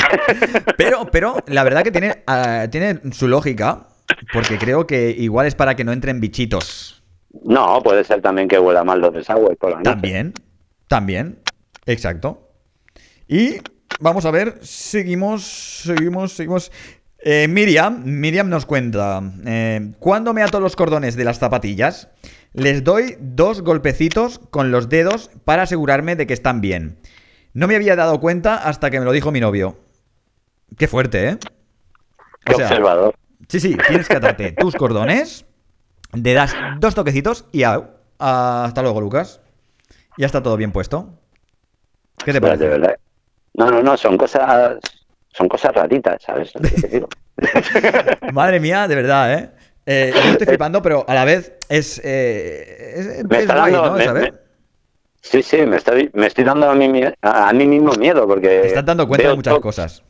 pero, 0.78 1.06
pero 1.10 1.38
la 1.48 1.64
verdad 1.64 1.84
que 1.84 1.92
tiene, 1.92 2.24
ah, 2.28 2.68
tiene 2.70 3.00
su 3.14 3.28
lógica. 3.28 3.88
Porque 4.34 4.58
creo 4.58 4.86
que 4.86 5.10
igual 5.10 5.48
es 5.48 5.56
para 5.56 5.76
que 5.76 5.84
no 5.84 5.92
entren 5.92 6.20
bichitos. 6.20 7.04
No, 7.44 7.82
puede 7.84 8.04
ser 8.04 8.22
también 8.22 8.48
que 8.48 8.60
huela 8.60 8.84
mal 8.84 9.02
los 9.02 9.14
desagües 9.14 9.58
por 9.58 9.72
la 9.72 9.78
noche. 9.78 9.90
También. 9.90 10.34
También. 10.88 11.40
Exacto. 11.86 12.50
Y 13.28 13.58
vamos 14.00 14.26
a 14.26 14.32
ver. 14.32 14.60
Seguimos. 14.62 15.44
Seguimos. 15.84 16.34
Seguimos. 16.34 16.72
Eh, 17.28 17.48
Miriam, 17.48 18.04
Miriam 18.06 18.50
nos 18.50 18.68
cuenta, 18.68 19.20
eh, 19.48 19.94
cuando 19.98 20.32
me 20.32 20.44
ato 20.44 20.60
los 20.60 20.76
cordones 20.76 21.16
de 21.16 21.24
las 21.24 21.40
zapatillas, 21.40 22.10
les 22.54 22.84
doy 22.84 23.18
dos 23.20 23.64
golpecitos 23.64 24.38
con 24.52 24.70
los 24.70 24.90
dedos 24.90 25.32
para 25.44 25.64
asegurarme 25.64 26.16
de 26.16 26.28
que 26.28 26.36
están 26.36 26.62
bien. 26.62 27.00
No 27.54 27.68
me 27.68 27.76
había 27.76 27.96
dado 27.96 28.20
cuenta 28.20 28.58
hasta 28.58 28.92
que 28.92 29.00
me 29.00 29.06
lo 29.06 29.12
dijo 29.12 29.32
mi 29.32 29.40
novio. 29.40 29.80
Qué 30.78 30.88
fuerte, 30.88 31.30
¿eh? 31.30 31.38
Qué 32.46 32.54
O 32.54 32.58
sea, 32.58 32.68
observador. 32.68 33.16
Sí, 33.50 33.60
sí, 33.60 33.76
tienes 33.88 34.08
que 34.08 34.18
atarte 34.18 34.52
tus 34.52 34.76
cordones, 34.76 35.48
le 36.14 36.34
das 36.36 36.54
dos 36.80 36.94
toquecitos 36.94 37.46
y 37.52 37.64
hasta 37.64 38.82
luego, 38.84 39.02
Lucas. 39.02 39.42
Ya 40.16 40.28
está 40.28 40.44
todo 40.44 40.58
bien 40.58 40.72
puesto. 40.72 41.18
¿Qué 42.24 42.34
te 42.34 42.40
parece? 42.40 42.70
No, 43.56 43.72
no, 43.72 43.82
no, 43.82 43.98
son 43.98 44.16
cosas, 44.16 44.78
son 45.38 45.48
cosas 45.50 45.74
raritas, 45.74 46.22
¿sabes? 46.24 46.52
Madre 48.34 48.60
mía, 48.60 48.88
de 48.88 48.96
verdad, 48.96 49.34
¿eh? 49.34 49.50
Eh, 49.86 50.12
yo 50.14 50.32
estoy 50.32 50.48
flipando, 50.48 50.82
pero 50.82 51.06
a 51.08 51.14
la 51.14 51.26
vez 51.26 51.54
es. 51.70 52.02
eh, 52.04 52.94
es, 52.96 53.26
Me 53.26 53.36
es 53.38 53.42
está 53.44 53.60
guay, 53.60 53.74
dando- 53.74 53.90
¿no? 53.92 54.14
me- 54.14 54.22
me- 54.22 54.34
Sí, 55.22 55.42
sí, 55.42 55.58
me 55.66 55.78
estoy, 55.78 56.10
me 56.14 56.28
estoy 56.28 56.44
dando 56.44 56.70
a 56.70 56.76
mí, 56.76 57.02
a, 57.22 57.50
a 57.50 57.54
mí 57.54 57.66
mismo 57.66 57.94
miedo 57.94 58.28
porque... 58.28 58.48
Te 58.48 58.68
estás 58.68 58.86
dando 58.86 59.08
cuenta 59.08 59.30
de 59.30 59.36
muchas 59.36 59.58
cosas. 59.58 60.04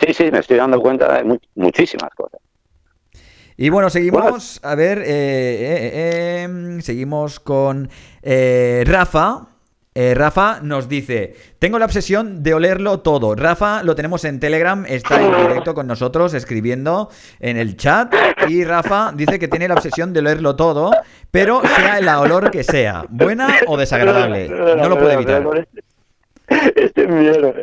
Sí, 0.00 0.12
sí, 0.12 0.28
me 0.32 0.40
estoy 0.40 0.56
dando 0.56 0.80
cuenta 0.82 1.16
de 1.18 1.22
mu- 1.24 1.38
muchísimas 1.54 2.10
cosas. 2.16 2.40
Y 3.56 3.68
bueno, 3.70 3.88
seguimos. 3.90 4.58
A 4.64 4.74
ver, 4.74 4.98
eh, 4.98 5.04
eh, 5.06 5.90
eh, 5.94 6.42
em, 6.42 6.80
seguimos 6.82 7.38
con 7.38 7.88
eh, 8.22 8.82
Rafa. 8.86 9.46
Eh, 9.98 10.12
Rafa 10.14 10.58
nos 10.62 10.90
dice: 10.90 11.34
Tengo 11.58 11.78
la 11.78 11.86
obsesión 11.86 12.42
de 12.42 12.52
olerlo 12.52 13.00
todo. 13.00 13.34
Rafa 13.34 13.82
lo 13.82 13.94
tenemos 13.94 14.26
en 14.26 14.38
Telegram, 14.40 14.84
está 14.86 15.18
en 15.22 15.34
directo 15.48 15.72
con 15.74 15.86
nosotros 15.86 16.34
escribiendo 16.34 17.08
en 17.40 17.56
el 17.56 17.78
chat. 17.78 18.12
Y 18.46 18.62
Rafa 18.64 19.12
dice 19.14 19.38
que 19.38 19.48
tiene 19.48 19.68
la 19.68 19.74
obsesión 19.74 20.12
de 20.12 20.20
olerlo 20.20 20.54
todo, 20.54 20.90
pero 21.30 21.62
sea 21.76 21.96
el 21.98 22.08
olor 22.08 22.50
que 22.50 22.62
sea, 22.62 23.06
buena 23.08 23.48
o 23.66 23.78
desagradable. 23.78 24.50
No 24.50 24.88
lo 24.90 24.98
puede 24.98 25.14
evitar. 25.14 25.66
Este 26.76 27.08
miedo. 27.08 27.54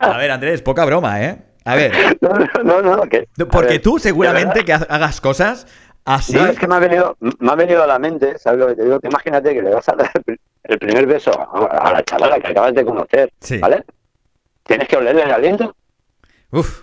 A 0.00 0.16
ver, 0.18 0.30
Andrés, 0.30 0.62
poca 0.62 0.84
broma, 0.84 1.20
¿eh? 1.22 1.38
A 1.64 1.74
ver, 1.74 1.92
No, 2.20 2.30
no, 2.64 2.80
no, 2.82 2.96
no, 2.96 3.02
que, 3.02 3.26
a 3.38 3.44
porque 3.46 3.72
ver, 3.74 3.82
tú 3.82 3.98
seguramente 3.98 4.64
que 4.64 4.72
ha- 4.72 4.86
hagas 4.88 5.20
cosas 5.20 5.66
así. 6.04 6.34
No, 6.34 6.46
es 6.46 6.58
que 6.58 6.66
me 6.68 6.74
ha 6.74 6.78
venido, 6.78 7.16
me 7.38 7.52
ha 7.52 7.54
venido 7.54 7.82
a 7.82 7.86
la 7.86 7.98
mente, 7.98 8.38
¿sabes 8.38 8.58
lo 8.60 8.66
que 8.68 8.74
te 8.76 8.84
digo? 8.84 9.00
Que 9.00 9.08
imagínate 9.08 9.54
que 9.54 9.62
le 9.62 9.74
vas 9.74 9.88
a 9.88 9.92
dar 9.96 10.10
el 10.14 10.22
pri- 10.22 10.40
el 10.64 10.78
primer 10.78 11.06
beso 11.06 11.30
a, 11.32 11.92
la 11.92 12.02
chavala 12.04 12.38
que 12.40 12.48
acabas 12.48 12.74
de 12.74 12.84
conocer, 12.84 13.32
Sí. 13.40 13.58
¿vale? 13.58 13.84
Tienes 14.64 14.86
que 14.88 14.96
olerle 14.96 15.22
el 15.22 15.30
aliento, 15.32 15.74
Uf. 16.52 16.82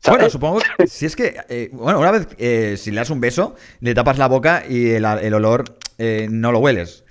¿sabes? 0.00 0.18
Bueno, 0.18 0.30
supongo 0.30 0.60
que 0.78 0.86
si 0.86 1.06
es 1.06 1.14
que, 1.16 1.36
eh, 1.48 1.70
bueno, 1.72 1.98
una 2.00 2.10
vez 2.10 2.28
eh, 2.38 2.76
si 2.76 2.90
le 2.90 2.96
das 2.98 3.10
un 3.10 3.20
beso, 3.20 3.54
le 3.80 3.94
tapas 3.94 4.18
la 4.18 4.28
boca 4.28 4.62
y 4.68 4.90
el, 4.92 5.04
el 5.04 5.34
olor 5.34 5.64
eh, 5.98 6.26
no 6.30 6.52
lo 6.52 6.58
hueles. 6.58 7.04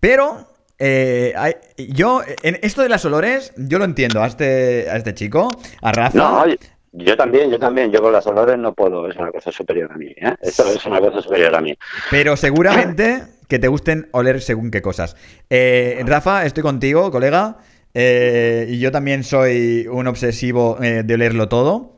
Pero 0.00 0.48
eh, 0.78 1.32
hay- 1.36 1.54
yo, 1.92 2.22
en 2.42 2.58
esto 2.62 2.82
de 2.82 2.88
las 2.88 3.04
olores, 3.04 3.52
yo 3.56 3.78
lo 3.78 3.84
entiendo 3.84 4.22
a 4.22 4.26
este, 4.26 4.90
a 4.90 4.96
este 4.96 5.14
chico, 5.14 5.50
a 5.82 5.92
Rafa. 5.92 6.18
No, 6.18 6.44
yo, 6.96 7.16
también, 7.16 7.50
yo 7.50 7.58
también, 7.58 7.90
yo 7.92 8.00
con 8.02 8.12
las 8.12 8.26
olores 8.26 8.58
no 8.58 8.72
puedo, 8.74 9.08
es 9.08 9.16
una 9.16 9.30
cosa 9.30 9.52
superior 9.52 9.90
a 9.92 9.96
mí, 9.96 10.06
¿eh? 10.16 10.34
Esto 10.40 10.64
es 10.68 10.84
una 10.86 11.00
cosa 11.00 11.20
superior 11.22 11.54
a 11.54 11.60
mí. 11.60 11.74
Pero 12.10 12.36
seguramente 12.36 13.22
que 13.48 13.58
te 13.58 13.68
gusten 13.68 14.08
oler 14.12 14.40
según 14.40 14.70
qué 14.70 14.82
cosas. 14.82 15.16
Eh, 15.50 16.02
Rafa, 16.06 16.44
estoy 16.44 16.62
contigo, 16.62 17.10
colega. 17.10 17.58
eh, 17.94 18.66
y 18.68 18.78
yo 18.78 18.90
también 18.90 19.22
soy 19.24 19.86
un 19.90 20.06
obsesivo 20.06 20.78
eh, 20.82 21.02
de 21.04 21.14
olerlo 21.14 21.48
todo. 21.48 21.92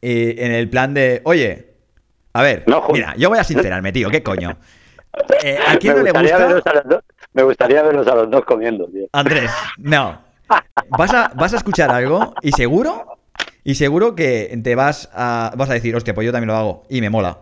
Y 0.00 0.40
en 0.42 0.52
el 0.52 0.68
plan 0.70 0.94
de, 0.94 1.20
oye, 1.24 1.74
a 2.32 2.42
ver, 2.42 2.64
No, 2.66 2.86
mira, 2.92 3.14
yo 3.18 3.28
voy 3.28 3.38
a 3.38 3.44
sincerarme, 3.44 3.92
tío, 3.92 4.08
¿qué 4.10 4.22
coño? 4.22 4.56
Eh, 5.42 5.58
¿A 5.66 5.76
quién 5.76 5.96
no 5.96 6.02
le 6.04 6.12
gustaría 6.12 6.54
gusta? 6.54 6.82
dos, 6.84 7.02
me 7.32 7.42
gustaría 7.42 7.82
verlos 7.82 8.06
a 8.06 8.14
los 8.14 8.30
dos 8.30 8.44
comiendo, 8.44 8.86
tío. 8.86 9.08
Andrés, 9.12 9.50
no. 9.76 10.22
Vas 10.96 11.12
a, 11.12 11.32
vas 11.34 11.52
a 11.52 11.56
escuchar 11.56 11.90
algo 11.90 12.32
y 12.42 12.52
seguro, 12.52 13.18
y 13.64 13.74
seguro 13.74 14.14
que 14.14 14.58
te 14.62 14.74
vas 14.74 15.10
a, 15.12 15.52
vas 15.56 15.70
a 15.70 15.74
decir, 15.74 15.94
hostia, 15.96 16.14
pues 16.14 16.24
yo 16.26 16.32
también 16.32 16.48
lo 16.48 16.56
hago 16.56 16.82
y 16.88 17.00
me 17.00 17.10
mola. 17.10 17.38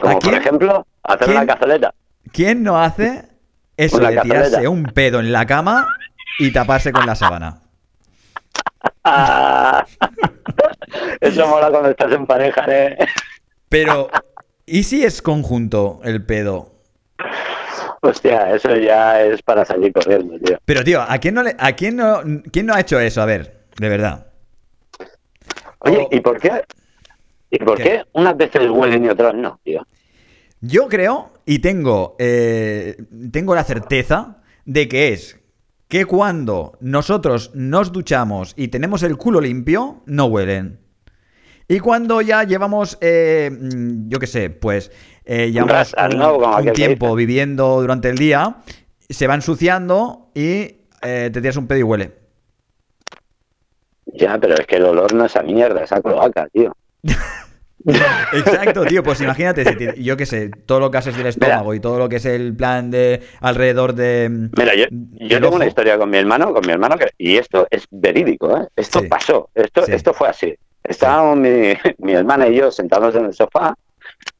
Como 0.00 0.10
¿A 0.16 0.18
por 0.18 0.22
quién? 0.22 0.34
ejemplo, 0.36 0.86
hacer 1.02 1.30
una 1.30 1.46
cazoleta. 1.46 1.94
¿Quién 2.32 2.62
no 2.62 2.80
hace 2.82 3.24
eso 3.76 3.98
Una 3.98 4.10
de 4.10 4.16
cazoleta. 4.16 4.44
tirarse 4.46 4.68
un 4.68 4.84
pedo 4.84 5.20
en 5.20 5.30
la 5.32 5.46
cama 5.46 5.86
y 6.38 6.52
taparse 6.52 6.92
con 6.92 7.06
la 7.06 7.14
sábana? 7.14 7.60
Ah, 9.04 9.84
Eso 11.20 11.46
mola 11.46 11.70
cuando 11.70 11.90
estás 11.90 12.12
en 12.12 12.26
pareja, 12.26 12.64
¿eh? 12.68 12.96
Pero, 13.68 14.08
¿y 14.66 14.82
si 14.84 15.04
es 15.04 15.20
conjunto 15.22 16.00
el 16.04 16.24
pedo? 16.24 16.72
Hostia, 18.00 18.54
eso 18.54 18.74
ya 18.76 19.22
es 19.22 19.42
para 19.42 19.64
salir 19.64 19.92
corriendo, 19.92 20.38
tío. 20.38 20.58
Pero, 20.64 20.84
tío, 20.84 21.02
¿a 21.02 21.18
quién 21.18 21.34
no, 21.34 21.42
le, 21.42 21.56
a 21.58 21.72
quién 21.72 21.96
no, 21.96 22.20
quién 22.52 22.66
no 22.66 22.74
ha 22.74 22.80
hecho 22.80 23.00
eso? 23.00 23.22
A 23.22 23.26
ver, 23.26 23.64
de 23.78 23.88
verdad. 23.88 24.26
Oye, 25.84 26.08
¿y 26.10 26.20
por 26.20 26.40
qué? 26.40 26.62
¿Y 27.50 27.58
por 27.58 27.76
¿Qué? 27.76 27.82
qué 27.82 28.02
unas 28.12 28.36
veces 28.36 28.68
huelen 28.70 29.04
y 29.04 29.08
otras 29.08 29.34
no, 29.34 29.60
tío? 29.62 29.86
Yo 30.60 30.88
creo 30.88 31.32
y 31.46 31.58
tengo, 31.58 32.16
eh, 32.18 32.96
tengo 33.30 33.54
la 33.54 33.64
certeza 33.64 34.42
de 34.64 34.88
que 34.88 35.12
es 35.12 35.38
que 35.88 36.06
cuando 36.06 36.76
nosotros 36.80 37.50
nos 37.54 37.92
duchamos 37.92 38.54
y 38.56 38.68
tenemos 38.68 39.02
el 39.02 39.16
culo 39.16 39.40
limpio, 39.40 40.02
no 40.06 40.24
huelen. 40.26 40.80
Y 41.68 41.80
cuando 41.80 42.20
ya 42.20 42.44
llevamos, 42.44 42.98
eh, 43.00 43.50
mm, 43.50 44.08
yo 44.08 44.18
qué 44.18 44.26
sé, 44.26 44.50
pues 44.50 44.90
eh, 45.24 45.50
llevamos 45.50 45.94
un, 45.98 46.72
tiempo 46.72 47.14
viviendo 47.14 47.80
durante 47.80 48.10
el 48.10 48.18
día, 48.18 48.56
se 49.08 49.26
va 49.26 49.34
ensuciando 49.34 50.30
y 50.34 50.80
eh, 51.02 51.30
te 51.32 51.40
tiras 51.40 51.56
un 51.56 51.66
pedo 51.66 51.78
y 51.78 51.82
huele. 51.82 52.23
Ya, 54.16 54.38
pero 54.38 54.54
es 54.54 54.66
que 54.66 54.76
el 54.76 54.84
olor 54.84 55.12
no 55.12 55.24
es 55.26 55.34
a 55.36 55.42
mierda, 55.42 55.82
es 55.84 55.92
a 55.92 56.00
cloaca, 56.00 56.46
tío. 56.52 56.74
Exacto, 57.86 58.84
tío, 58.86 59.02
pues 59.02 59.20
imagínate, 59.20 59.64
si 59.64 59.76
te- 59.76 60.02
yo 60.02 60.16
qué 60.16 60.24
sé, 60.24 60.48
todo 60.64 60.80
lo 60.80 60.90
que 60.90 60.96
haces 60.98 61.16
del 61.16 61.26
estómago 61.26 61.74
y 61.74 61.80
todo 61.80 61.98
lo 61.98 62.08
que 62.08 62.16
es 62.16 62.24
el 62.24 62.56
plan 62.56 62.90
de 62.90 63.20
alrededor 63.40 63.94
de... 63.94 64.28
mm, 64.30 64.50
Mira, 64.56 64.74
yo, 64.74 64.84
yo 64.90 65.36
tengo 65.36 65.48
ojo. 65.48 65.56
una 65.56 65.66
historia 65.66 65.98
con 65.98 66.08
mi 66.08 66.16
hermano, 66.16 66.54
con 66.54 66.64
mi 66.66 66.72
hermano, 66.72 66.96
que, 66.96 67.10
y 67.18 67.36
esto 67.36 67.66
es 67.70 67.86
verídico, 67.90 68.56
¿eh? 68.56 68.68
Esto 68.76 69.00
Sí. 69.00 69.08
pasó, 69.08 69.50
esto, 69.54 69.84
Sí. 69.84 69.92
esto 69.92 70.14
fue 70.14 70.28
así. 70.28 70.54
Estábamos 70.82 71.36
mi, 71.36 71.74
mi 71.98 72.12
hermana 72.14 72.46
y 72.48 72.56
yo 72.56 72.70
sentados 72.70 73.14
en 73.16 73.26
el 73.26 73.34
sofá, 73.34 73.74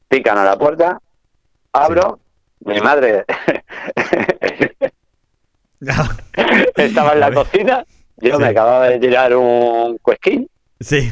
pican 0.07 0.37
a 0.39 0.43
la 0.45 0.57
puerta, 0.57 0.99
abro, 1.73 2.19
mi 2.61 2.79
madre 2.79 3.25
estaba 6.77 7.13
en 7.13 7.19
la 7.19 7.31
cocina, 7.31 7.85
yo 8.17 8.35
Sí. 8.37 8.41
me 8.41 8.47
acababa 8.49 8.89
de 8.89 8.99
tirar 8.99 9.35
un 9.35 9.97
cuesquín, 10.01 10.49
Sí. 10.79 11.11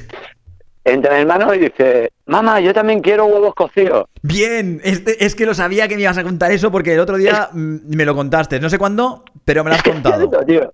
entra 0.86 1.14
mi 1.16 1.22
hermano 1.22 1.54
y 1.54 1.60
dice, 1.60 2.12
mamá, 2.26 2.60
yo 2.60 2.74
también 2.74 3.02
quiero 3.02 3.26
huevos 3.26 3.54
cocidos. 3.56 4.08
Bien, 4.22 4.82
este- 4.84 5.24
es 5.26 5.36
que 5.36 5.46
lo 5.46 5.54
sabía 5.54 5.88
que 5.88 5.96
me 5.96 6.02
ibas 6.02 6.18
a 6.18 6.24
contar 6.24 6.52
eso 6.52 6.72
porque 6.72 6.94
el 6.94 7.00
otro 7.00 7.18
día 7.18 7.50
mm, 7.54 7.96
me 7.96 8.06
lo 8.06 8.16
contaste. 8.16 8.60
No 8.60 8.70
sé 8.70 8.78
cuándo, 8.78 9.24
pero 9.46 9.64
me 9.64 9.70
lo 9.70 9.76
has 9.76 9.84
contado. 9.84 10.18
Cierto, 10.30 10.46
tío. 10.46 10.74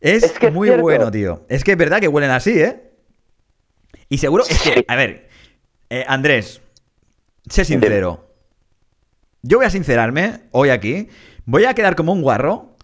Es, 0.00 0.22
Es 0.24 0.32
que 0.38 0.46
es 0.46 0.52
muy 0.52 0.68
cierto. 0.68 0.82
bueno, 0.82 1.10
tío. 1.10 1.44
Es 1.48 1.64
que 1.64 1.72
es 1.72 1.76
verdad 1.78 2.00
que 2.00 2.08
huelen 2.08 2.30
así, 2.30 2.60
¿eh? 2.60 2.90
Y 4.08 4.18
seguro, 4.18 4.44
es 4.48 4.60
que, 4.62 4.84
a 4.86 4.96
ver, 4.96 5.28
eh, 5.90 6.04
Andrés, 6.06 6.60
sé 7.48 7.64
sincero. 7.64 8.28
yo 9.42 9.58
voy 9.58 9.66
a 9.66 9.70
sincerarme 9.70 10.40
hoy 10.52 10.70
aquí. 10.70 11.08
Voy 11.46 11.64
a 11.64 11.74
quedar 11.74 11.96
como 11.96 12.12
un 12.12 12.22
guarro, 12.22 12.76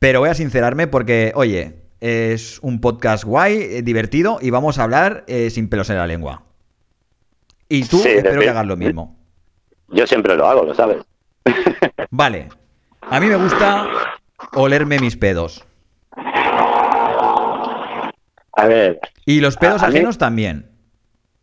pero 0.00 0.20
voy 0.20 0.28
a 0.28 0.34
sincerarme 0.34 0.86
porque, 0.88 1.30
oye, 1.36 1.74
es 2.06 2.58
un 2.60 2.82
podcast 2.82 3.24
guay, 3.24 3.56
eh, 3.56 3.82
divertido 3.82 4.36
y 4.42 4.50
vamos 4.50 4.78
a 4.78 4.82
hablar 4.84 5.24
eh, 5.26 5.48
sin 5.48 5.70
pelos 5.70 5.88
en 5.88 5.96
la 5.96 6.06
lengua. 6.06 6.42
Y 7.68 7.84
tú 7.86 7.98
Sí, 7.98 8.08
espero 8.10 8.42
que 8.42 8.50
hagas 8.50 8.66
lo 8.66 8.76
mismo. 8.76 9.16
Yo 9.88 10.06
siempre 10.06 10.36
lo 10.36 10.46
hago, 10.46 10.64
lo 10.64 10.74
sabes. 10.74 10.98
Vale. 12.10 12.48
A 13.00 13.20
mí 13.20 13.26
me 13.26 13.36
gusta 13.36 13.86
olerme 14.52 14.98
mis 14.98 15.16
pedos. 15.16 15.64
A 18.56 18.66
ver, 18.68 19.00
Y 19.24 19.40
los 19.40 19.56
pedos 19.56 19.82
A- 19.82 19.86
a 19.86 19.88
mí- 19.88 19.96
ajenos 19.96 20.18
también. 20.18 20.70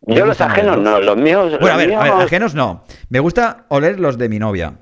Me 0.06 0.14
yo 0.16 0.26
los 0.26 0.40
ajenos 0.40 0.76
olerlos. 0.76 1.00
no, 1.00 1.00
los 1.00 1.16
míos. 1.16 1.52
Bueno, 1.60 1.74
a 1.74 1.76
ver, 1.76 1.94
a 1.94 2.02
ver, 2.04 2.12
ajenos 2.12 2.54
no. 2.54 2.84
Me 3.08 3.18
gusta 3.18 3.66
oler 3.68 3.98
los 3.98 4.16
de 4.16 4.28
mi 4.28 4.38
novia. 4.38 4.74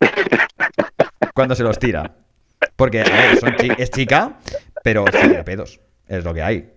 Cuando 1.34 1.54
se 1.54 1.62
los 1.62 1.78
tira. 1.78 2.14
Porque, 2.78 3.00
a 3.00 3.04
ver, 3.04 3.38
son 3.40 3.56
chi- 3.56 3.72
es 3.76 3.90
chica, 3.90 4.38
pero 4.84 5.04
es 5.06 5.20
tira 5.20 5.44
pedos. 5.44 5.80
Es 6.06 6.22
lo 6.24 6.32
que 6.32 6.42
hay. 6.42 6.70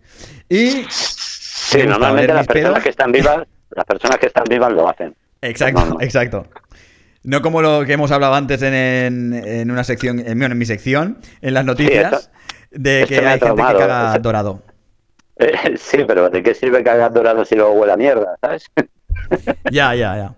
Y. 0.49 0.83
Sí, 0.89 1.83
normalmente 1.85 2.33
las 2.33 2.47
personas 2.47 2.71
pedos. 2.71 2.83
que 2.83 2.89
están 2.89 3.11
vivas, 3.11 3.47
las 3.69 3.85
personas 3.85 4.17
que 4.17 4.25
están 4.25 4.43
vivas 4.49 4.71
lo 4.73 4.89
hacen. 4.89 5.15
Exacto, 5.41 5.85
No, 5.85 5.93
no. 5.93 6.01
exacto. 6.01 6.47
No 7.23 7.43
como 7.43 7.61
lo 7.61 7.85
que 7.85 7.93
hemos 7.93 8.09
hablado 8.11 8.33
antes 8.33 8.63
en, 8.63 8.73
en- 8.73 9.33
en 9.35 9.69
una 9.71 9.83
sección, 9.83 10.17
en, 10.19 10.39
bueno, 10.39 10.53
en 10.53 10.57
mi 10.57 10.65
sección, 10.65 11.19
en 11.39 11.53
las 11.53 11.65
noticias, 11.65 12.13
esto- 12.13 12.31
de 12.71 13.05
que 13.07 13.19
hay 13.19 13.39
gente 13.39 13.55
que 13.61 13.77
caga 13.77 14.17
dorado. 14.17 14.63
Eh, 15.37 15.53
sí, 15.77 15.99
pero 16.07 16.31
¿de 16.31 16.41
qué 16.41 16.55
sirve 16.55 16.83
cagar 16.83 17.13
dorado 17.13 17.45
si 17.45 17.53
luego 17.55 17.73
huele 17.73 17.93
a 17.93 17.97
mierda, 17.97 18.35
sabes? 18.41 18.65
Ya, 19.71 19.93
ya, 19.93 20.15
ya. 20.17 20.33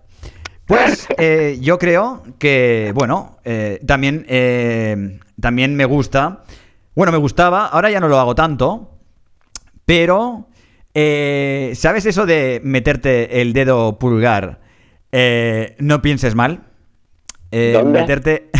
Pues 0.66 1.06
eh, 1.18 1.56
yo 1.60 1.78
creo 1.78 2.22
que, 2.38 2.92
bueno, 2.94 3.38
eh, 3.44 3.80
también, 3.86 4.26
eh, 4.28 5.20
también 5.40 5.76
me 5.76 5.84
gusta. 5.84 6.44
Bueno, 6.94 7.12
me 7.12 7.18
gustaba, 7.18 7.66
ahora 7.66 7.90
ya 7.90 8.00
no 8.00 8.08
lo 8.08 8.18
hago 8.18 8.34
tanto, 8.34 8.98
pero, 9.84 10.48
eh, 10.94 11.72
¿sabes 11.74 12.06
eso 12.06 12.24
de 12.24 12.60
meterte 12.62 13.40
el 13.40 13.52
dedo 13.52 13.98
pulgar? 13.98 14.60
Eh, 15.12 15.76
no 15.78 16.02
pienses 16.02 16.34
mal. 16.34 16.64
Eh, 17.50 17.72
¿Dónde? 17.74 18.00
Meterte... 18.00 18.50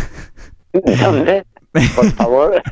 ¿Dónde? 0.72 1.44
Por 1.72 2.10
favor. 2.12 2.62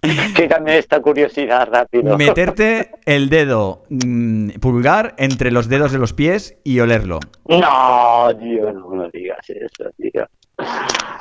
Quítame 0.36 0.78
esta 0.78 1.00
curiosidad 1.00 1.68
rápido. 1.70 2.16
Meterte 2.16 2.90
el 3.04 3.28
dedo 3.28 3.84
mm, 3.88 4.50
pulgar 4.60 5.14
entre 5.18 5.50
los 5.50 5.68
dedos 5.68 5.92
de 5.92 5.98
los 5.98 6.12
pies 6.12 6.56
y 6.64 6.80
olerlo. 6.80 7.20
No, 7.48 8.28
tío, 8.38 8.72
no 8.72 8.88
me 8.88 9.10
digas 9.10 9.48
eso, 9.48 9.90
tío. 9.96 10.28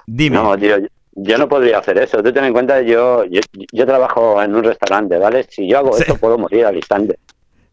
Dime. 0.06 0.36
No, 0.36 0.58
tío, 0.58 0.76
yo- 1.16 1.38
no 1.38 1.48
podría 1.50 1.80
hacer 1.80 1.98
eso. 1.98 2.22
Tú 2.22 2.32
ten 2.32 2.44
en 2.46 2.54
cuenta, 2.54 2.82
yo, 2.82 3.24
yo, 3.26 3.42
yo 3.72 3.86
trabajo 3.86 4.42
en 4.42 4.54
un 4.56 4.64
restaurante, 4.64 5.18
¿vale? 5.18 5.44
Si 5.50 5.68
yo 5.70 5.80
hago 5.80 5.94
Sí. 5.94 6.04
eso, 6.04 6.16
puedo 6.18 6.38
morir 6.38 6.66
al 6.66 6.76
instante. 6.76 7.18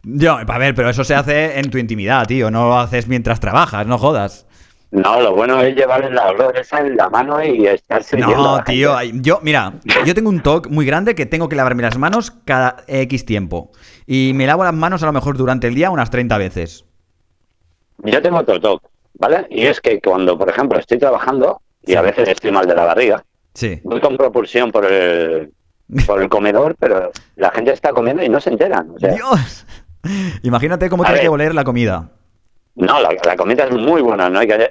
Yo, 0.04 0.32
a 0.46 0.58
ver, 0.58 0.74
pero 0.74 0.90
eso 0.90 1.04
se 1.04 1.14
hace 1.14 1.58
en 1.58 1.70
tu 1.70 1.78
intimidad, 1.78 2.26
tío. 2.26 2.50
No 2.50 2.68
lo 2.68 2.78
haces 2.78 3.06
mientras 3.06 3.38
trabajas, 3.40 3.86
no 3.86 3.98
jodas. 3.98 4.46
No, 4.90 5.20
lo 5.20 5.34
bueno 5.34 5.58
es 5.62 5.74
llevar 5.74 6.12
la 6.12 6.34
esa 6.54 6.80
en 6.80 6.96
la 6.98 7.08
mano 7.08 7.42
y 7.42 7.66
estar 7.66 8.02
No, 8.18 8.62
tío. 8.62 8.94
Yo, 9.14 9.38
mira, 9.42 9.72
yo 10.04 10.14
tengo 10.14 10.28
un 10.28 10.42
toque 10.42 10.68
muy 10.68 10.84
grande 10.84 11.14
que 11.14 11.24
tengo 11.24 11.48
que 11.48 11.56
lavarme 11.56 11.82
las 11.82 11.96
manos 11.96 12.30
cada 12.44 12.84
X 12.88 13.24
tiempo. 13.24 13.70
Y 14.06 14.32
me 14.34 14.46
lavo 14.46 14.64
las 14.64 14.74
manos 14.74 15.02
a 15.02 15.06
lo 15.06 15.12
mejor 15.12 15.38
durante 15.38 15.66
el 15.66 15.74
día 15.74 15.90
unas 15.90 16.10
30 16.10 16.36
veces. 16.36 16.84
Yo 18.04 18.20
tengo 18.20 18.38
otro 18.40 18.60
toque, 18.60 18.86
¿vale? 19.14 19.46
Y 19.50 19.62
es 19.66 19.80
que 19.80 20.00
cuando, 20.00 20.36
por 20.36 20.50
ejemplo, 20.50 20.78
estoy 20.78 20.98
trabajando 20.98 21.62
y 21.86 21.94
a 21.94 22.02
veces 22.02 22.28
estoy 22.28 22.50
mal 22.50 22.66
de 22.66 22.74
la 22.74 22.84
barriga, 22.84 23.24
Sí. 23.54 23.80
voy 23.84 24.00
con 24.00 24.16
propulsión 24.16 24.70
por 24.72 24.84
el, 24.86 25.52
por 26.06 26.22
el 26.22 26.28
comedor, 26.28 26.74
pero 26.78 27.10
la 27.36 27.50
gente 27.50 27.72
está 27.72 27.90
comiendo 27.92 28.22
y 28.22 28.28
no 28.28 28.40
se 28.40 28.50
enteran. 28.50 28.90
O 28.90 28.98
sea, 28.98 29.12
Dios. 29.14 29.66
Imagínate 30.42 30.88
cómo 30.88 31.02
A 31.02 31.06
tienes 31.06 31.20
ver. 31.20 31.26
que 31.26 31.28
oler 31.34 31.54
la 31.54 31.64
comida. 31.64 32.10
no, 32.74 33.00
la, 33.00 33.10
la 33.24 33.36
comida 33.36 33.64
es 33.64 33.70
muy 33.72 34.00
buena, 34.02 34.28
no 34.30 34.38
hay 34.40 34.48
que... 34.48 34.70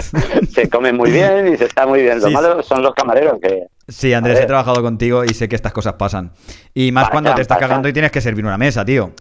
se 0.50 0.68
come 0.70 0.92
muy 0.92 1.10
bien 1.10 1.52
y 1.52 1.56
se 1.56 1.64
está 1.66 1.86
muy 1.86 2.02
bien. 2.02 2.20
Lo 2.20 2.28
Sí, 2.28 2.32
malo 2.32 2.62
son 2.62 2.82
los 2.82 2.94
camareros 2.94 3.38
que... 3.42 3.66
Sí, 3.88 4.14
Andrés, 4.14 4.38
A 4.38 4.42
he 4.44 4.46
trabajado 4.46 4.80
contigo 4.82 5.24
y 5.24 5.34
sé 5.34 5.48
que 5.48 5.56
estas 5.56 5.72
cosas 5.72 5.94
pasan. 5.94 6.32
Y 6.72 6.92
más 6.92 7.04
Pasan, 7.04 7.12
cuando 7.12 7.34
te 7.34 7.42
estás 7.42 7.56
pasan. 7.58 7.68
cagando 7.68 7.88
y 7.88 7.92
tienes 7.92 8.12
que 8.12 8.20
servir 8.20 8.44
una 8.46 8.56
mesa, 8.56 8.84
tío. 8.84 9.12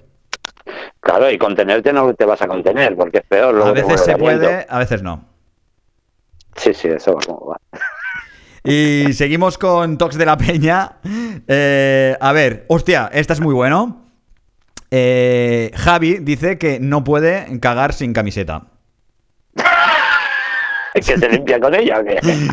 Claro, 0.99 1.29
y 1.31 1.37
contenerte 1.39 1.91
no 1.91 2.13
te 2.13 2.23
vas 2.25 2.41
a 2.43 2.47
contener 2.47 2.95
porque 2.95 3.17
es 3.17 3.23
peor. 3.25 3.49
A 3.49 3.57
luego 3.57 3.73
te 3.73 3.81
veces 3.81 4.01
se 4.01 4.15
puede, 4.17 4.65
a 4.69 4.77
veces 4.79 5.01
no. 5.01 5.25
Sí, 6.55 6.73
sí, 6.75 6.87
eso 6.89 7.15
va 7.15 7.21
como 7.25 7.47
va. 7.47 7.57
Y 8.63 9.13
seguimos 9.13 9.57
con 9.57 9.97
Tox 9.97 10.17
de 10.17 10.25
la 10.25 10.37
Peña. 10.37 10.97
Eh, 11.47 12.15
a 12.19 12.31
ver, 12.31 12.65
hostia, 12.69 13.09
esta 13.11 13.33
es 13.33 13.41
muy 13.41 13.53
bueno. 13.53 14.05
Eh, 14.91 15.71
Javi 15.75 16.17
dice 16.19 16.57
que 16.57 16.79
no 16.79 17.03
puede 17.03 17.59
cagar 17.59 17.93
sin 17.93 18.13
camiseta. 18.13 18.67
¿Que 20.93 21.01
se 21.01 21.29
limpia 21.29 21.59
con 21.59 21.73
ella 21.73 21.99
o 21.99 22.03
qué? 22.03 22.19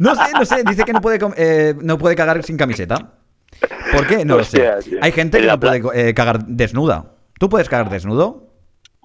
No 0.00 0.16
sé, 0.16 0.32
no 0.32 0.44
sé, 0.44 0.64
dice 0.64 0.82
que 0.84 0.92
no 0.92 1.00
puede, 1.00 1.18
eh, 1.36 1.74
no 1.80 1.96
puede 1.96 2.16
cagar 2.16 2.42
sin 2.42 2.56
camiseta. 2.56 3.12
¿Por 3.92 4.06
qué? 4.06 4.24
No 4.24 4.36
lo 4.36 4.44
sé. 4.44 4.68
Tío. 4.84 4.98
Hay 5.00 5.12
gente 5.12 5.38
En 5.38 5.44
que 5.44 5.50
no 5.50 5.60
puede 5.60 6.08
eh, 6.08 6.12
cagar 6.14 6.44
desnuda. 6.44 7.12
¿Tú 7.38 7.48
puedes 7.48 7.68
cagar 7.68 7.88
desnudo? 7.88 8.45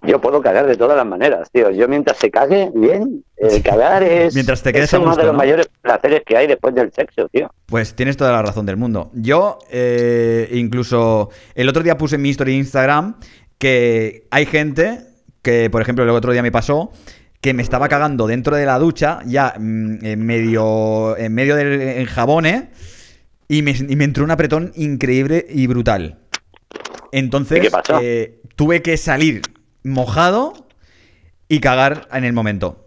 Yo 0.03 0.19
puedo 0.19 0.41
cagar 0.41 0.65
de 0.65 0.75
todas 0.75 0.97
las 0.97 1.05
maneras, 1.05 1.49
tío. 1.51 1.69
Yo 1.69 1.87
mientras 1.87 2.17
se 2.17 2.31
cague, 2.31 2.71
bien. 2.73 3.23
El 3.37 3.61
cagar 3.63 4.01
es, 4.03 4.33
Mientras 4.33 4.63
te 4.63 4.73
quedes 4.73 4.91
es 4.91 4.99
uno 4.99 5.07
gusto, 5.07 5.21
de 5.21 5.25
los 5.27 5.33
¿no? 5.33 5.37
mayores 5.37 5.69
placeres 5.81 6.23
que 6.25 6.37
hay 6.37 6.47
después 6.47 6.73
del 6.73 6.91
sexo, 6.91 7.27
tío. 7.29 7.51
Pues 7.67 7.93
tienes 7.95 8.17
toda 8.17 8.31
la 8.31 8.41
razón 8.41 8.65
del 8.65 8.77
mundo. 8.77 9.11
Yo, 9.13 9.59
eh, 9.69 10.49
incluso 10.53 11.29
el 11.53 11.69
otro 11.69 11.83
día 11.83 11.97
puse 11.97 12.15
en 12.15 12.23
mi 12.23 12.29
historia 12.29 12.53
de 12.53 12.59
Instagram 12.59 13.17
que 13.59 14.27
hay 14.31 14.45
gente 14.47 15.01
que, 15.43 15.69
por 15.69 15.81
ejemplo, 15.81 16.03
el 16.03 16.09
otro 16.09 16.31
día 16.31 16.41
me 16.41 16.51
pasó 16.51 16.91
que 17.39 17.53
me 17.55 17.63
estaba 17.63 17.89
cagando 17.89 18.27
dentro 18.27 18.55
de 18.55 18.65
la 18.67 18.77
ducha, 18.77 19.19
ya 19.25 19.55
mm, 19.57 20.05
en 20.05 20.25
medio, 20.25 21.17
en 21.17 21.33
medio 21.33 21.55
del 21.55 21.81
enjabone, 21.81 22.69
y 23.47 23.63
me, 23.63 23.71
y 23.71 23.95
me 23.95 24.03
entró 24.03 24.23
un 24.23 24.31
apretón 24.31 24.71
increíble 24.75 25.45
y 25.49 25.65
brutal. 25.67 26.19
Entonces, 27.11 27.57
¿Y 27.57 27.61
qué 27.61 27.71
pasó? 27.71 27.99
eh, 28.01 28.39
tuve 28.55 28.81
que 28.81 28.95
salir 28.97 29.41
mojado 29.83 30.53
y 31.47 31.59
cagar 31.59 32.07
en 32.11 32.23
el 32.23 32.33
momento. 32.33 32.85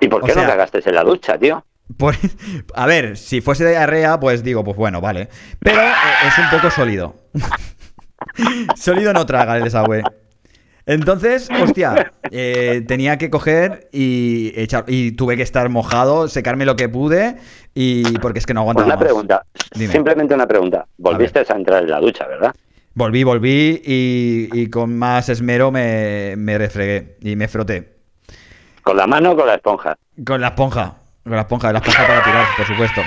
¿Y 0.00 0.08
por 0.08 0.22
O 0.22 0.26
qué 0.26 0.32
sea- 0.32 0.42
no 0.42 0.48
cagaste 0.48 0.80
en 0.84 0.94
la 0.94 1.04
ducha, 1.04 1.38
tío? 1.38 1.64
Por- 1.96 2.16
a 2.74 2.86
ver, 2.86 3.16
si 3.16 3.40
fuese 3.40 3.68
diarrea, 3.68 4.18
pues 4.18 4.42
digo, 4.42 4.64
pues 4.64 4.76
bueno, 4.76 5.00
vale. 5.00 5.28
Pero 5.60 5.80
eh, 5.82 5.92
es 6.26 6.38
un 6.38 6.50
poco 6.50 6.70
sólido. 6.70 7.14
sólido 8.76 9.12
no 9.12 9.26
traga 9.26 9.56
el 9.56 9.64
desagüe. 9.64 10.02
Entonces, 10.86 11.48
hostia, 11.62 12.12
eh, 12.30 12.84
tenía 12.86 13.16
que 13.16 13.30
coger 13.30 13.88
y 13.90 14.52
echar 14.54 14.84
y 14.86 15.12
tuve 15.12 15.34
que 15.36 15.42
estar 15.42 15.66
mojado, 15.70 16.28
secarme 16.28 16.66
lo 16.66 16.76
que 16.76 16.90
pude 16.90 17.36
y 17.74 18.18
porque 18.18 18.38
es 18.38 18.44
que 18.46 18.52
no 18.52 18.60
aguantaba 18.60 18.86
Una 18.88 18.96
más. 18.96 19.04
pregunta, 19.04 19.46
Dime. 19.74 19.92
simplemente 19.92 20.34
una 20.34 20.46
pregunta. 20.46 20.86
Volviste 20.98 21.38
a, 21.38 21.56
entrar 21.56 21.84
en 21.84 21.90
la 21.90 22.00
ducha, 22.00 22.26
¿verdad? 22.26 22.54
Volví, 22.94 23.24
volví 23.24 23.82
y, 23.84 24.48
y 24.52 24.70
con 24.70 24.96
más 24.96 25.28
esmero 25.28 25.72
me, 25.72 26.34
me 26.36 26.56
refregué 26.58 27.16
y 27.20 27.34
me 27.34 27.48
froté. 27.48 27.96
¿Con 28.82 28.96
la 28.96 29.06
mano 29.06 29.32
o 29.32 29.36
con 29.36 29.46
la 29.46 29.54
esponja? 29.54 29.96
Con 30.24 30.40
la 30.40 30.48
esponja, 30.48 30.94
con 31.24 31.32
la 31.32 31.40
esponja, 31.40 31.72
la 31.72 31.78
esponja 31.78 32.06
para 32.06 32.22
tirar, 32.22 32.46
por 32.56 32.66
supuesto. 32.66 33.00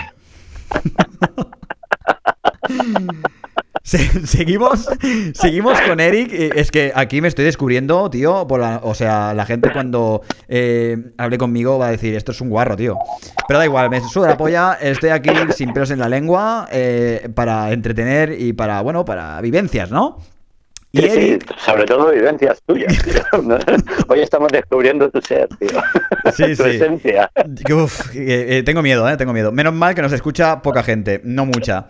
Se- 3.87 4.27
seguimos, 4.27 4.85
seguimos 5.33 5.79
con 5.81 6.01
Eric. 6.01 6.33
Eh, 6.33 6.49
Es 6.55 6.71
que 6.71 6.91
aquí 6.93 7.21
me 7.21 7.29
estoy 7.29 7.45
descubriendo, 7.45 8.09
tío. 8.09 8.45
Por 8.45 8.59
la- 8.59 8.81
o 8.83 8.93
sea, 8.93 9.33
la 9.33 9.45
gente 9.45 9.71
cuando 9.71 10.23
eh, 10.49 10.97
hable 11.17 11.37
conmigo 11.37 11.79
va 11.79 11.87
a 11.87 11.91
decir, 11.91 12.13
esto 12.13 12.33
es 12.33 12.41
un 12.41 12.49
guarro, 12.49 12.75
tío. 12.75 12.97
Pero 13.47 13.59
da 13.59 13.65
igual, 13.65 13.89
me 13.89 14.01
suda 14.01 14.27
la 14.27 14.37
polla. 14.37 14.73
Estoy 14.81 15.11
aquí 15.11 15.29
sin 15.55 15.71
pelos 15.71 15.89
en 15.91 15.99
la 15.99 16.09
lengua 16.09 16.67
eh, 16.69 17.29
para 17.33 17.71
entretener 17.71 18.35
y 18.37 18.51
para, 18.51 18.81
bueno, 18.81 19.05
para 19.05 19.39
vivencias, 19.39 19.89
¿no? 19.89 20.17
Y 20.91 21.01
Sí, 21.01 21.39
sobre 21.57 21.85
todo 21.85 22.11
vivencias 22.11 22.61
tuyas, 22.65 22.93
tío. 23.03 23.21
Hoy 24.07 24.21
estamos 24.21 24.49
descubriendo 24.51 25.09
tu 25.09 25.21
ser, 25.21 25.47
tío. 25.59 25.69
Sí, 26.33 26.43
tu 26.55 26.63
sí. 26.63 26.69
esencia. 26.69 27.29
Uf, 27.71 28.15
eh, 28.15 28.57
eh, 28.57 28.63
tengo 28.63 28.81
miedo, 28.81 29.07
eh, 29.09 29.17
tengo 29.17 29.33
miedo. 29.33 29.51
Menos 29.51 29.73
mal 29.73 29.93
que 29.95 30.01
nos 30.01 30.13
escucha 30.13 30.61
poca 30.61 30.83
gente, 30.83 31.19
no 31.25 31.45
mucha. 31.45 31.87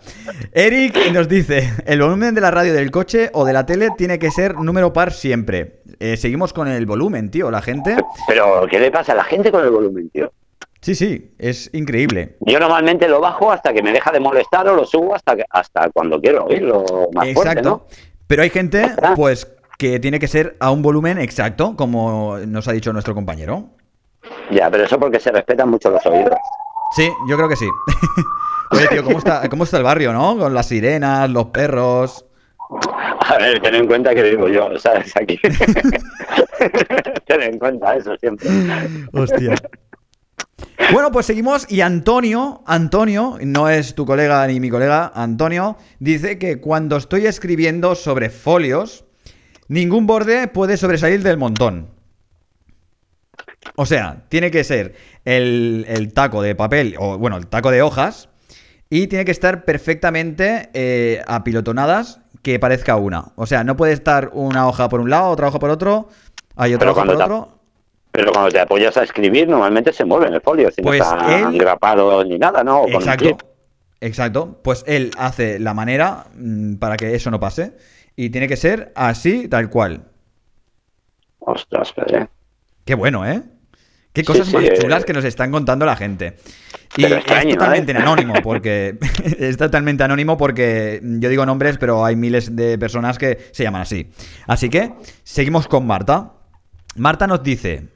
Eric 0.52 1.12
nos 1.12 1.28
dice, 1.28 1.72
el 1.86 2.00
volumen 2.00 2.34
de 2.34 2.40
la 2.40 2.50
radio 2.50 2.74
del 2.74 2.90
coche 2.90 3.30
o 3.34 3.44
de 3.44 3.52
la 3.52 3.64
tele 3.66 3.90
tiene 3.96 4.18
que 4.18 4.30
ser 4.32 4.56
número 4.56 4.92
par 4.92 5.12
siempre. 5.12 5.80
Eh, 6.00 6.16
seguimos 6.16 6.52
con 6.52 6.66
el 6.68 6.84
volumen, 6.84 7.30
tío, 7.30 7.50
la 7.50 7.62
gente. 7.62 7.96
Pero, 8.26 8.66
¿qué 8.68 8.80
le 8.80 8.90
pasa 8.90 9.12
a 9.12 9.16
la 9.16 9.24
gente 9.24 9.52
con 9.52 9.64
el 9.64 9.70
volumen, 9.70 10.10
tío? 10.10 10.32
Sí, 10.80 10.94
sí, 10.94 11.32
es 11.38 11.70
increíble. 11.72 12.36
Yo 12.40 12.60
normalmente 12.60 13.08
lo 13.08 13.20
bajo 13.20 13.50
hasta 13.50 13.72
que 13.72 13.82
me 13.82 13.92
deja 13.92 14.12
de 14.12 14.20
molestar 14.20 14.68
o 14.68 14.76
lo 14.76 14.84
subo 14.84 15.14
hasta 15.14 15.34
que, 15.34 15.44
hasta 15.50 15.90
cuando 15.90 16.20
quiero 16.20 16.44
oírlo 16.44 16.84
más 17.12 17.32
fuerte, 17.32 17.60
Exacto. 17.60 17.68
¿no? 17.68 17.86
Pero 18.28 18.42
hay 18.42 18.50
gente, 18.50 18.92
pues, 19.16 19.50
que 19.78 19.98
tiene 19.98 20.20
que 20.20 20.28
ser 20.28 20.56
a 20.60 20.70
un 20.70 20.82
volumen 20.82 21.18
exacto, 21.18 21.74
como 21.76 22.38
nos 22.46 22.68
ha 22.68 22.72
dicho 22.72 22.92
nuestro 22.92 23.14
compañero. 23.14 23.70
Ya, 24.50 24.70
pero 24.70 24.84
eso 24.84 24.98
porque 24.98 25.18
se 25.18 25.32
respetan 25.32 25.70
mucho 25.70 25.90
los 25.90 26.04
oídos. 26.06 26.36
Sí, 26.94 27.10
yo 27.28 27.36
creo 27.36 27.48
que 27.48 27.56
sí. 27.56 27.68
Oye, 28.70 28.86
tío, 28.88 29.02
¿cómo 29.02 29.18
está, 29.18 29.48
¿cómo 29.48 29.64
está 29.64 29.78
el 29.78 29.82
barrio, 29.82 30.12
no? 30.12 30.36
Con 30.38 30.52
las 30.52 30.66
sirenas, 30.66 31.30
los 31.30 31.46
perros. 31.46 32.26
A 33.20 33.38
ver, 33.38 33.60
ten 33.60 33.74
en 33.74 33.86
cuenta 33.86 34.14
que 34.14 34.22
vivo 34.22 34.48
yo, 34.48 34.78
¿sabes? 34.78 35.16
Aquí. 35.16 35.38
ten 37.26 37.42
en 37.42 37.58
cuenta 37.58 37.96
eso 37.96 38.14
siempre. 38.16 38.48
Hostia. 39.12 39.54
Bueno, 40.92 41.12
pues 41.12 41.26
seguimos 41.26 41.70
y 41.70 41.82
Antonio, 41.82 42.62
Antonio, 42.66 43.36
no 43.42 43.68
es 43.68 43.94
tu 43.94 44.06
colega 44.06 44.46
ni 44.46 44.58
mi 44.58 44.70
colega, 44.70 45.12
Antonio, 45.14 45.76
dice 45.98 46.38
que 46.38 46.60
cuando 46.60 46.96
estoy 46.96 47.26
escribiendo 47.26 47.94
sobre 47.94 48.30
folios, 48.30 49.04
ningún 49.68 50.06
borde 50.06 50.48
puede 50.48 50.76
sobresalir 50.76 51.22
del 51.22 51.36
montón. 51.36 51.90
O 53.76 53.86
sea, 53.86 54.24
tiene 54.28 54.50
que 54.50 54.64
ser 54.64 54.94
el, 55.24 55.84
el 55.88 56.12
taco 56.12 56.42
de 56.42 56.54
papel, 56.54 56.94
o 56.98 57.18
bueno, 57.18 57.36
el 57.36 57.48
taco 57.48 57.70
de 57.70 57.82
hojas, 57.82 58.28
y 58.88 59.08
tiene 59.08 59.24
que 59.24 59.32
estar 59.32 59.64
perfectamente 59.64 60.70
eh, 60.72 61.22
apilotonadas 61.26 62.20
que 62.42 62.58
parezca 62.58 62.96
una. 62.96 63.32
O 63.36 63.46
sea, 63.46 63.64
no 63.64 63.76
puede 63.76 63.92
estar 63.92 64.30
una 64.32 64.66
hoja 64.66 64.88
por 64.88 65.00
un 65.00 65.10
lado, 65.10 65.28
otra 65.28 65.48
hoja 65.48 65.58
por 65.58 65.70
otro, 65.70 66.08
hay 66.56 66.74
otra 66.74 66.92
Pero 66.92 66.92
hoja 66.92 67.04
por 67.04 67.22
otro. 67.22 67.57
Pero 68.10 68.32
cuando 68.32 68.50
te 68.50 68.60
apoyas 68.60 68.96
a 68.96 69.02
escribir, 69.02 69.48
normalmente 69.48 69.92
se 69.92 70.04
mueve 70.04 70.28
en 70.28 70.34
el 70.34 70.40
folio, 70.40 70.70
si 70.70 70.82
Pues 70.82 70.98
no 71.00 71.04
está 71.04 71.38
él- 71.38 71.54
engrapado 71.54 72.24
ni 72.24 72.38
nada, 72.38 72.64
¿no? 72.64 72.82
O 72.82 72.88
Exacto. 72.88 73.36
Exacto. 74.00 74.60
Pues 74.62 74.84
él 74.86 75.10
hace 75.18 75.58
la 75.58 75.74
manera 75.74 76.26
mm, 76.34 76.76
para 76.76 76.96
que 76.96 77.14
eso 77.14 77.30
no 77.30 77.40
pase. 77.40 77.72
Y 78.16 78.30
tiene 78.30 78.48
que 78.48 78.56
ser 78.56 78.92
así, 78.96 79.48
tal 79.48 79.70
cual. 79.70 80.04
Ostras, 81.40 81.92
Pedro. 81.92 82.28
Qué 82.84 82.94
bueno, 82.94 83.26
¿eh? 83.26 83.42
Qué 84.12 84.24
cosas 84.24 84.48
sí, 84.48 84.54
más 84.54 84.64
eh. 84.64 84.72
chulas 84.80 85.04
que 85.04 85.12
nos 85.12 85.24
están 85.24 85.52
contando 85.52 85.86
la 85.86 85.94
gente. 85.94 86.36
Y 86.96 87.04
es 87.04 87.12
extraño, 87.12 87.54
totalmente 87.54 87.92
¿eh? 87.92 87.96
anónimo, 87.98 88.34
porque. 88.42 88.98
es 89.38 89.56
totalmente 89.56 90.02
anónimo 90.02 90.36
porque 90.36 91.00
yo 91.02 91.28
digo 91.28 91.46
nombres, 91.46 91.78
pero 91.78 92.04
hay 92.04 92.16
miles 92.16 92.56
de 92.56 92.78
personas 92.78 93.18
que 93.18 93.38
se 93.52 93.62
llaman 93.62 93.82
así. 93.82 94.10
Así 94.46 94.68
que 94.68 94.94
seguimos 95.22 95.68
con 95.68 95.86
Marta. 95.86 96.32
Marta 96.96 97.26
nos 97.26 97.42
dice: 97.42 97.88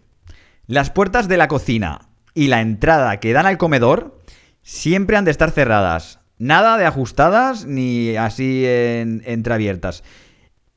Las 0.66 0.90
puertas 0.90 1.28
de 1.28 1.36
la 1.36 1.48
cocina 1.48 2.08
y 2.34 2.48
la 2.48 2.60
entrada 2.60 3.18
que 3.20 3.32
dan 3.32 3.46
al 3.46 3.58
comedor 3.58 4.18
siempre 4.62 5.16
han 5.16 5.24
de 5.24 5.30
estar 5.30 5.50
cerradas. 5.50 6.20
Nada 6.38 6.76
de 6.78 6.86
ajustadas 6.86 7.66
ni 7.66 8.16
así 8.16 8.64
en, 8.66 9.22
entreabiertas. 9.26 10.02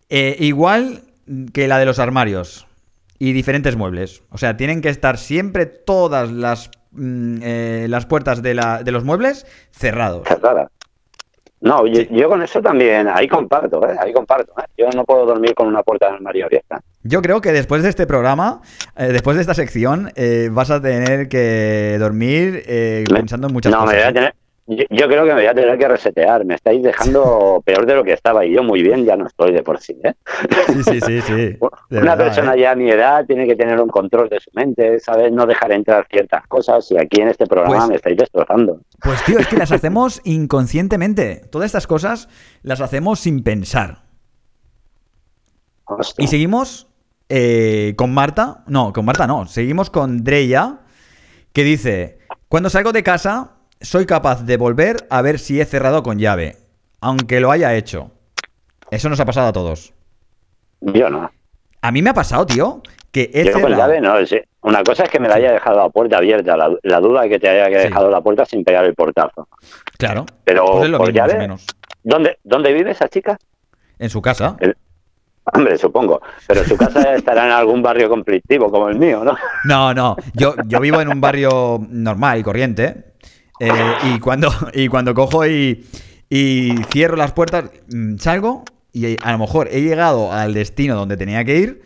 Eh, 0.10 0.36
igual 0.40 1.04
que 1.54 1.68
la 1.68 1.80
de 1.80 1.86
los 1.86 2.00
armarios 2.00 2.68
y 3.18 3.32
diferentes 3.34 3.76
muebles. 3.76 4.22
O 4.30 4.38
sea, 4.38 4.58
tienen 4.58 4.82
que 4.82 4.90
estar 4.90 5.18
siempre 5.18 5.66
todas 5.66 6.32
las, 6.32 6.70
mm, 6.92 7.38
eh, 7.42 7.86
las 7.90 8.06
puertas 8.06 8.42
de, 8.44 8.54
la- 8.54 8.84
de 8.84 8.92
los 8.92 9.04
muebles 9.04 9.46
cerrados. 9.72 10.28
Cerrada. 10.28 10.68
No, 11.66 11.88
yo, 11.88 12.02
yo 12.12 12.30
con 12.30 12.44
eso 12.44 12.62
también, 12.62 13.08
ahí 13.08 13.28
comparto, 13.28 13.82
¿eh? 13.90 13.96
Ahí 14.00 14.14
comparto. 14.14 14.54
¿eh? 14.60 14.66
Yo 14.78 14.88
no 14.96 15.04
puedo 15.04 15.26
dormir 15.26 15.56
con 15.56 15.68
una 15.68 15.82
puerta 15.82 16.06
del 16.06 16.16
armario 16.18 16.46
abierta. 16.46 16.80
Yo 17.02 17.24
creo 17.24 17.42
que 17.42 17.52
después 17.52 17.82
de 17.82 17.90
este 17.90 18.06
programa, 18.06 18.62
eh, 18.96 19.08
después 19.08 19.36
de 19.36 19.42
esta 19.42 19.56
sección, 19.56 20.12
eh, 20.16 20.50
vas 20.52 20.70
a 20.70 20.80
tener 20.80 21.28
que 21.28 21.98
dormir 22.00 22.62
eh, 22.68 23.04
pensando 23.12 23.48
en 23.48 23.54
muchas 23.54 23.72
no, 23.72 23.80
cosas. 23.80 23.94
me 23.96 24.00
voy 24.00 24.06
a 24.06 24.10
¿eh? 24.10 24.14
tener, 24.14 24.36
yo, 24.68 24.84
yo 24.90 25.08
creo 25.08 25.24
que 25.26 25.34
me 25.34 25.42
voy 25.42 25.46
a 25.46 25.54
tener 25.54 25.78
que 25.78 25.88
resetear. 25.88 26.46
Me 26.46 26.56
estáis 26.56 26.82
dejando 26.84 27.62
peor 27.66 27.86
de 27.86 27.96
lo 27.96 28.04
que 28.04 28.14
estaba 28.14 28.46
y 28.46 28.54
yo 28.54 28.64
muy 28.64 28.82
bien 28.82 29.06
ya 29.06 29.16
no 29.16 29.28
estoy 29.28 29.52
de 29.54 29.64
por 29.64 29.80
sí. 29.80 29.96
¿eh? 30.04 30.14
Sí, 30.68 30.84
sí, 30.84 31.02
sí, 31.02 31.22
sí. 31.22 31.58
Una 31.92 32.16
verdad, 32.16 32.18
persona 32.18 32.56
¿eh? 32.56 32.62
ya 32.62 32.72
a 32.72 32.76
mi 32.76 32.90
edad 32.90 33.26
tiene 33.26 33.46
que 33.48 33.56
tener 33.56 33.80
un 33.80 33.90
control 33.90 34.30
de 34.30 34.40
su 34.40 34.50
mente, 34.54 35.00
¿sabes? 35.00 35.32
No 35.32 35.46
dejar 35.46 35.72
entrar 35.72 36.08
ciertas 36.10 36.48
cosas 36.48 36.90
y 36.92 36.98
aquí 36.98 37.22
en 37.22 37.30
este 37.30 37.46
programa 37.46 37.78
Pues- 37.78 37.90
me 37.90 37.96
estáis 37.96 38.18
destrozando. 38.18 38.82
Pues 39.02 39.24
tío, 39.26 39.40
es 39.40 39.48
que 39.48 39.58
las 39.58 39.72
hacemos 39.72 40.22
inconscientemente. 40.24 41.42
Todas 41.52 41.68
estas 41.68 41.88
cosas 41.88 42.28
las 42.64 42.82
hacemos 42.82 43.20
sin 43.20 43.44
pensar. 43.44 44.04
Hostia. 45.86 46.24
Y 46.26 46.28
seguimos 46.28 46.88
eh, 47.30 47.94
con 47.98 48.14
Marta. 48.14 48.64
No, 48.68 48.92
con 48.94 49.06
Marta 49.06 49.28
no. 49.28 49.46
Seguimos 49.46 49.90
con 49.90 50.24
Dreya, 50.24 50.80
que 51.54 51.64
dice: 51.64 52.18
Cuando 52.48 52.70
salgo 52.70 52.92
de 52.92 53.04
casa, 53.04 53.55
soy 53.82 54.06
capaz 54.06 54.44
de 54.46 54.58
volver 54.58 55.06
a 55.10 55.22
ver 55.22 55.40
si 55.40 55.60
he 55.62 55.66
cerrado 55.66 56.04
con 56.04 56.18
llave, 56.20 56.58
aunque 57.02 57.40
lo 57.40 57.52
haya 57.52 57.74
hecho. 57.76 58.12
Eso 58.92 59.10
nos 59.10 59.20
ha 59.20 59.26
pasado 59.26 59.48
a 59.48 59.54
todos. 59.54 59.94
Yo 60.82 61.10
no. 61.10 61.30
A 61.82 61.92
mí 61.92 62.02
me 62.02 62.10
ha 62.10 62.14
pasado, 62.14 62.46
tío, 62.46 62.82
que 63.12 63.30
he 63.34 63.44
Yo 63.46 63.52
con 63.54 63.62
cerrado. 63.62 63.78
llave 63.82 64.02
no. 64.02 64.26
sí. 64.26 64.38
Una 64.62 64.84
cosa 64.84 65.04
es 65.04 65.10
que 65.10 65.20
me 65.20 65.28
la 65.28 65.36
haya 65.36 65.52
dejado 65.52 65.78
la 65.78 65.90
puerta 65.90 66.18
abierta, 66.18 66.58
la, 66.58 66.76
la 66.82 67.00
duda 67.00 67.22
de 67.22 67.30
que 67.30 67.40
te 67.40 67.48
haya 67.50 67.66
Sí. 67.82 67.88
dejado 67.88 68.10
la 68.10 68.22
puerta 68.22 68.46
sin 68.46 68.64
pegar 68.64 68.86
el 68.86 68.96
portazo. 68.96 69.48
Claro. 69.98 70.26
Pero 70.44 70.66
Pues 70.66 70.90
es 70.90 70.98
por 70.98 71.08
mismo, 71.08 71.10
llave, 71.16 71.38
menos. 71.38 71.66
¿dónde, 72.04 72.40
¿dónde 72.44 72.74
vive 72.74 72.92
esa 72.92 73.08
chica? 73.08 73.38
En 74.00 74.10
su 74.10 74.22
casa. 74.22 74.58
Hombre, 75.54 75.78
supongo. 75.78 76.20
Pero 76.48 76.64
su 76.64 76.76
casa 76.76 77.14
estará 77.16 77.46
en 77.46 77.52
algún 77.52 77.84
barrio 77.84 78.10
conflictivo 78.10 78.72
como 78.72 78.90
el 78.90 78.98
mío, 78.98 79.24
¿no? 79.24 79.38
No, 79.66 79.94
no. 79.94 80.16
Yo, 80.34 80.56
yo 80.66 80.80
vivo 80.80 81.00
en 81.00 81.10
un 81.10 81.22
barrio 81.22 81.80
normal 81.88 82.40
y 82.40 82.44
corriente. 82.44 83.14
Eh, 83.60 83.72
y, 84.04 84.20
cuando, 84.20 84.50
y 84.74 84.88
cuando 84.88 85.14
cojo 85.14 85.46
y, 85.46 85.86
y 86.30 86.76
cierro 86.92 87.16
las 87.16 87.32
puertas, 87.34 87.72
mm, 87.94 88.18
salgo 88.18 88.64
y 88.94 89.18
a 89.22 89.32
lo 89.34 89.38
mejor 89.40 89.68
he 89.72 89.82
llegado 89.82 90.32
al 90.32 90.54
destino 90.54 90.96
donde 90.96 91.18
tenía 91.18 91.44
que 91.44 91.58
ir 91.58 91.82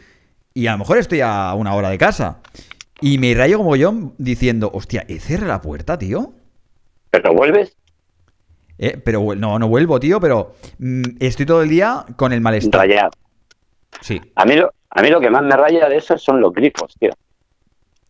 y 0.53 0.67
a 0.67 0.73
lo 0.73 0.79
mejor 0.79 0.97
estoy 0.97 1.21
a 1.21 1.53
una 1.55 1.73
hora 1.73 1.89
de 1.89 1.97
casa. 1.97 2.39
Y 3.01 3.17
me 3.17 3.33
rayo 3.33 3.57
como 3.57 3.75
yo 3.75 4.13
diciendo, 4.17 4.69
hostia, 4.73 5.05
¿he 5.07 5.19
cerrado 5.19 5.47
la 5.47 5.61
puerta, 5.61 5.97
tío? 5.97 6.33
Pero 7.09 7.33
vuelves 7.33 7.75
Eh, 8.77 9.01
pero 9.03 9.35
no, 9.35 9.57
no 9.57 9.67
vuelvo, 9.67 9.99
tío, 9.99 10.19
pero 10.19 10.53
mm, 10.79 11.03
estoy 11.19 11.45
todo 11.45 11.63
el 11.63 11.69
día 11.69 12.05
con 12.15 12.33
el 12.33 12.41
malestar. 12.41 12.81
rayado. 12.81 13.11
Sí. 14.01 14.21
A 14.35 14.45
mí, 14.45 14.55
lo, 14.55 14.71
a 14.89 15.01
mí 15.01 15.09
lo 15.09 15.19
que 15.19 15.29
más 15.29 15.43
me 15.43 15.55
raya 15.55 15.89
de 15.89 15.97
eso 15.97 16.17
son 16.17 16.39
los 16.41 16.53
grifos, 16.53 16.95
tío. 16.99 17.11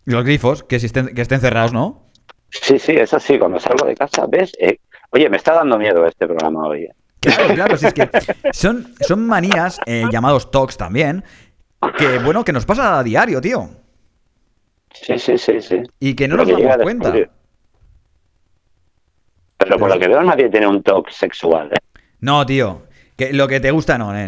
Los 0.05 0.24
grifos, 0.24 0.64
que, 0.64 0.76
estén, 0.76 1.14
que 1.14 1.22
estén 1.22 1.39
cerrados, 1.39 1.72
¿no? 1.72 2.09
Sí, 2.49 2.79
sí, 2.79 2.93
eso 2.93 3.19
sí, 3.19 3.37
cuando 3.37 3.59
salgo 3.59 3.85
de 3.85 3.95
casa, 3.95 4.25
¿ves? 4.27 4.51
Eh, 4.59 4.79
oye, 5.11 5.29
me 5.29 5.37
está 5.37 5.53
dando 5.53 5.77
miedo 5.77 6.05
este 6.05 6.25
programa 6.27 6.67
hoy. 6.67 6.83
eh. 6.83 6.93
Claro, 7.21 7.53
claro, 7.53 7.77
si 7.77 7.85
es 7.87 7.93
que 7.93 8.09
son, 8.53 8.93
son 9.01 9.27
manías, 9.27 9.79
eh, 9.85 10.05
llamados 10.11 10.49
talks 10.51 10.77
también, 10.77 11.23
que 11.97 12.17
bueno, 12.19 12.45
que 12.45 12.53
nos 12.53 12.65
pasa 12.65 12.97
a 12.97 13.03
diario, 13.03 13.41
tío. 13.41 13.69
Sí, 14.93 15.19
sí, 15.19 15.37
sí, 15.37 15.61
sí. 15.61 15.81
Y 15.99 16.15
que 16.15 16.27
no 16.27 16.37
nos 16.37 16.47
que 16.47 16.53
damos 16.53 16.77
cuenta. 16.77 17.11
descubrir. 17.11 17.29
Pero 19.57 19.77
por 19.77 19.89
lo 19.89 19.99
que 19.99 20.07
veo 20.07 20.23
nadie 20.23 20.49
tiene 20.49 20.67
un 20.67 20.81
toque 20.81 21.11
sexual, 21.11 21.69
¿eh? 21.73 21.99
No, 22.21 22.45
tío. 22.45 22.83
Que 23.17 23.33
lo 23.33 23.47
que 23.47 23.59
te 23.59 23.71
gusta 23.71 23.97
no, 23.97 24.13
nen. 24.13 24.27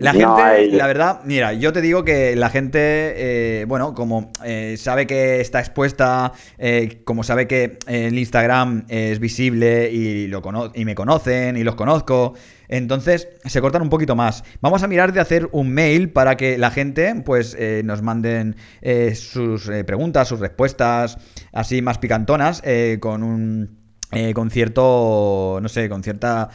La 0.00 0.14
No, 0.14 0.18
gente, 0.36 0.42
hay- 0.42 0.70
la 0.70 0.86
verdad, 0.86 1.20
mira, 1.24 1.52
yo 1.52 1.74
te 1.74 1.82
digo 1.82 2.04
que 2.04 2.34
la 2.34 2.48
gente, 2.48 2.78
eh, 2.80 3.64
bueno, 3.68 3.94
como 3.94 4.32
eh, 4.42 4.76
sabe 4.78 5.06
que 5.06 5.40
está 5.42 5.60
expuesta, 5.60 6.32
eh, 6.56 7.02
como 7.04 7.22
sabe 7.22 7.46
que 7.46 7.78
el 7.86 8.18
Instagram 8.18 8.86
es 8.88 9.20
visible 9.20 9.90
y, 9.92 10.26
lo 10.26 10.40
cono- 10.40 10.72
y 10.74 10.86
me 10.86 10.94
conocen 10.94 11.58
y 11.58 11.64
los 11.64 11.74
conozco, 11.74 12.32
entonces 12.68 13.28
se 13.44 13.60
cortan 13.60 13.82
un 13.82 13.90
poquito 13.90 14.16
más. 14.16 14.42
Vamos 14.62 14.82
a 14.82 14.88
mirar 14.88 15.12
de 15.12 15.20
hacer 15.20 15.50
un 15.52 15.70
mail 15.70 16.08
para 16.10 16.36
que 16.38 16.56
la 16.56 16.70
gente, 16.70 17.14
pues, 17.22 17.54
eh, 17.58 17.82
nos 17.84 18.00
manden 18.00 18.56
eh, 18.80 19.14
sus 19.14 19.68
eh, 19.68 19.84
preguntas, 19.84 20.28
sus 20.28 20.40
respuestas, 20.40 21.18
así 21.52 21.82
más 21.82 21.98
picantonas, 21.98 22.62
eh, 22.64 22.96
con 23.00 23.22
un, 23.22 23.76
eh, 24.12 24.32
con 24.32 24.50
cierto, 24.50 25.58
no 25.60 25.68
sé, 25.68 25.90
con 25.90 26.02
cierta, 26.02 26.48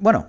bueno, 0.00 0.28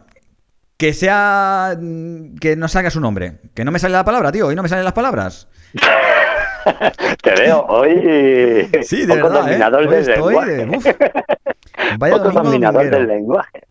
que 0.80 0.94
sea. 0.94 1.76
mm, 1.80 2.36
Que 2.38 2.56
no 2.56 2.68
salga 2.68 2.90
su 2.90 3.00
nombre. 3.00 3.40
Que 3.54 3.64
no 3.64 3.72
me 3.72 3.78
sale 3.78 3.94
la 3.94 4.04
palabra, 4.06 4.32
tío. 4.32 4.48
Hoy 4.48 4.56
no 4.56 4.64
me 4.64 4.70
salen 4.70 4.86
las 4.86 4.94
palabras. 4.94 5.48
Te 7.22 7.32
veo 7.36 7.66
hoy. 7.68 8.70
Sí, 8.84 9.06
de 9.06 9.16
verdad, 9.16 9.42
¿eh? 9.42 9.44
dominador 9.52 9.82
Hoy 9.88 9.96
del 9.96 10.10
estoy 10.10 10.34
lenguaje. 10.34 10.52
de- 10.56 10.78
uf. 10.78 10.86
Vaya 12.00 12.18
dominador 12.18 12.44
dominguero. 12.44 12.98
del 12.98 13.08
lenguaje. 13.08 13.62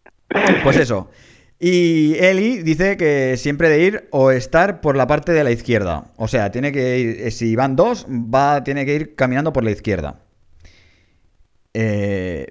Pues 0.63 0.77
eso. 0.77 1.11
Y 1.59 2.15
Eli 2.19 2.63
dice 2.63 2.97
que 2.97 3.37
siempre 3.37 3.69
de 3.69 3.81
ir 3.81 4.09
o 4.13 4.31
estar 4.31 4.81
por 4.81 4.97
la 4.97 5.07
parte 5.07 5.33
de 5.33 5.43
la 5.45 5.51
izquierda. 5.51 6.05
O 6.17 6.29
sea, 6.29 6.51
tiene 6.53 6.71
que 6.73 6.99
ir. 6.99 7.21
eh, 7.27 7.31
Si 7.31 7.57
van 7.57 7.75
dos, 7.75 8.07
va, 8.09 8.63
tiene 8.63 8.85
que 8.87 8.95
ir 8.95 9.15
caminando 9.17 9.53
por 9.53 9.65
la 9.65 9.71
izquierda. 9.71 10.21
Eh, 11.75 12.47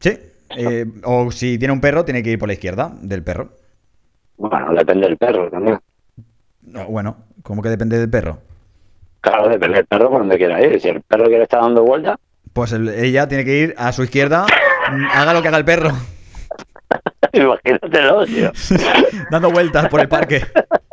sí. 0.00 0.18
Eh, 0.56 0.86
o 1.04 1.30
si 1.30 1.58
tiene 1.58 1.72
un 1.72 1.80
perro, 1.80 2.04
tiene 2.04 2.22
que 2.22 2.30
ir 2.30 2.38
por 2.38 2.48
la 2.48 2.54
izquierda 2.54 2.92
del 3.00 3.22
perro. 3.22 3.50
Bueno, 4.36 4.72
depende 4.74 5.06
del 5.08 5.16
perro 5.16 5.50
también. 5.50 5.78
No, 6.62 6.86
bueno, 6.86 7.16
¿cómo 7.42 7.62
que 7.62 7.68
depende 7.68 7.98
del 7.98 8.10
perro? 8.10 8.38
Claro, 9.20 9.48
depende 9.48 9.76
del 9.78 9.86
perro 9.86 10.10
por 10.10 10.20
donde 10.20 10.36
quiera 10.38 10.60
ir. 10.64 10.80
Si 10.80 10.88
el 10.88 11.00
perro 11.02 11.26
quiere 11.26 11.44
estar 11.44 11.60
dando 11.60 11.82
vueltas, 11.84 12.16
Pues 12.52 12.72
el- 12.72 12.88
ella 12.88 13.26
tiene 13.28 13.44
que 13.44 13.58
ir 13.58 13.74
a 13.78 13.92
su 13.92 14.02
izquierda, 14.02 14.44
mm, 14.92 15.04
haga 15.14 15.32
lo 15.32 15.42
que 15.42 15.48
haga 15.48 15.58
el 15.58 15.64
perro. 15.64 15.90
Imagínatelo, 17.32 18.26
tío. 18.26 18.52
Dando 19.30 19.50
vueltas 19.50 19.88
por 19.88 20.00
el 20.00 20.08
parque. 20.08 20.42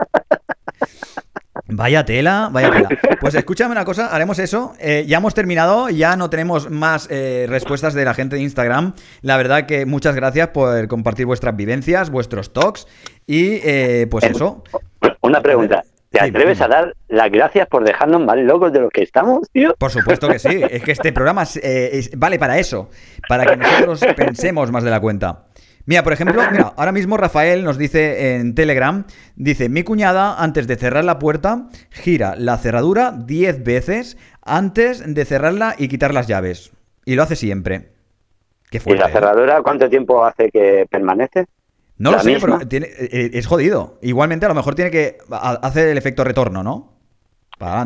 Vaya 1.72 2.04
tela, 2.04 2.50
vaya 2.52 2.72
tela. 2.72 2.90
Pues 3.20 3.36
escúchame 3.36 3.74
una 3.74 3.86
cosa, 3.86 4.08
haremos 4.08 4.40
eso. 4.40 4.74
Eh, 4.80 5.04
ya 5.08 5.18
hemos 5.18 5.34
terminado, 5.34 5.90
ya 5.90 6.16
no 6.16 6.30
tenemos 6.30 6.70
más 6.70 7.08
eh, 7.12 7.46
respuestas 7.50 7.94
de 7.94 8.06
la 8.06 8.14
gente 8.14 8.38
de 8.38 8.42
Instagram. 8.42 8.94
La 9.22 9.36
verdad 9.38 9.66
que 9.66 9.86
muchas 9.86 10.16
gracias 10.16 10.48
por 10.50 10.88
compartir 10.88 11.26
vuestras 11.26 11.56
vivencias, 11.56 12.10
vuestros 12.10 12.54
talks 12.54 12.88
y 13.28 13.60
eh, 13.64 14.08
pues 14.10 14.24
eso. 14.24 14.64
Una 15.22 15.42
pregunta. 15.42 15.84
¿Te 16.12 16.22
atreves 16.22 16.60
a 16.62 16.68
dar 16.68 16.96
las 17.08 17.30
gracias 17.30 17.68
por 17.68 17.84
dejarnos 17.84 18.22
más 18.22 18.38
locos 18.38 18.74
de 18.74 18.80
los 18.80 18.90
que 18.90 19.04
estamos, 19.04 19.48
tío? 19.52 19.76
Por 19.78 19.92
supuesto 19.92 20.28
que 20.28 20.40
sí. 20.40 20.62
Es 20.68 20.82
que 20.82 20.94
este 20.94 21.14
programa 21.14 21.44
vale 22.18 22.40
para 22.40 22.58
eso. 22.58 22.90
Para 23.28 23.46
que 23.46 23.58
nosotros 23.58 24.02
pensemos 24.16 24.72
más 24.72 24.84
de 24.84 24.90
la 24.90 25.00
cuenta. 25.00 25.49
Mira, 25.90 26.04
por 26.04 26.14
ejemplo, 26.14 26.40
mira, 26.52 26.72
ahora 26.78 26.92
mismo 26.92 27.18
Rafael 27.18 27.64
nos 27.64 27.80
dice 27.80 28.36
en 28.36 28.54
Telegram, 28.54 29.06
dice, 29.36 29.70
mi 29.70 29.82
cuñada 29.82 30.36
antes 30.36 30.68
de 30.68 30.76
cerrar 30.76 31.04
la 31.04 31.18
puerta 31.18 31.66
gira 31.90 32.36
la 32.38 32.60
cerradura 32.60 33.12
10 33.12 33.64
veces 33.64 34.16
antes 34.44 35.04
de 35.12 35.26
cerrarla 35.26 35.74
y 35.80 35.88
quitar 35.88 36.14
las 36.14 36.28
llaves. 36.28 36.74
Y 37.06 37.16
lo 37.16 37.24
hace 37.24 37.36
siempre. 37.36 37.90
Qué 38.70 38.80
fuerte, 38.80 39.00
¿Y 39.00 39.04
la 39.04 39.10
¿eh? 39.10 39.14
cerradura 39.14 39.64
cuánto 39.64 39.90
tiempo 39.90 40.24
hace 40.24 40.52
que 40.52 40.86
permanece? 40.88 41.48
No 41.98 42.12
lo 42.12 42.20
sé, 42.20 42.38
pero 42.40 42.60
tiene, 42.68 42.86
eh, 42.86 43.32
es 43.34 43.48
jodido. 43.48 43.98
Igualmente 44.04 44.46
a 44.46 44.50
lo 44.50 44.56
mejor 44.56 44.76
tiene 44.76 44.92
que 44.92 45.18
hacer 45.32 45.88
el 45.88 45.98
efecto 45.98 46.24
retorno, 46.24 46.62
¿no? 46.62 47.00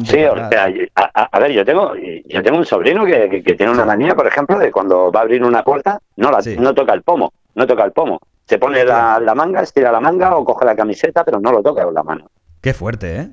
sí, 0.04 0.26
o 0.26 0.49
sea, 0.49 0.68
a, 1.14 1.39
ver, 1.39 1.51
yo 1.54 1.64
tengo, 1.64 1.93
yo 2.26 2.43
tengo 2.43 2.58
un 2.58 2.66
sobrino 2.66 3.06
que, 3.06 3.41
tiene 3.58 3.72
una 3.72 3.86
manía, 3.86 4.14
por 4.14 4.28
ejemplo, 4.28 4.60
de 4.60 4.74
cuando 4.74 5.10
va 5.10 5.22
a 5.22 5.24
abrir 5.24 5.41
una 5.41 5.64
puerta, 5.64 6.01
no, 6.18 6.32
la, 6.32 6.41
no 6.60 6.74
toca 6.76 6.93
el 6.93 7.01
pomo 7.01 7.32
no 7.56 7.68
toca 7.68 7.86
el 7.86 7.91
pomo. 7.91 8.20
Se 8.45 8.58
pone 8.58 8.84
la, 8.84 9.34
manga, 9.36 9.62
estira 9.62 9.91
la 9.91 9.99
manga 9.99 10.36
o 10.36 10.43
coge 10.43 10.66
la 10.66 10.76
camiseta, 10.76 11.24
pero 11.24 11.39
no 11.39 11.51
lo 11.51 11.64
toca 11.64 11.84
con 11.84 11.93
la 11.93 12.04
mano. 12.04 12.30
Qué 12.62 12.74
fuerte, 12.74 13.18
¿eh? 13.18 13.30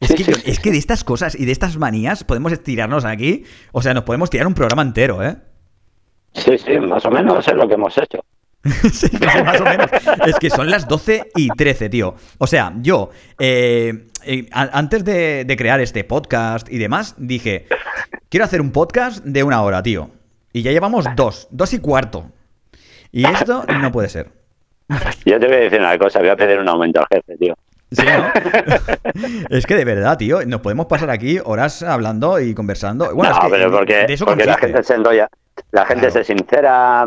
Es, 0.00 0.14
que, 0.14 0.50
es 0.50 0.60
que 0.60 0.70
de 0.70 0.78
estas 0.78 1.04
cosas 1.04 1.34
y 1.34 1.46
de 1.46 1.52
estas 1.52 1.78
manías 1.78 2.22
podemos 2.22 2.52
estirarnos 2.52 3.04
aquí. 3.04 3.44
O 3.72 3.80
sea, 3.80 3.94
nos 3.94 4.04
podemos 4.04 4.28
tirar 4.28 4.46
un 4.46 4.54
programa 4.54 4.82
entero, 4.82 5.22
¿eh? 5.22 5.36
Sí, 6.34 6.58
sí, 6.58 6.78
más 6.78 7.04
o 7.06 7.10
menos 7.10 7.48
es 7.48 7.54
lo 7.54 7.66
que 7.66 7.74
hemos 7.74 7.96
hecho. 7.96 8.22
sí, 8.92 9.08
más 9.44 9.60
o 9.60 9.64
menos. 9.64 9.90
Es 10.26 10.38
que 10.38 10.50
son 10.50 10.70
las 10.70 10.86
12 10.86 11.30
y 11.36 11.48
13, 11.48 11.88
tío. 11.88 12.14
O 12.38 12.46
sea, 12.46 12.74
yo, 12.80 13.10
eh, 13.38 14.08
eh, 14.24 14.46
antes 14.52 15.04
de, 15.04 15.44
de, 15.44 15.56
crear 15.56 15.80
este 15.80 16.04
podcast 16.04 16.70
y 16.70 16.78
demás, 16.78 17.14
dije, 17.16 17.66
quiero 18.28 18.44
hacer 18.44 18.60
un 18.60 18.72
podcast 18.72 19.24
de 19.24 19.42
una 19.44 19.62
hora, 19.62 19.82
tío. 19.82 20.10
Y 20.52 20.62
ya 20.62 20.72
llevamos 20.72 21.06
dos, 21.16 21.48
dos 21.50 21.72
y 21.72 21.78
cuarto. 21.78 22.30
Y 23.16 23.24
esto 23.24 23.64
no 23.80 23.90
puede 23.90 24.10
ser. 24.10 24.30
Yo 25.24 25.40
te 25.40 25.46
voy 25.46 25.56
a 25.56 25.60
decir 25.60 25.80
una 25.80 25.96
cosa, 25.96 26.18
voy 26.18 26.28
a 26.28 26.36
pedir 26.36 26.58
un 26.58 26.68
aumento 26.68 27.00
al 27.00 27.06
jefe, 27.06 27.38
tío. 27.38 27.54
¿Sí, 27.90 28.04
no? 28.04 28.30
es 29.56 29.64
que 29.64 29.74
de 29.74 29.86
verdad, 29.86 30.18
tío, 30.18 30.44
nos 30.44 30.60
podemos 30.60 30.84
pasar 30.84 31.08
aquí 31.08 31.38
horas 31.42 31.82
hablando 31.82 32.38
y 32.38 32.52
conversando. 32.54 33.14
Bueno, 33.14 33.34
no, 33.42 33.48
pero 33.48 33.72
porque, 33.72 34.14
porque 34.22 34.44
la 34.44 34.58
gente 34.58 34.82
se 34.82 34.94
enrolla, 34.96 35.30
la 35.70 35.86
gente 35.86 36.10
se 36.10 36.24
sincera. 36.24 37.06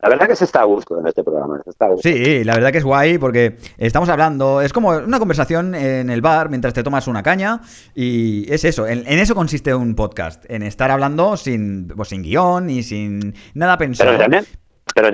La 0.00 0.08
verdad 0.08 0.26
que 0.26 0.34
se 0.34 0.46
está 0.46 0.62
a 0.62 0.64
gusto 0.64 0.98
en 0.98 1.06
este 1.06 1.22
programa. 1.22 1.62
Sí, 2.02 2.42
la 2.42 2.54
verdad 2.54 2.72
que 2.72 2.78
es 2.78 2.84
guay 2.84 3.18
porque 3.18 3.56
estamos 3.78 4.08
hablando, 4.08 4.60
es 4.60 4.72
como 4.72 4.90
una 4.90 5.20
conversación 5.20 5.76
en 5.76 6.10
el 6.10 6.22
bar 6.22 6.50
mientras 6.50 6.74
te 6.74 6.82
tomas 6.82 7.06
una 7.06 7.22
caña 7.22 7.60
y 7.94 8.52
es 8.52 8.64
eso, 8.64 8.86
en, 8.86 9.06
eso 9.06 9.36
consiste 9.36 9.74
un 9.74 9.94
podcast, 9.94 10.44
en 10.48 10.64
estar 10.64 10.90
hablando 10.90 11.36
sin, 11.36 11.86
pues, 11.86 12.08
sin 12.08 12.22
guion 12.22 12.68
y 12.68 12.82
sin 12.82 13.34
nada 13.54 13.78
pensado. 13.78 14.10
Pero 14.10 14.22
también 14.22 14.44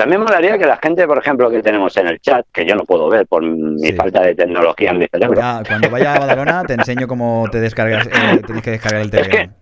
me 0.07 0.19
molaría 0.19 0.59
que 0.59 0.67
la 0.67 0.77
gente, 0.77 1.07
por 1.07 1.19
ejemplo, 1.19 1.51
que 1.51 1.63
tenemos 1.63 1.97
en 1.97 2.07
el 2.07 2.21
chat, 2.21 2.47
que 2.53 2.65
yo 2.65 2.75
no 2.75 2.85
puedo 2.85 3.09
ver 3.09 3.27
por 3.27 3.43
mi 3.43 3.93
falta 3.93 4.23
de 4.23 4.35
tecnología 4.35 4.91
en 4.91 4.99
mi 4.99 5.07
cerebro. 5.09 5.41
cuando 5.67 5.91
vaya 5.91 6.15
a 6.15 6.19
Badalona 6.21 6.65
te 6.65 6.75
enseño 6.75 7.09
cómo 7.09 7.47
te 7.51 7.61
descargas, 7.61 8.07
eh, 8.07 8.41
tienes 8.47 8.63
que 8.63 8.71
descargar 8.73 9.03
el 9.03 9.11
Telegram. 9.11 9.53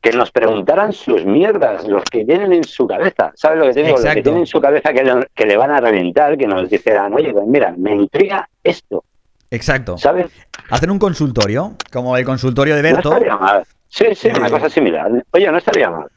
que, 0.00 0.12
nos 0.12 0.30
preguntaran 0.30 0.92
sus 0.92 1.24
mierdas, 1.26 1.86
los 1.86 2.02
que 2.04 2.24
tienen 2.24 2.52
en 2.52 2.64
su 2.64 2.86
cabeza. 2.86 3.30
¿Sabes 3.34 3.58
lo 3.58 3.66
que 3.66 3.74
te 3.74 3.82
digo? 3.82 3.98
Los 3.98 4.14
que 4.14 4.22
tienen 4.22 4.40
en 4.40 4.46
su 4.46 4.60
cabeza 4.60 4.92
que 4.92 5.46
le, 5.46 5.56
van 5.56 5.70
a 5.70 5.80
reventar, 5.80 6.38
que 6.38 6.46
nos 6.46 6.70
dijeran, 6.70 7.12
oye, 7.12 7.30
pues 7.32 7.46
mira, 7.46 7.74
me 7.76 7.94
intriga 7.94 8.48
esto. 8.64 9.04
Exacto. 9.50 9.98
¿Sabes? 9.98 10.26
Hacen 10.70 10.90
un 10.90 10.98
consultorio, 10.98 11.74
como 11.92 12.16
el 12.16 12.24
consultorio 12.24 12.74
de 12.74 12.82
Berto. 12.82 13.10
No 13.10 13.16
estaría 13.16 13.36
mal. 13.36 13.64
Sí, 13.88 14.06
sí, 14.14 14.28
una 14.28 14.50
cosa 14.50 14.68
similar. 14.68 15.10
Oye, 15.32 15.50
no 15.50 15.58
estaría 15.58 15.90
mal 15.90 16.08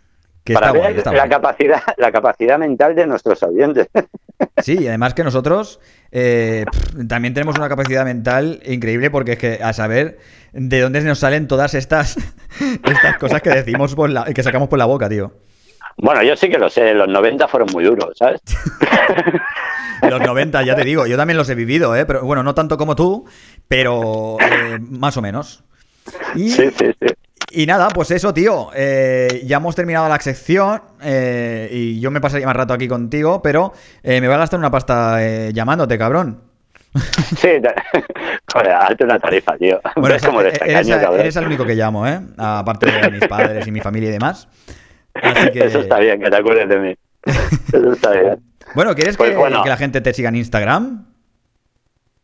para 0.53 0.71
ver 0.71 1.05
la, 1.05 1.29
capacidad, 1.29 1.81
la 1.97 2.11
capacidad 2.11 2.57
mental 2.57 2.95
de 2.95 3.07
nuestros 3.07 3.41
oyentes. 3.43 3.87
Sí, 4.63 4.75
y 4.79 4.87
además 4.87 5.13
que 5.13 5.23
nosotros 5.23 5.79
eh, 6.11 6.65
también 7.07 7.35
tenemos 7.35 7.57
una 7.59 7.69
capacidad 7.69 8.03
mental 8.05 8.59
increíble 8.65 9.11
porque 9.11 9.33
es 9.33 9.37
que 9.37 9.59
a 9.61 9.71
saber 9.71 10.17
de 10.51 10.79
dónde 10.79 11.01
nos 11.01 11.19
salen 11.19 11.47
todas 11.47 11.75
estas, 11.75 12.17
estas 12.83 13.17
cosas 13.17 13.41
que 13.43 13.51
decimos 13.51 13.93
por 13.93 14.09
la, 14.09 14.25
que 14.25 14.41
sacamos 14.41 14.67
por 14.67 14.79
la 14.79 14.85
boca, 14.85 15.07
tío. 15.09 15.31
Bueno, 15.97 16.23
yo 16.23 16.35
sí 16.35 16.49
que 16.49 16.57
lo 16.57 16.69
sé, 16.69 16.93
los 16.93 17.07
90 17.07 17.47
fueron 17.47 17.69
muy 17.71 17.83
duros, 17.83 18.17
¿sabes? 18.17 18.41
los 20.09 20.21
90, 20.21 20.63
ya 20.63 20.75
te 20.75 20.83
digo, 20.83 21.05
yo 21.05 21.17
también 21.17 21.37
los 21.37 21.49
he 21.49 21.55
vivido, 21.55 21.95
¿eh? 21.95 22.05
Pero 22.05 22.23
bueno, 22.23 22.43
no 22.43 22.55
tanto 22.55 22.77
como 22.77 22.95
tú, 22.95 23.25
pero 23.67 24.37
eh, 24.39 24.79
más 24.79 25.17
o 25.17 25.21
menos. 25.21 25.63
Sí, 26.35 26.49
sí, 26.49 26.71
sí. 26.99 27.07
Y 27.53 27.65
nada, 27.65 27.89
pues 27.89 28.11
eso, 28.11 28.33
tío. 28.33 28.69
Eh, 28.73 29.41
ya 29.45 29.57
hemos 29.57 29.75
terminado 29.75 30.07
la 30.07 30.19
sección 30.19 30.81
eh, 31.01 31.67
y 31.71 31.99
yo 31.99 32.09
me 32.09 32.21
pasaría 32.21 32.47
más 32.47 32.55
rato 32.55 32.73
aquí 32.73 32.87
contigo, 32.87 33.41
pero 33.41 33.73
eh, 34.03 34.21
me 34.21 34.27
voy 34.27 34.35
a 34.35 34.39
gastar 34.39 34.59
una 34.59 34.71
pasta 34.71 35.19
llamándote, 35.51 35.97
cabrón. 35.97 36.41
Sí, 37.37 37.49
joder, 38.53 38.71
hazte 38.71 39.03
una 39.03 39.19
tarifa, 39.19 39.57
tío. 39.57 39.79
Bueno, 39.95 40.15
eres, 40.41 40.89
eres, 40.89 41.35
el 41.35 41.45
único 41.45 41.65
que 41.65 41.75
llamo, 41.75 42.07
¿eh? 42.07 42.19
Aparte 42.37 42.91
de 42.91 43.11
mis 43.11 43.27
padres 43.27 43.67
y 43.67 43.71
mi 43.71 43.79
familia 43.79 44.09
y 44.09 44.13
demás. 44.13 44.47
Eso 45.53 45.79
está 45.79 45.99
bien, 45.99 46.21
que 46.21 46.29
te 46.29 46.35
acuerdes 46.35 46.69
de 46.69 46.77
mí. 46.77 46.95
Eso 47.73 47.93
está 47.93 48.11
bien. 48.11 48.41
Bueno, 48.75 48.95
¿quieres 48.95 49.17
pues 49.17 49.31
que, 49.31 49.61
que 49.63 49.69
la 49.69 49.77
gente 49.77 50.01
te 50.01 50.13
siga 50.13 50.29
en 50.29 50.35
Instagram? 50.35 51.10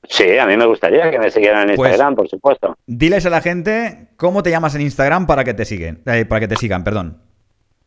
Sí, 0.10 0.38
a 0.38 0.46
mí 0.46 0.56
me 0.56 0.66
gustaría 0.66 1.12
que 1.12 1.20
me 1.20 1.30
siguieran 1.30 1.70
en 1.70 1.76
pues 1.76 1.90
Instagram, 1.90 2.16
por 2.16 2.30
supuesto. 2.30 2.78
Diles 2.86 3.26
a 3.26 3.30
la 3.30 3.42
gente 3.42 4.08
cómo 4.16 4.42
te 4.42 4.50
llamas 4.50 4.74
en 4.76 4.82
Instagram 4.82 5.28
para 5.28 5.44
que 5.44 5.54
te 5.54 5.66
siguen, 5.66 6.02
eh, 6.06 6.26
para 6.26 6.40
que 6.40 6.48
te 6.48 6.56
sigan, 6.56 6.84
perdón. 6.84 7.22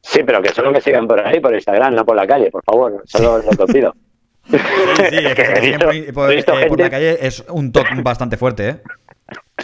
Sí, 0.03 0.23
pero 0.25 0.43
que 0.43 0.51
solo 0.51 0.71
me 0.71 0.81
sigan 0.81 1.07
por 1.07 1.21
ahí, 1.27 1.41
por 1.41 1.55
Instagram, 1.55 1.95
no 1.95 2.05
por 2.05 2.17
la 2.17 2.27
calle, 2.27 2.51
por 2.51 2.63
favor, 2.65 3.03
solo 3.07 3.39
lo 3.39 3.67
que 3.67 3.73
pido. 3.73 3.95
Sí, 4.51 5.17
es 5.17 5.35
que, 5.35 6.13
por, 6.13 6.33
eh, 6.33 6.45
la 6.77 6.91
calle 6.91 7.19
es 7.25 7.45
un 7.51 7.71
toque 7.71 7.95
bastante 8.03 8.37
fuerte, 8.37 8.69
¿eh? 8.69 8.77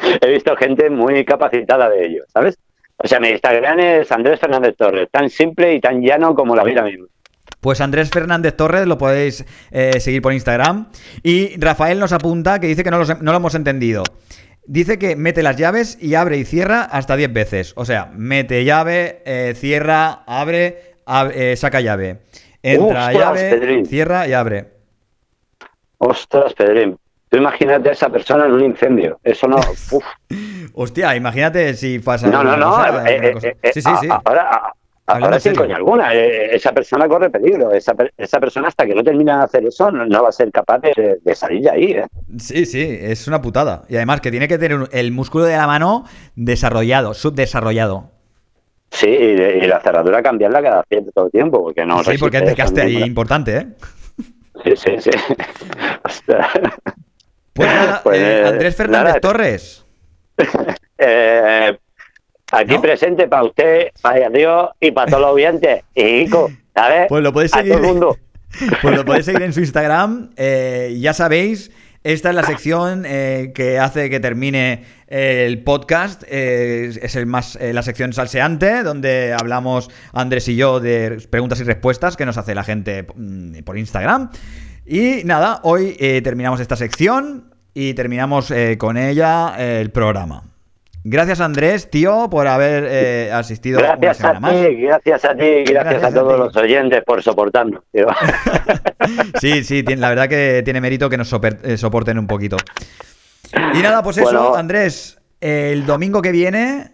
He 0.20 0.30
visto 0.30 0.54
gente 0.57 0.90
muy 0.90 1.24
capacitada 1.24 1.88
de 1.88 2.07
ello, 2.07 2.24
¿sabes? 2.28 2.59
O 2.98 3.07
sea, 3.07 3.18
mi 3.18 3.28
Instagram 3.28 3.78
es 3.80 4.12
Andrés 4.12 4.38
Fernández 4.38 4.76
Torres, 4.76 5.09
tan 5.11 5.28
simple 5.28 5.74
y 5.74 5.80
tan 5.80 6.00
llano 6.00 6.34
como 6.34 6.54
la 6.54 6.64
vida 6.64 6.82
misma. 6.82 7.07
Pues 7.61 7.80
Andrés 7.80 8.11
Fernández 8.11 8.54
Torres 8.57 8.86
lo 8.86 8.98
podéis 8.98 9.44
eh, 9.70 9.98
seguir 10.00 10.22
por 10.22 10.32
Instagram. 10.32 10.88
Y 11.22 11.59
Rafael 11.59 11.98
nos 11.98 12.12
apunta 12.12 12.61
que 12.61 12.66
dice 12.66 12.84
que 12.84 12.90
no, 12.90 13.02
lo 13.02 13.36
hemos 13.36 13.54
entendido. 13.54 14.02
Dice 14.66 14.98
que 14.98 15.16
mete 15.16 15.42
las 15.42 15.57
llaves 15.57 15.96
y 16.00 16.14
abre 16.14 16.38
y 16.38 16.44
cierra 16.44 16.82
hasta 16.82 17.16
10 17.16 17.32
veces. 17.32 17.72
O 17.76 17.84
sea, 17.84 18.11
mete 18.14 18.64
llave, 18.64 19.22
eh, 19.24 19.54
cierra, 19.57 20.24
abre, 20.26 20.96
eh, 21.32 21.57
saca 21.57 21.80
llave. 21.80 22.22
Entra 22.62 23.12
llave, 23.12 23.84
cierra 23.86 24.26
y 24.26 24.32
abre. 24.32 24.72
Ostras, 25.98 26.52
Pedrín. 26.54 26.98
Tú 27.28 27.36
imagínate 27.36 27.88
a 27.88 27.92
esa 27.92 28.09
persona 28.09 28.46
en 28.46 28.52
un 28.52 28.64
incendio. 28.64 29.18
Eso 29.22 29.48
no. 29.48 29.57
Hostia, 30.74 31.16
imagínate 31.16 31.74
si 31.74 31.98
pasa. 31.98 32.28
No, 32.28 32.44
no, 32.44 32.57
no. 32.57 32.76
sí, 33.72 33.80
sí, 33.80 33.90
sí. 34.00 34.09
Ahora, 34.24 34.72
Ahora 35.07 35.38
sin 35.38 35.54
coña 35.54 35.76
alguna, 35.76 36.12
eh, 36.14 36.57
esa 36.57 36.72
persona 36.72 37.07
corre 37.07 37.30
peligro. 37.30 37.70
Esa, 37.70 37.94
esa, 38.16 38.40
persona 38.40 38.68
hasta 38.68 38.84
que 38.84 38.94
no 38.94 39.04
termina 39.04 39.38
de 39.38 39.44
hacer 39.44 39.64
eso 39.64 39.90
no, 39.92 40.22
va 40.22 40.30
a 40.30 40.32
ser 40.32 40.50
capaz 40.50 40.80
de, 40.80 41.34
salir 41.34 41.62
de 41.62 41.70
ahí. 41.70 41.92
¿eh? 41.92 42.07
Sí, 42.38 42.66
sí, 42.66 42.98
es 43.00 43.28
una 43.28 43.40
putada. 43.40 43.84
Y 43.88 43.96
además 43.96 44.20
que 44.20 44.32
tiene 44.32 44.48
que 44.48 44.59
tener 44.59 44.88
el 44.90 45.12
músculo 45.12 45.44
de 45.44 45.57
la 45.57 45.68
mano 45.68 46.04
desarrollado, 46.34 47.14
subdesarrollado. 47.14 48.11
Sí, 48.90 49.09
y, 49.09 49.66
la 49.66 49.80
cerradura 49.80 50.22
cambiarla 50.22 50.62
cada 50.62 50.84
cierto 50.88 51.28
tiempo, 51.30 51.62
porque 51.62 51.84
no. 51.84 52.02
Sí, 52.02 52.18
porque 52.18 52.38
es 52.38 52.44
desgaste 52.46 52.82
ahí 52.82 53.02
importante, 53.02 53.57
¿eh? 53.57 53.66
Sí, 54.64 54.72
sí, 54.76 54.90
sí. 54.98 55.11
pues 57.52 57.68
nada, 57.68 58.00
pues, 58.02 58.18
eh, 58.18 58.44
Andrés 58.44 58.74
Fernández 58.74 59.20
Torres. 59.20 59.86
eh, 60.98 61.78
Aquí 62.57 62.78
presente 62.78 63.28
para 63.28 63.44
usted, 63.44 63.88
para 64.00 64.28
Dios 64.30 64.70
y 64.80 64.90
para 64.90 65.11
todos 65.11 65.22
los 65.22 65.32
oyentes. 65.32 65.84
Y 65.94 66.26
¿sabes? 66.74 67.07
Pues 67.09 67.22
lo 67.22 67.32
podéis 67.32 67.52
seguir. 67.52 67.76
Pues 68.80 68.96
lo 68.96 69.04
podéis 69.04 69.26
seguir 69.26 69.42
en 69.42 69.52
su 69.52 69.61
Instagram. 69.61 70.30
Eh, 70.36 70.96
ya 70.98 71.12
sabéis, 71.12 71.70
esta 72.04 72.30
es 72.30 72.34
la 72.34 72.42
sección 72.42 73.04
eh, 73.04 73.52
que 73.54 73.78
hace 73.78 74.09
que 74.09 74.18
termine 74.18 74.84
el 75.09 75.62
podcast. 75.62 76.22
es 76.22 77.16
el 77.16 77.26
más 77.26 77.57
eh, 77.57 77.74
la 77.74 77.82
sección 77.82 78.14
salseante, 78.14 78.82
donde 78.82 79.34
hablamos 79.38 79.90
Andrés 80.12 80.48
y 80.48 80.57
yo 80.57 80.80
de 80.80 81.18
preguntas 81.28 81.61
y 81.61 81.64
respuestas 81.64 82.16
que 82.16 82.24
nos 82.24 82.38
hace 82.38 82.54
la 82.54 82.64
gente 82.64 83.07
mm, 83.14 83.59
por 83.64 83.76
Instagram. 83.76 84.30
Y 84.86 85.24
nada, 85.24 85.59
hoy 85.64 85.96
eh, 85.98 86.22
terminamos 86.22 86.61
esta 86.61 86.76
sección 86.76 87.52
y 87.74 87.94
terminamos 87.94 88.52
eh, 88.52 88.78
con 88.78 88.96
ella 88.96 89.54
eh, 89.59 89.80
el 89.80 89.90
programa. 89.90 90.44
Gracias 91.09 91.40
Andrés, 91.40 91.88
tío, 91.88 92.28
por 92.28 92.48
haber 92.48 93.32
asistido 93.32 93.78
gracias 93.78 94.18
una 94.18 94.34
semana 94.34 94.61
a 94.61 94.66
ti, 94.66 94.74
Gracias 94.74 95.24
a 95.24 95.36
ti, 95.36 95.62
gracias, 95.64 96.02
a 96.02 96.12
todos 96.12 96.36
los 96.36 96.57
oyentes 96.57 97.04
por 97.04 97.22
soportarnos. 97.22 97.84
Tío. 97.92 98.09
sí, 99.40 99.62
sí, 99.62 99.84
la 99.84 100.09
verdad 100.09 100.28
que 100.28 100.62
tiene 100.64 100.80
mérito 100.80 101.09
que 101.09 101.16
nos 101.16 101.28
soporten 101.28 102.18
un 102.18 102.26
poquito. 102.26 102.57
Y 103.74 103.82
nada, 103.82 104.02
pues 104.02 104.18
eso, 104.18 104.57
Andrés, 104.57 105.20
el 105.40 105.86
domingo 105.86 106.20
que 106.22 106.32
viene 106.32 106.90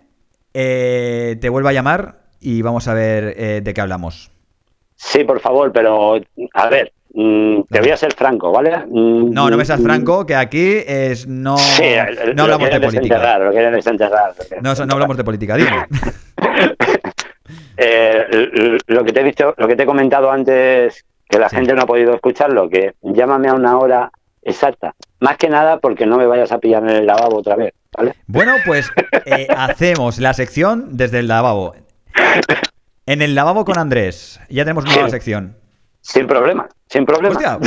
te 0.53 1.49
vuelvo 1.49 1.71
a 1.71 1.73
llamar 1.73 2.27
y 2.39 2.61
vamos 2.61 2.89
a 2.89 2.95
ver 2.95 3.63
de 3.63 3.75
qué 3.75 3.81
hablamos. 3.81 4.31
Sí, 4.95 5.25
por 5.25 5.41
favor, 5.41 5.73
pero 5.73 6.21
a 6.53 6.69
ver, 6.69 6.93
mm, 7.15 7.63
te 7.71 7.81
voy 7.81 7.91
a 7.91 7.97
ser 7.97 8.13
franco, 8.15 8.53
¿vale? 8.53 8.77
Mm, 8.87 9.33
no, 9.33 9.51
no 9.51 9.57
me 9.57 9.65
seas 9.65 9.81
mm. 9.81 9.85
franco, 9.85 10.27
que 10.27 10.35
aquí 10.35 10.79
es 10.87 11.27
no, 11.27 11.57
no 12.35 12.43
hablamos 12.43 12.71
de 12.71 12.81
política. 12.81 13.39
Lo 13.39 13.51
quieren 13.51 13.73
desenterrar. 13.73 14.35
No, 14.61 14.75
no 14.75 14.93
hablamos 14.95 15.17
de 15.17 15.25
política, 15.25 15.57
dime. 15.57 15.87
eh, 17.77 18.79
lo 18.87 19.05
que 19.05 19.13
te 19.13 19.21
he 19.21 19.25
dicho, 19.25 19.55
lo 19.57 19.69
que 19.69 19.77
te 19.77 19.83
he 19.83 19.87
comentado 19.87 20.31
antes, 20.31 21.05
que 21.29 21.39
la 21.39 21.49
gente 21.49 21.75
no 21.75 21.83
ha 21.83 21.87
podido 21.87 22.15
escucharlo, 22.15 22.69
que 22.69 22.93
llámame 23.03 23.49
a 23.49 23.55
una 23.55 23.79
hora 23.79 24.11
exacta. 24.43 24.95
Más 25.21 25.37
que 25.37 25.49
nada 25.49 25.79
porque 25.79 26.07
no 26.07 26.19
me 26.19 26.27
vayas 26.27 26.53
a 26.53 26.59
pillar 26.59 26.83
en 26.83 26.91
el 26.91 27.07
lavabo 27.07 27.39
otra 27.39 27.57
vez, 27.57 27.73
¿vale? 27.97 28.15
Bueno, 28.27 28.55
pues 28.67 28.91
eh, 29.25 29.47
hacemos 29.57 30.19
la 30.19 30.35
sección 30.35 30.97
desde 30.97 31.21
el 31.21 31.29
lavabo. 31.29 31.75
En 33.07 33.23
el 33.23 33.35
lavabo 33.35 33.65
con 33.65 33.79
Andrés. 33.79 34.41
Ya 34.49 34.65
tenemos 34.65 34.85
una 34.85 34.95
nueva 34.95 35.11
sección. 35.11 35.57
Sin 36.03 36.27
problema, 36.27 36.69
sin 36.89 37.07
problema. 37.07 37.37
Hostia, 37.37 37.59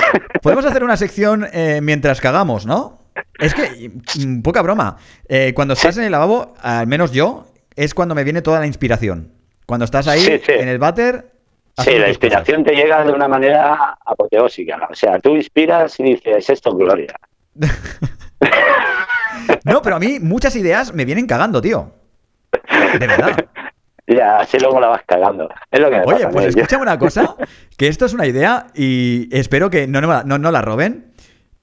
podemos 0.42 0.66
hacer 0.66 0.84
una 0.84 0.98
sección 0.98 1.48
eh, 1.54 1.80
mientras 1.82 2.20
cagamos, 2.20 2.66
¿no? 2.66 3.00
Es 3.40 3.54
que, 3.54 3.92
mm, 4.20 4.42
poca 4.42 4.62
broma. 4.62 4.98
Eh, 5.30 5.54
cuando 5.56 5.74
estás 5.74 5.98
en 5.98 6.04
el 6.04 6.12
lavabo, 6.12 6.54
al 6.62 6.86
menos 6.86 7.14
yo, 7.14 7.48
es 7.78 7.94
cuando 7.94 8.14
me 8.14 8.26
viene 8.26 8.42
toda 8.42 8.60
la 8.60 8.68
inspiración. 8.68 9.32
Cuando 9.66 9.86
estás 9.86 10.10
ahí 10.10 10.42
en 10.48 10.68
el 10.68 10.78
váter. 10.78 11.32
Sí, 11.78 11.98
la 11.98 12.10
inspiración 12.10 12.66
te 12.66 12.74
llega 12.74 13.06
de 13.06 13.14
una 13.14 13.30
manera 13.30 13.98
apoteósica. 14.06 14.90
O 14.92 14.96
sea, 14.96 15.18
tú 15.20 15.36
inspiras 15.36 15.98
y 16.02 16.04
dices, 16.04 16.50
esto 16.50 16.72
es 16.72 16.76
gloria. 16.76 17.16
no, 19.64 19.82
pero 19.82 19.96
a 19.96 20.00
mí 20.00 20.20
muchas 20.20 20.58
ideas 20.58 20.94
me 20.94 21.06
vienen 21.06 21.26
cagando, 21.26 21.62
tío. 21.62 21.90
De 23.00 23.08
verdad. 23.08 23.46
Ya, 24.08 24.38
así 24.38 24.60
luego 24.60 24.80
la 24.80 24.88
vas 24.88 25.02
cagando. 25.06 25.50
Es 25.72 25.80
lo 25.80 25.90
que 25.90 26.02
Oye, 26.06 26.28
pues 26.28 26.48
escúchame 26.48 26.84
una 26.84 27.00
cosa, 27.00 27.36
que 27.78 27.88
esto 27.88 28.06
es 28.06 28.14
una 28.14 28.28
idea 28.28 28.68
y 28.76 29.28
espero 29.36 29.70
que 29.70 29.88
no, 29.88 30.02
no, 30.02 30.52
la 30.52 30.62
roben. 30.62 31.12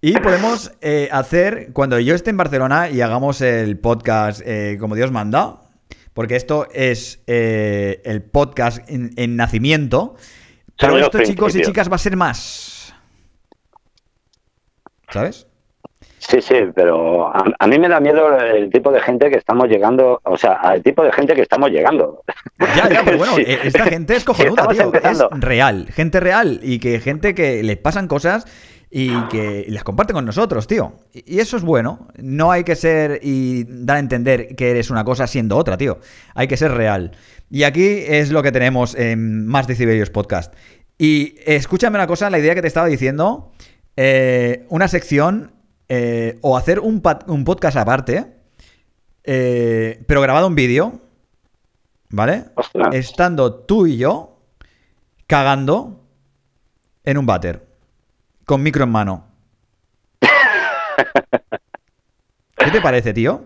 Y 0.00 0.18
podemos 0.18 0.72
eh, 0.80 1.08
hacer, 1.12 1.72
cuando 1.72 2.00
yo 2.00 2.16
esté 2.16 2.30
en 2.30 2.36
Barcelona 2.36 2.90
y 2.90 3.00
hagamos 3.00 3.40
el 3.40 3.78
podcast 3.78 4.40
eh, 4.44 4.76
como 4.80 4.96
Dios 4.96 5.12
manda, 5.12 5.60
porque 6.12 6.34
esto 6.34 6.66
es 6.72 7.22
eh, 7.28 8.02
el 8.04 8.22
podcast 8.22 8.82
en, 8.90 9.36
nacimiento, 9.36 10.16
pero 10.76 10.98
esto, 10.98 11.22
chicos 11.22 11.54
y 11.54 11.62
chicas, 11.62 11.88
va 11.88 11.94
a 11.94 11.98
ser 11.98 12.16
más. 12.16 12.92
¿Sabes? 15.08 15.46
Sí, 16.28 16.40
sí, 16.40 16.54
pero 16.74 17.32
a, 17.34 17.66
mí 17.66 17.78
me 17.80 17.88
da 17.88 17.98
miedo 17.98 18.38
el 18.38 18.70
tipo 18.70 18.92
de 18.92 19.00
gente 19.00 19.28
que 19.28 19.38
estamos 19.38 19.68
llegando, 19.68 20.20
o 20.22 20.36
sea, 20.36 20.52
al 20.52 20.80
tipo 20.80 21.02
de 21.02 21.12
gente 21.12 21.34
que 21.34 21.42
estamos 21.42 21.70
llegando. 21.70 22.22
Ya, 22.60 22.88
ya, 22.88 23.02
pero 23.04 23.18
bueno, 23.18 23.38
eh, 23.38 23.58
esta 23.64 23.86
gente 23.86 24.14
es 24.14 24.24
cojonuda, 24.24 24.68
tío. 24.68 24.92
Es 24.94 25.18
real, 25.32 25.88
gente 25.90 26.20
real 26.20 26.60
y 26.62 26.78
que 26.78 27.00
gente 27.00 27.34
que 27.34 27.64
le 27.64 27.76
pasan 27.76 28.06
cosas 28.06 28.46
y 28.88 29.10
que 29.30 29.66
las 29.68 29.82
comparte 29.82 30.12
con 30.12 30.24
nosotros, 30.24 30.68
tío. 30.68 30.92
Y 31.12 31.40
eso 31.40 31.56
es 31.56 31.64
bueno. 31.64 32.06
No 32.16 32.52
hay 32.52 32.62
que 32.62 32.76
ser 32.76 33.18
y 33.20 33.64
dar 33.68 33.96
a 33.96 34.00
entender 34.00 34.54
que 34.54 34.70
eres 34.70 34.90
una 34.90 35.02
cosa 35.02 35.26
siendo 35.26 35.56
otra, 35.56 35.76
tío. 35.76 35.98
Hay 36.34 36.46
que 36.46 36.56
ser 36.56 36.70
real. 36.70 37.12
Y 37.50 37.64
aquí 37.64 38.04
es 38.06 38.30
lo 38.30 38.44
que 38.44 38.52
tenemos 38.52 38.94
en 38.94 39.46
Más 39.46 39.66
Decibelios 39.66 40.10
Podcast. 40.10 40.54
Y 40.98 41.34
escúchame 41.46 41.96
una 41.96 42.06
cosa, 42.06 42.30
la 42.30 42.38
idea 42.38 42.54
que 42.54 42.62
te 42.62 42.68
estaba 42.68 42.86
diciendo. 42.86 43.50
Eh, 43.96 44.66
una 44.68 44.86
sección 44.86 45.52
eh, 45.94 46.38
o 46.40 46.56
hacer 46.56 46.80
un, 46.80 47.02
un, 47.26 47.44
podcast 47.44 47.76
aparte, 47.76 48.24
eh, 49.24 50.02
pero 50.08 50.22
grabado 50.22 50.46
en 50.46 50.54
vídeo, 50.54 51.02
¿vale? 52.08 52.44
Estando 52.92 53.52
tú 53.52 53.86
y 53.86 53.98
yo 53.98 54.38
cagando 55.26 56.00
en 57.04 57.18
un 57.18 57.26
váter, 57.26 57.66
con 58.46 58.62
micro 58.62 58.84
en 58.84 58.90
mano. 58.90 59.26
¿Qué 62.56 62.70
te 62.70 62.80
parece, 62.80 63.12
tío? 63.12 63.44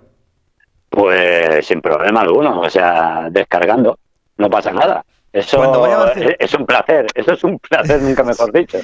Pues 0.88 1.66
sin 1.66 1.80
problema 1.80 2.20
alguno, 2.20 2.60
o 2.60 2.70
sea, 2.70 3.26
descargando, 3.28 3.98
no 4.36 4.48
pasa 4.48 4.70
nada. 4.70 5.04
Eso 5.32 5.84
es 6.38 6.54
un 6.54 6.64
placer, 6.64 7.06
eso 7.12 7.32
es 7.32 7.42
un 7.42 7.58
placer, 7.58 8.00
nunca 8.02 8.22
mejor 8.22 8.52
dicho. 8.56 8.78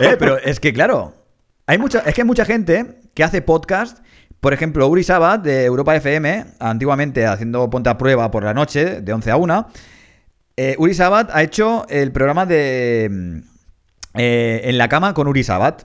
Eh, 0.00 0.16
pero 0.18 0.36
es 0.36 0.58
que 0.58 0.72
claro, 0.72 1.23
hay 1.66 1.78
mucha, 1.78 2.00
es 2.00 2.14
que 2.14 2.22
hay 2.22 2.26
mucha 2.26 2.44
gente 2.44 3.00
que 3.14 3.24
hace 3.24 3.42
podcast. 3.42 4.04
Por 4.40 4.52
ejemplo, 4.52 4.86
Uri 4.88 5.02
Sabat 5.02 5.42
de 5.42 5.64
Europa 5.64 5.96
FM, 5.96 6.44
antiguamente 6.58 7.26
haciendo 7.26 7.70
Ponte 7.70 7.88
a 7.88 7.96
Prueba 7.96 8.30
por 8.30 8.44
la 8.44 8.52
noche, 8.52 9.00
de 9.00 9.12
11 9.12 9.30
a 9.30 9.36
1. 9.36 9.68
Eh, 10.56 10.76
Uri 10.78 10.94
Sabat 10.94 11.30
ha 11.32 11.42
hecho 11.42 11.86
el 11.88 12.12
programa 12.12 12.46
de 12.46 13.08
mm, 13.10 13.38
eh, 14.14 14.60
En 14.64 14.78
la 14.78 14.88
cama 14.88 15.14
con 15.14 15.28
Uri 15.28 15.42
Sabat. 15.42 15.84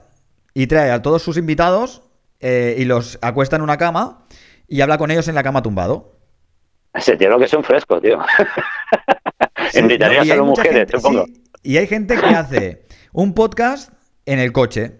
Y 0.52 0.66
trae 0.66 0.90
a 0.90 1.00
todos 1.00 1.22
sus 1.22 1.36
invitados 1.36 2.02
eh, 2.40 2.74
y 2.76 2.84
los 2.84 3.18
acuesta 3.22 3.56
en 3.56 3.62
una 3.62 3.76
cama 3.76 4.26
y 4.66 4.80
habla 4.80 4.98
con 4.98 5.10
ellos 5.10 5.28
en 5.28 5.34
la 5.34 5.42
cama 5.42 5.62
tumbado. 5.62 6.16
Ese 6.94 7.16
tío 7.16 7.28
lo 7.28 7.38
que 7.38 7.44
es 7.44 7.52
un 7.54 7.62
fresco, 7.62 8.00
tío. 8.00 8.18
Invitaría 9.74 10.22
a 10.22 10.24
las 10.24 10.38
mujeres, 10.38 10.88
supongo. 10.90 11.26
y 11.62 11.76
hay 11.76 11.86
gente 11.86 12.16
que 12.16 12.26
hace 12.26 12.86
un 13.12 13.34
podcast 13.34 13.92
en 14.26 14.38
el 14.38 14.52
coche. 14.52 14.99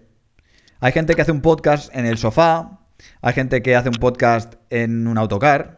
Hay 0.83 0.93
gente 0.93 1.13
que 1.13 1.21
hace 1.21 1.31
un 1.31 1.43
podcast 1.43 1.95
en 1.95 2.07
el 2.07 2.17
sofá, 2.17 2.79
hay 3.21 3.33
gente 3.33 3.61
que 3.61 3.75
hace 3.75 3.89
un 3.89 3.99
podcast 3.99 4.55
en 4.71 5.07
un 5.07 5.15
autocar. 5.19 5.77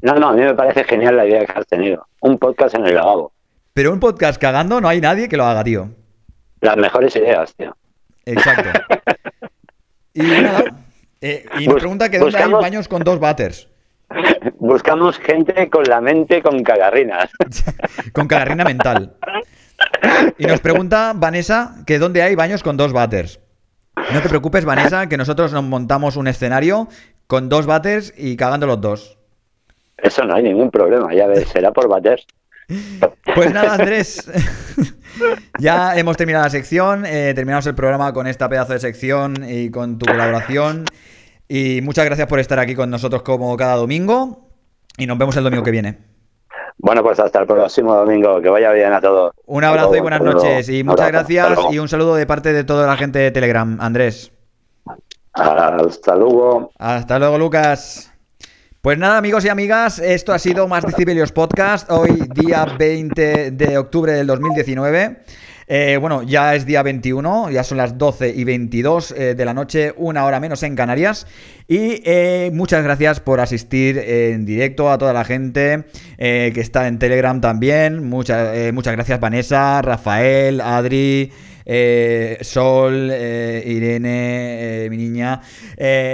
No, 0.00 0.14
no, 0.14 0.30
a 0.30 0.32
mí 0.32 0.40
me 0.40 0.54
parece 0.54 0.84
genial 0.84 1.18
la 1.18 1.26
idea 1.26 1.44
que 1.44 1.52
has 1.52 1.66
tenido. 1.66 2.06
Un 2.22 2.38
podcast 2.38 2.74
en 2.74 2.86
el 2.86 2.94
lavabo. 2.94 3.30
Pero 3.74 3.92
un 3.92 4.00
podcast 4.00 4.40
cagando 4.40 4.80
no 4.80 4.88
hay 4.88 5.02
nadie 5.02 5.28
que 5.28 5.36
lo 5.36 5.44
haga, 5.44 5.62
tío. 5.64 5.90
Las 6.62 6.78
mejores 6.78 7.14
ideas, 7.16 7.54
tío. 7.56 7.76
Exacto. 8.24 8.70
y 10.14 10.22
nada, 10.22 10.64
eh, 11.20 11.44
y 11.58 11.68
me 11.68 11.74
pregunta 11.74 12.08
que 12.08 12.18
dónde 12.18 12.38
hay 12.38 12.50
baños 12.50 12.88
con 12.88 13.04
dos 13.04 13.20
batters. 13.20 13.68
Buscamos 14.58 15.18
gente 15.18 15.68
con 15.68 15.84
la 15.84 16.00
mente 16.00 16.40
con 16.40 16.62
cagarrinas. 16.62 17.30
con 18.14 18.26
cagarrina 18.26 18.64
mental. 18.64 19.14
Y 20.38 20.46
nos 20.46 20.60
pregunta 20.60 21.12
Vanessa 21.14 21.82
que 21.86 21.98
dónde 21.98 22.22
hay 22.22 22.34
baños 22.34 22.62
con 22.62 22.78
dos 22.78 22.94
batters. 22.94 23.40
No 24.12 24.22
te 24.22 24.28
preocupes, 24.28 24.64
Vanessa, 24.64 25.08
que 25.08 25.16
nosotros 25.16 25.52
nos 25.52 25.64
montamos 25.64 26.16
un 26.16 26.28
escenario 26.28 26.88
con 27.26 27.48
dos 27.48 27.66
batters 27.66 28.12
y 28.16 28.36
cagando 28.36 28.66
los 28.66 28.80
dos. 28.80 29.18
Eso 29.98 30.24
no 30.24 30.34
hay 30.34 30.44
ningún 30.44 30.70
problema, 30.70 31.12
ya 31.14 31.26
ves, 31.26 31.48
será 31.48 31.72
por 31.72 31.88
batters. 31.88 32.26
Pues 33.34 33.52
nada, 33.52 33.74
Andrés. 33.74 34.30
ya 35.58 35.96
hemos 35.96 36.16
terminado 36.16 36.44
la 36.44 36.50
sección, 36.50 37.04
eh, 37.06 37.32
terminamos 37.34 37.66
el 37.66 37.74
programa 37.74 38.12
con 38.12 38.26
esta 38.26 38.48
pedazo 38.48 38.72
de 38.72 38.78
sección 38.78 39.34
y 39.46 39.70
con 39.70 39.98
tu 39.98 40.06
colaboración. 40.06 40.84
Y 41.48 41.80
muchas 41.82 42.04
gracias 42.04 42.26
por 42.26 42.40
estar 42.40 42.58
aquí 42.58 42.74
con 42.74 42.90
nosotros 42.90 43.22
como 43.22 43.56
cada 43.56 43.76
domingo. 43.76 44.48
Y 44.96 45.06
nos 45.06 45.18
vemos 45.18 45.36
el 45.36 45.44
domingo 45.44 45.62
que 45.62 45.70
viene. 45.70 45.98
Bueno, 46.78 47.02
pues 47.02 47.18
hasta 47.18 47.40
el 47.40 47.46
próximo 47.46 47.94
domingo. 47.94 48.40
Que 48.40 48.48
vaya 48.48 48.72
bien 48.72 48.92
a 48.92 49.00
todos. 49.00 49.32
Un 49.46 49.64
abrazo 49.64 49.96
y 49.96 50.00
buenas 50.00 50.20
noches. 50.20 50.68
Y 50.68 50.84
muchas 50.84 51.08
gracias 51.08 51.58
y 51.70 51.78
un 51.78 51.88
saludo 51.88 52.14
de 52.14 52.26
parte 52.26 52.52
de 52.52 52.64
toda 52.64 52.86
la 52.86 52.96
gente 52.96 53.18
de 53.18 53.30
Telegram. 53.30 53.78
Andrés. 53.80 54.32
Hasta 55.32 56.16
luego. 56.16 56.70
Hasta 56.78 57.18
luego, 57.18 57.38
Lucas. 57.38 58.12
Pues 58.80 58.96
nada, 58.96 59.18
amigos 59.18 59.44
y 59.44 59.48
amigas, 59.48 59.98
esto 59.98 60.32
ha 60.32 60.38
sido 60.38 60.68
Más 60.68 60.84
Decibelios 60.84 61.32
Podcast, 61.32 61.90
hoy 61.90 62.28
día 62.32 62.64
20 62.78 63.50
de 63.50 63.76
octubre 63.76 64.12
del 64.12 64.28
2019. 64.28 65.24
Eh, 65.70 65.98
bueno, 66.00 66.22
ya 66.22 66.54
es 66.54 66.64
día 66.64 66.82
21, 66.82 67.50
ya 67.50 67.62
son 67.62 67.76
las 67.76 67.98
12 67.98 68.30
y 68.34 68.44
22 68.44 69.10
eh, 69.10 69.34
de 69.34 69.44
la 69.44 69.52
noche, 69.52 69.92
una 69.98 70.24
hora 70.24 70.40
menos 70.40 70.62
en 70.62 70.74
Canarias. 70.74 71.26
Y 71.66 72.00
eh, 72.06 72.50
muchas 72.54 72.82
gracias 72.82 73.20
por 73.20 73.38
asistir 73.38 73.98
en 73.98 74.46
directo 74.46 74.90
a 74.90 74.96
toda 74.96 75.12
la 75.12 75.26
gente 75.26 75.84
que 76.16 76.60
está 76.60 76.88
en 76.88 76.98
Telegram 76.98 77.38
también. 77.42 78.08
Muchas, 78.08 78.72
muchas 78.72 78.94
gracias 78.94 79.20
Vanessa, 79.20 79.82
Rafael, 79.82 80.62
Adri. 80.62 81.30
Sol, 82.40 83.12
Irene, 83.12 84.86
mi 84.88 84.96
niña, 84.96 85.42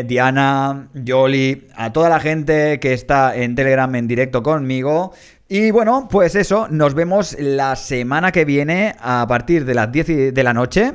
Diana, 0.04 0.88
Yoli, 0.94 1.68
a 1.76 1.92
toda 1.92 2.08
la 2.08 2.18
gente 2.18 2.80
que 2.80 2.92
está 2.92 3.36
en 3.36 3.54
Telegram 3.54 3.94
en 3.94 4.08
directo 4.08 4.42
conmigo. 4.42 5.12
Y 5.56 5.70
bueno, 5.70 6.08
pues 6.10 6.34
eso, 6.34 6.66
nos 6.68 6.94
vemos 6.94 7.36
la 7.38 7.76
semana 7.76 8.32
que 8.32 8.44
viene 8.44 8.96
a 8.98 9.24
partir 9.28 9.64
de 9.64 9.74
las 9.74 9.92
10 9.92 10.34
de 10.34 10.42
la 10.42 10.52
noche. 10.52 10.94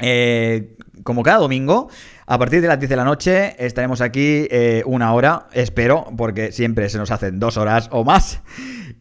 eh, 0.00 0.78
como 1.04 1.22
cada 1.22 1.40
domingo, 1.40 1.90
a 2.26 2.38
partir 2.38 2.62
de 2.62 2.68
las 2.68 2.78
10 2.78 2.88
de 2.88 2.96
la 2.96 3.04
noche 3.04 3.54
estaremos 3.58 4.00
aquí 4.00 4.48
eh, 4.50 4.82
una 4.86 5.12
hora, 5.12 5.48
espero, 5.52 6.06
porque 6.16 6.52
siempre 6.52 6.88
se 6.88 6.96
nos 6.96 7.10
hacen 7.10 7.38
dos 7.38 7.58
horas 7.58 7.90
o 7.92 8.02
más. 8.02 8.40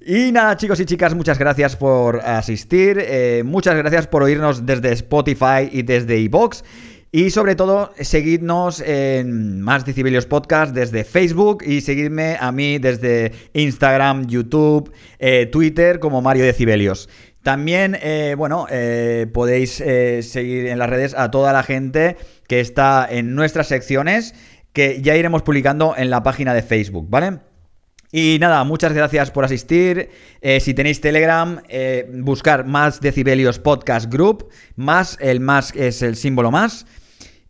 Y 0.05 0.33
nada, 0.33 0.57
chicos 0.57 0.77
y 0.81 0.85
chicas, 0.85 1.15
muchas 1.15 1.39
gracias 1.39 1.77
por 1.77 2.19
asistir, 2.19 2.97
eh, 2.99 3.43
muchas 3.45 3.77
gracias 3.77 4.07
por 4.07 4.23
oírnos 4.23 4.65
desde 4.65 4.91
Spotify 4.91 5.69
y 5.71 5.83
desde 5.83 6.17
iBox. 6.17 6.65
Y 7.13 7.29
sobre 7.31 7.55
todo, 7.55 7.93
seguidnos 7.99 8.79
en 8.79 9.59
Más 9.59 9.83
Decibelios 9.83 10.25
Podcast 10.25 10.73
desde 10.73 11.03
Facebook 11.03 11.61
y 11.61 11.81
seguidme 11.81 12.37
a 12.39 12.53
mí 12.53 12.79
desde 12.79 13.33
Instagram, 13.51 14.27
YouTube, 14.27 14.93
eh, 15.19 15.45
Twitter 15.47 15.99
como 15.99 16.21
Mario 16.21 16.45
Decibelios. 16.45 17.09
También, 17.43 17.97
eh, 18.01 18.35
bueno, 18.37 18.65
eh, 18.69 19.27
podéis 19.33 19.71
seguir 19.71 20.67
en 20.67 20.79
las 20.79 20.89
redes 20.89 21.13
a 21.13 21.31
toda 21.31 21.51
la 21.51 21.63
gente 21.63 22.15
que 22.47 22.61
está 22.61 23.05
en 23.09 23.35
nuestras 23.35 23.67
secciones 23.67 24.33
que 24.71 25.01
ya 25.01 25.17
iremos 25.17 25.41
publicando 25.41 25.95
en 25.97 26.11
la 26.11 26.23
página 26.23 26.53
de 26.53 26.61
Facebook, 26.61 27.09
¿vale? 27.09 27.39
Y 28.13 28.37
nada, 28.39 28.63
muchas 28.63 28.93
gracias 28.93 29.31
por 29.31 29.43
asistir. 29.43 30.09
si 30.61 30.73
tenéis 30.73 31.01
Telegram, 31.01 31.61
buscar 32.19 32.65
más 32.65 33.01
Decibelios 33.01 33.59
Podcast 33.59 34.09
Group. 34.09 34.47
Más, 34.77 35.17
el 35.19 35.41
más 35.41 35.73
es 35.75 36.01
el 36.01 36.15
símbolo 36.15 36.51
más. 36.51 36.85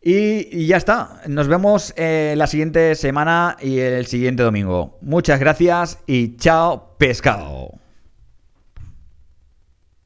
Y, 0.04 0.66
ya 0.66 0.78
está. 0.78 1.22
Nos 1.28 1.47
vemos 1.47 1.93
eh, 1.95 2.34
la 2.36 2.47
siguiente 2.47 2.95
semana 2.95 3.58
y 3.62 3.80
el 3.80 4.08
siguiente 4.08 4.43
domingo. 4.43 4.97
Muchas 5.02 5.39
gracias 5.39 5.99
y 6.08 6.38
chao, 6.38 6.95
pescado. 6.97 7.80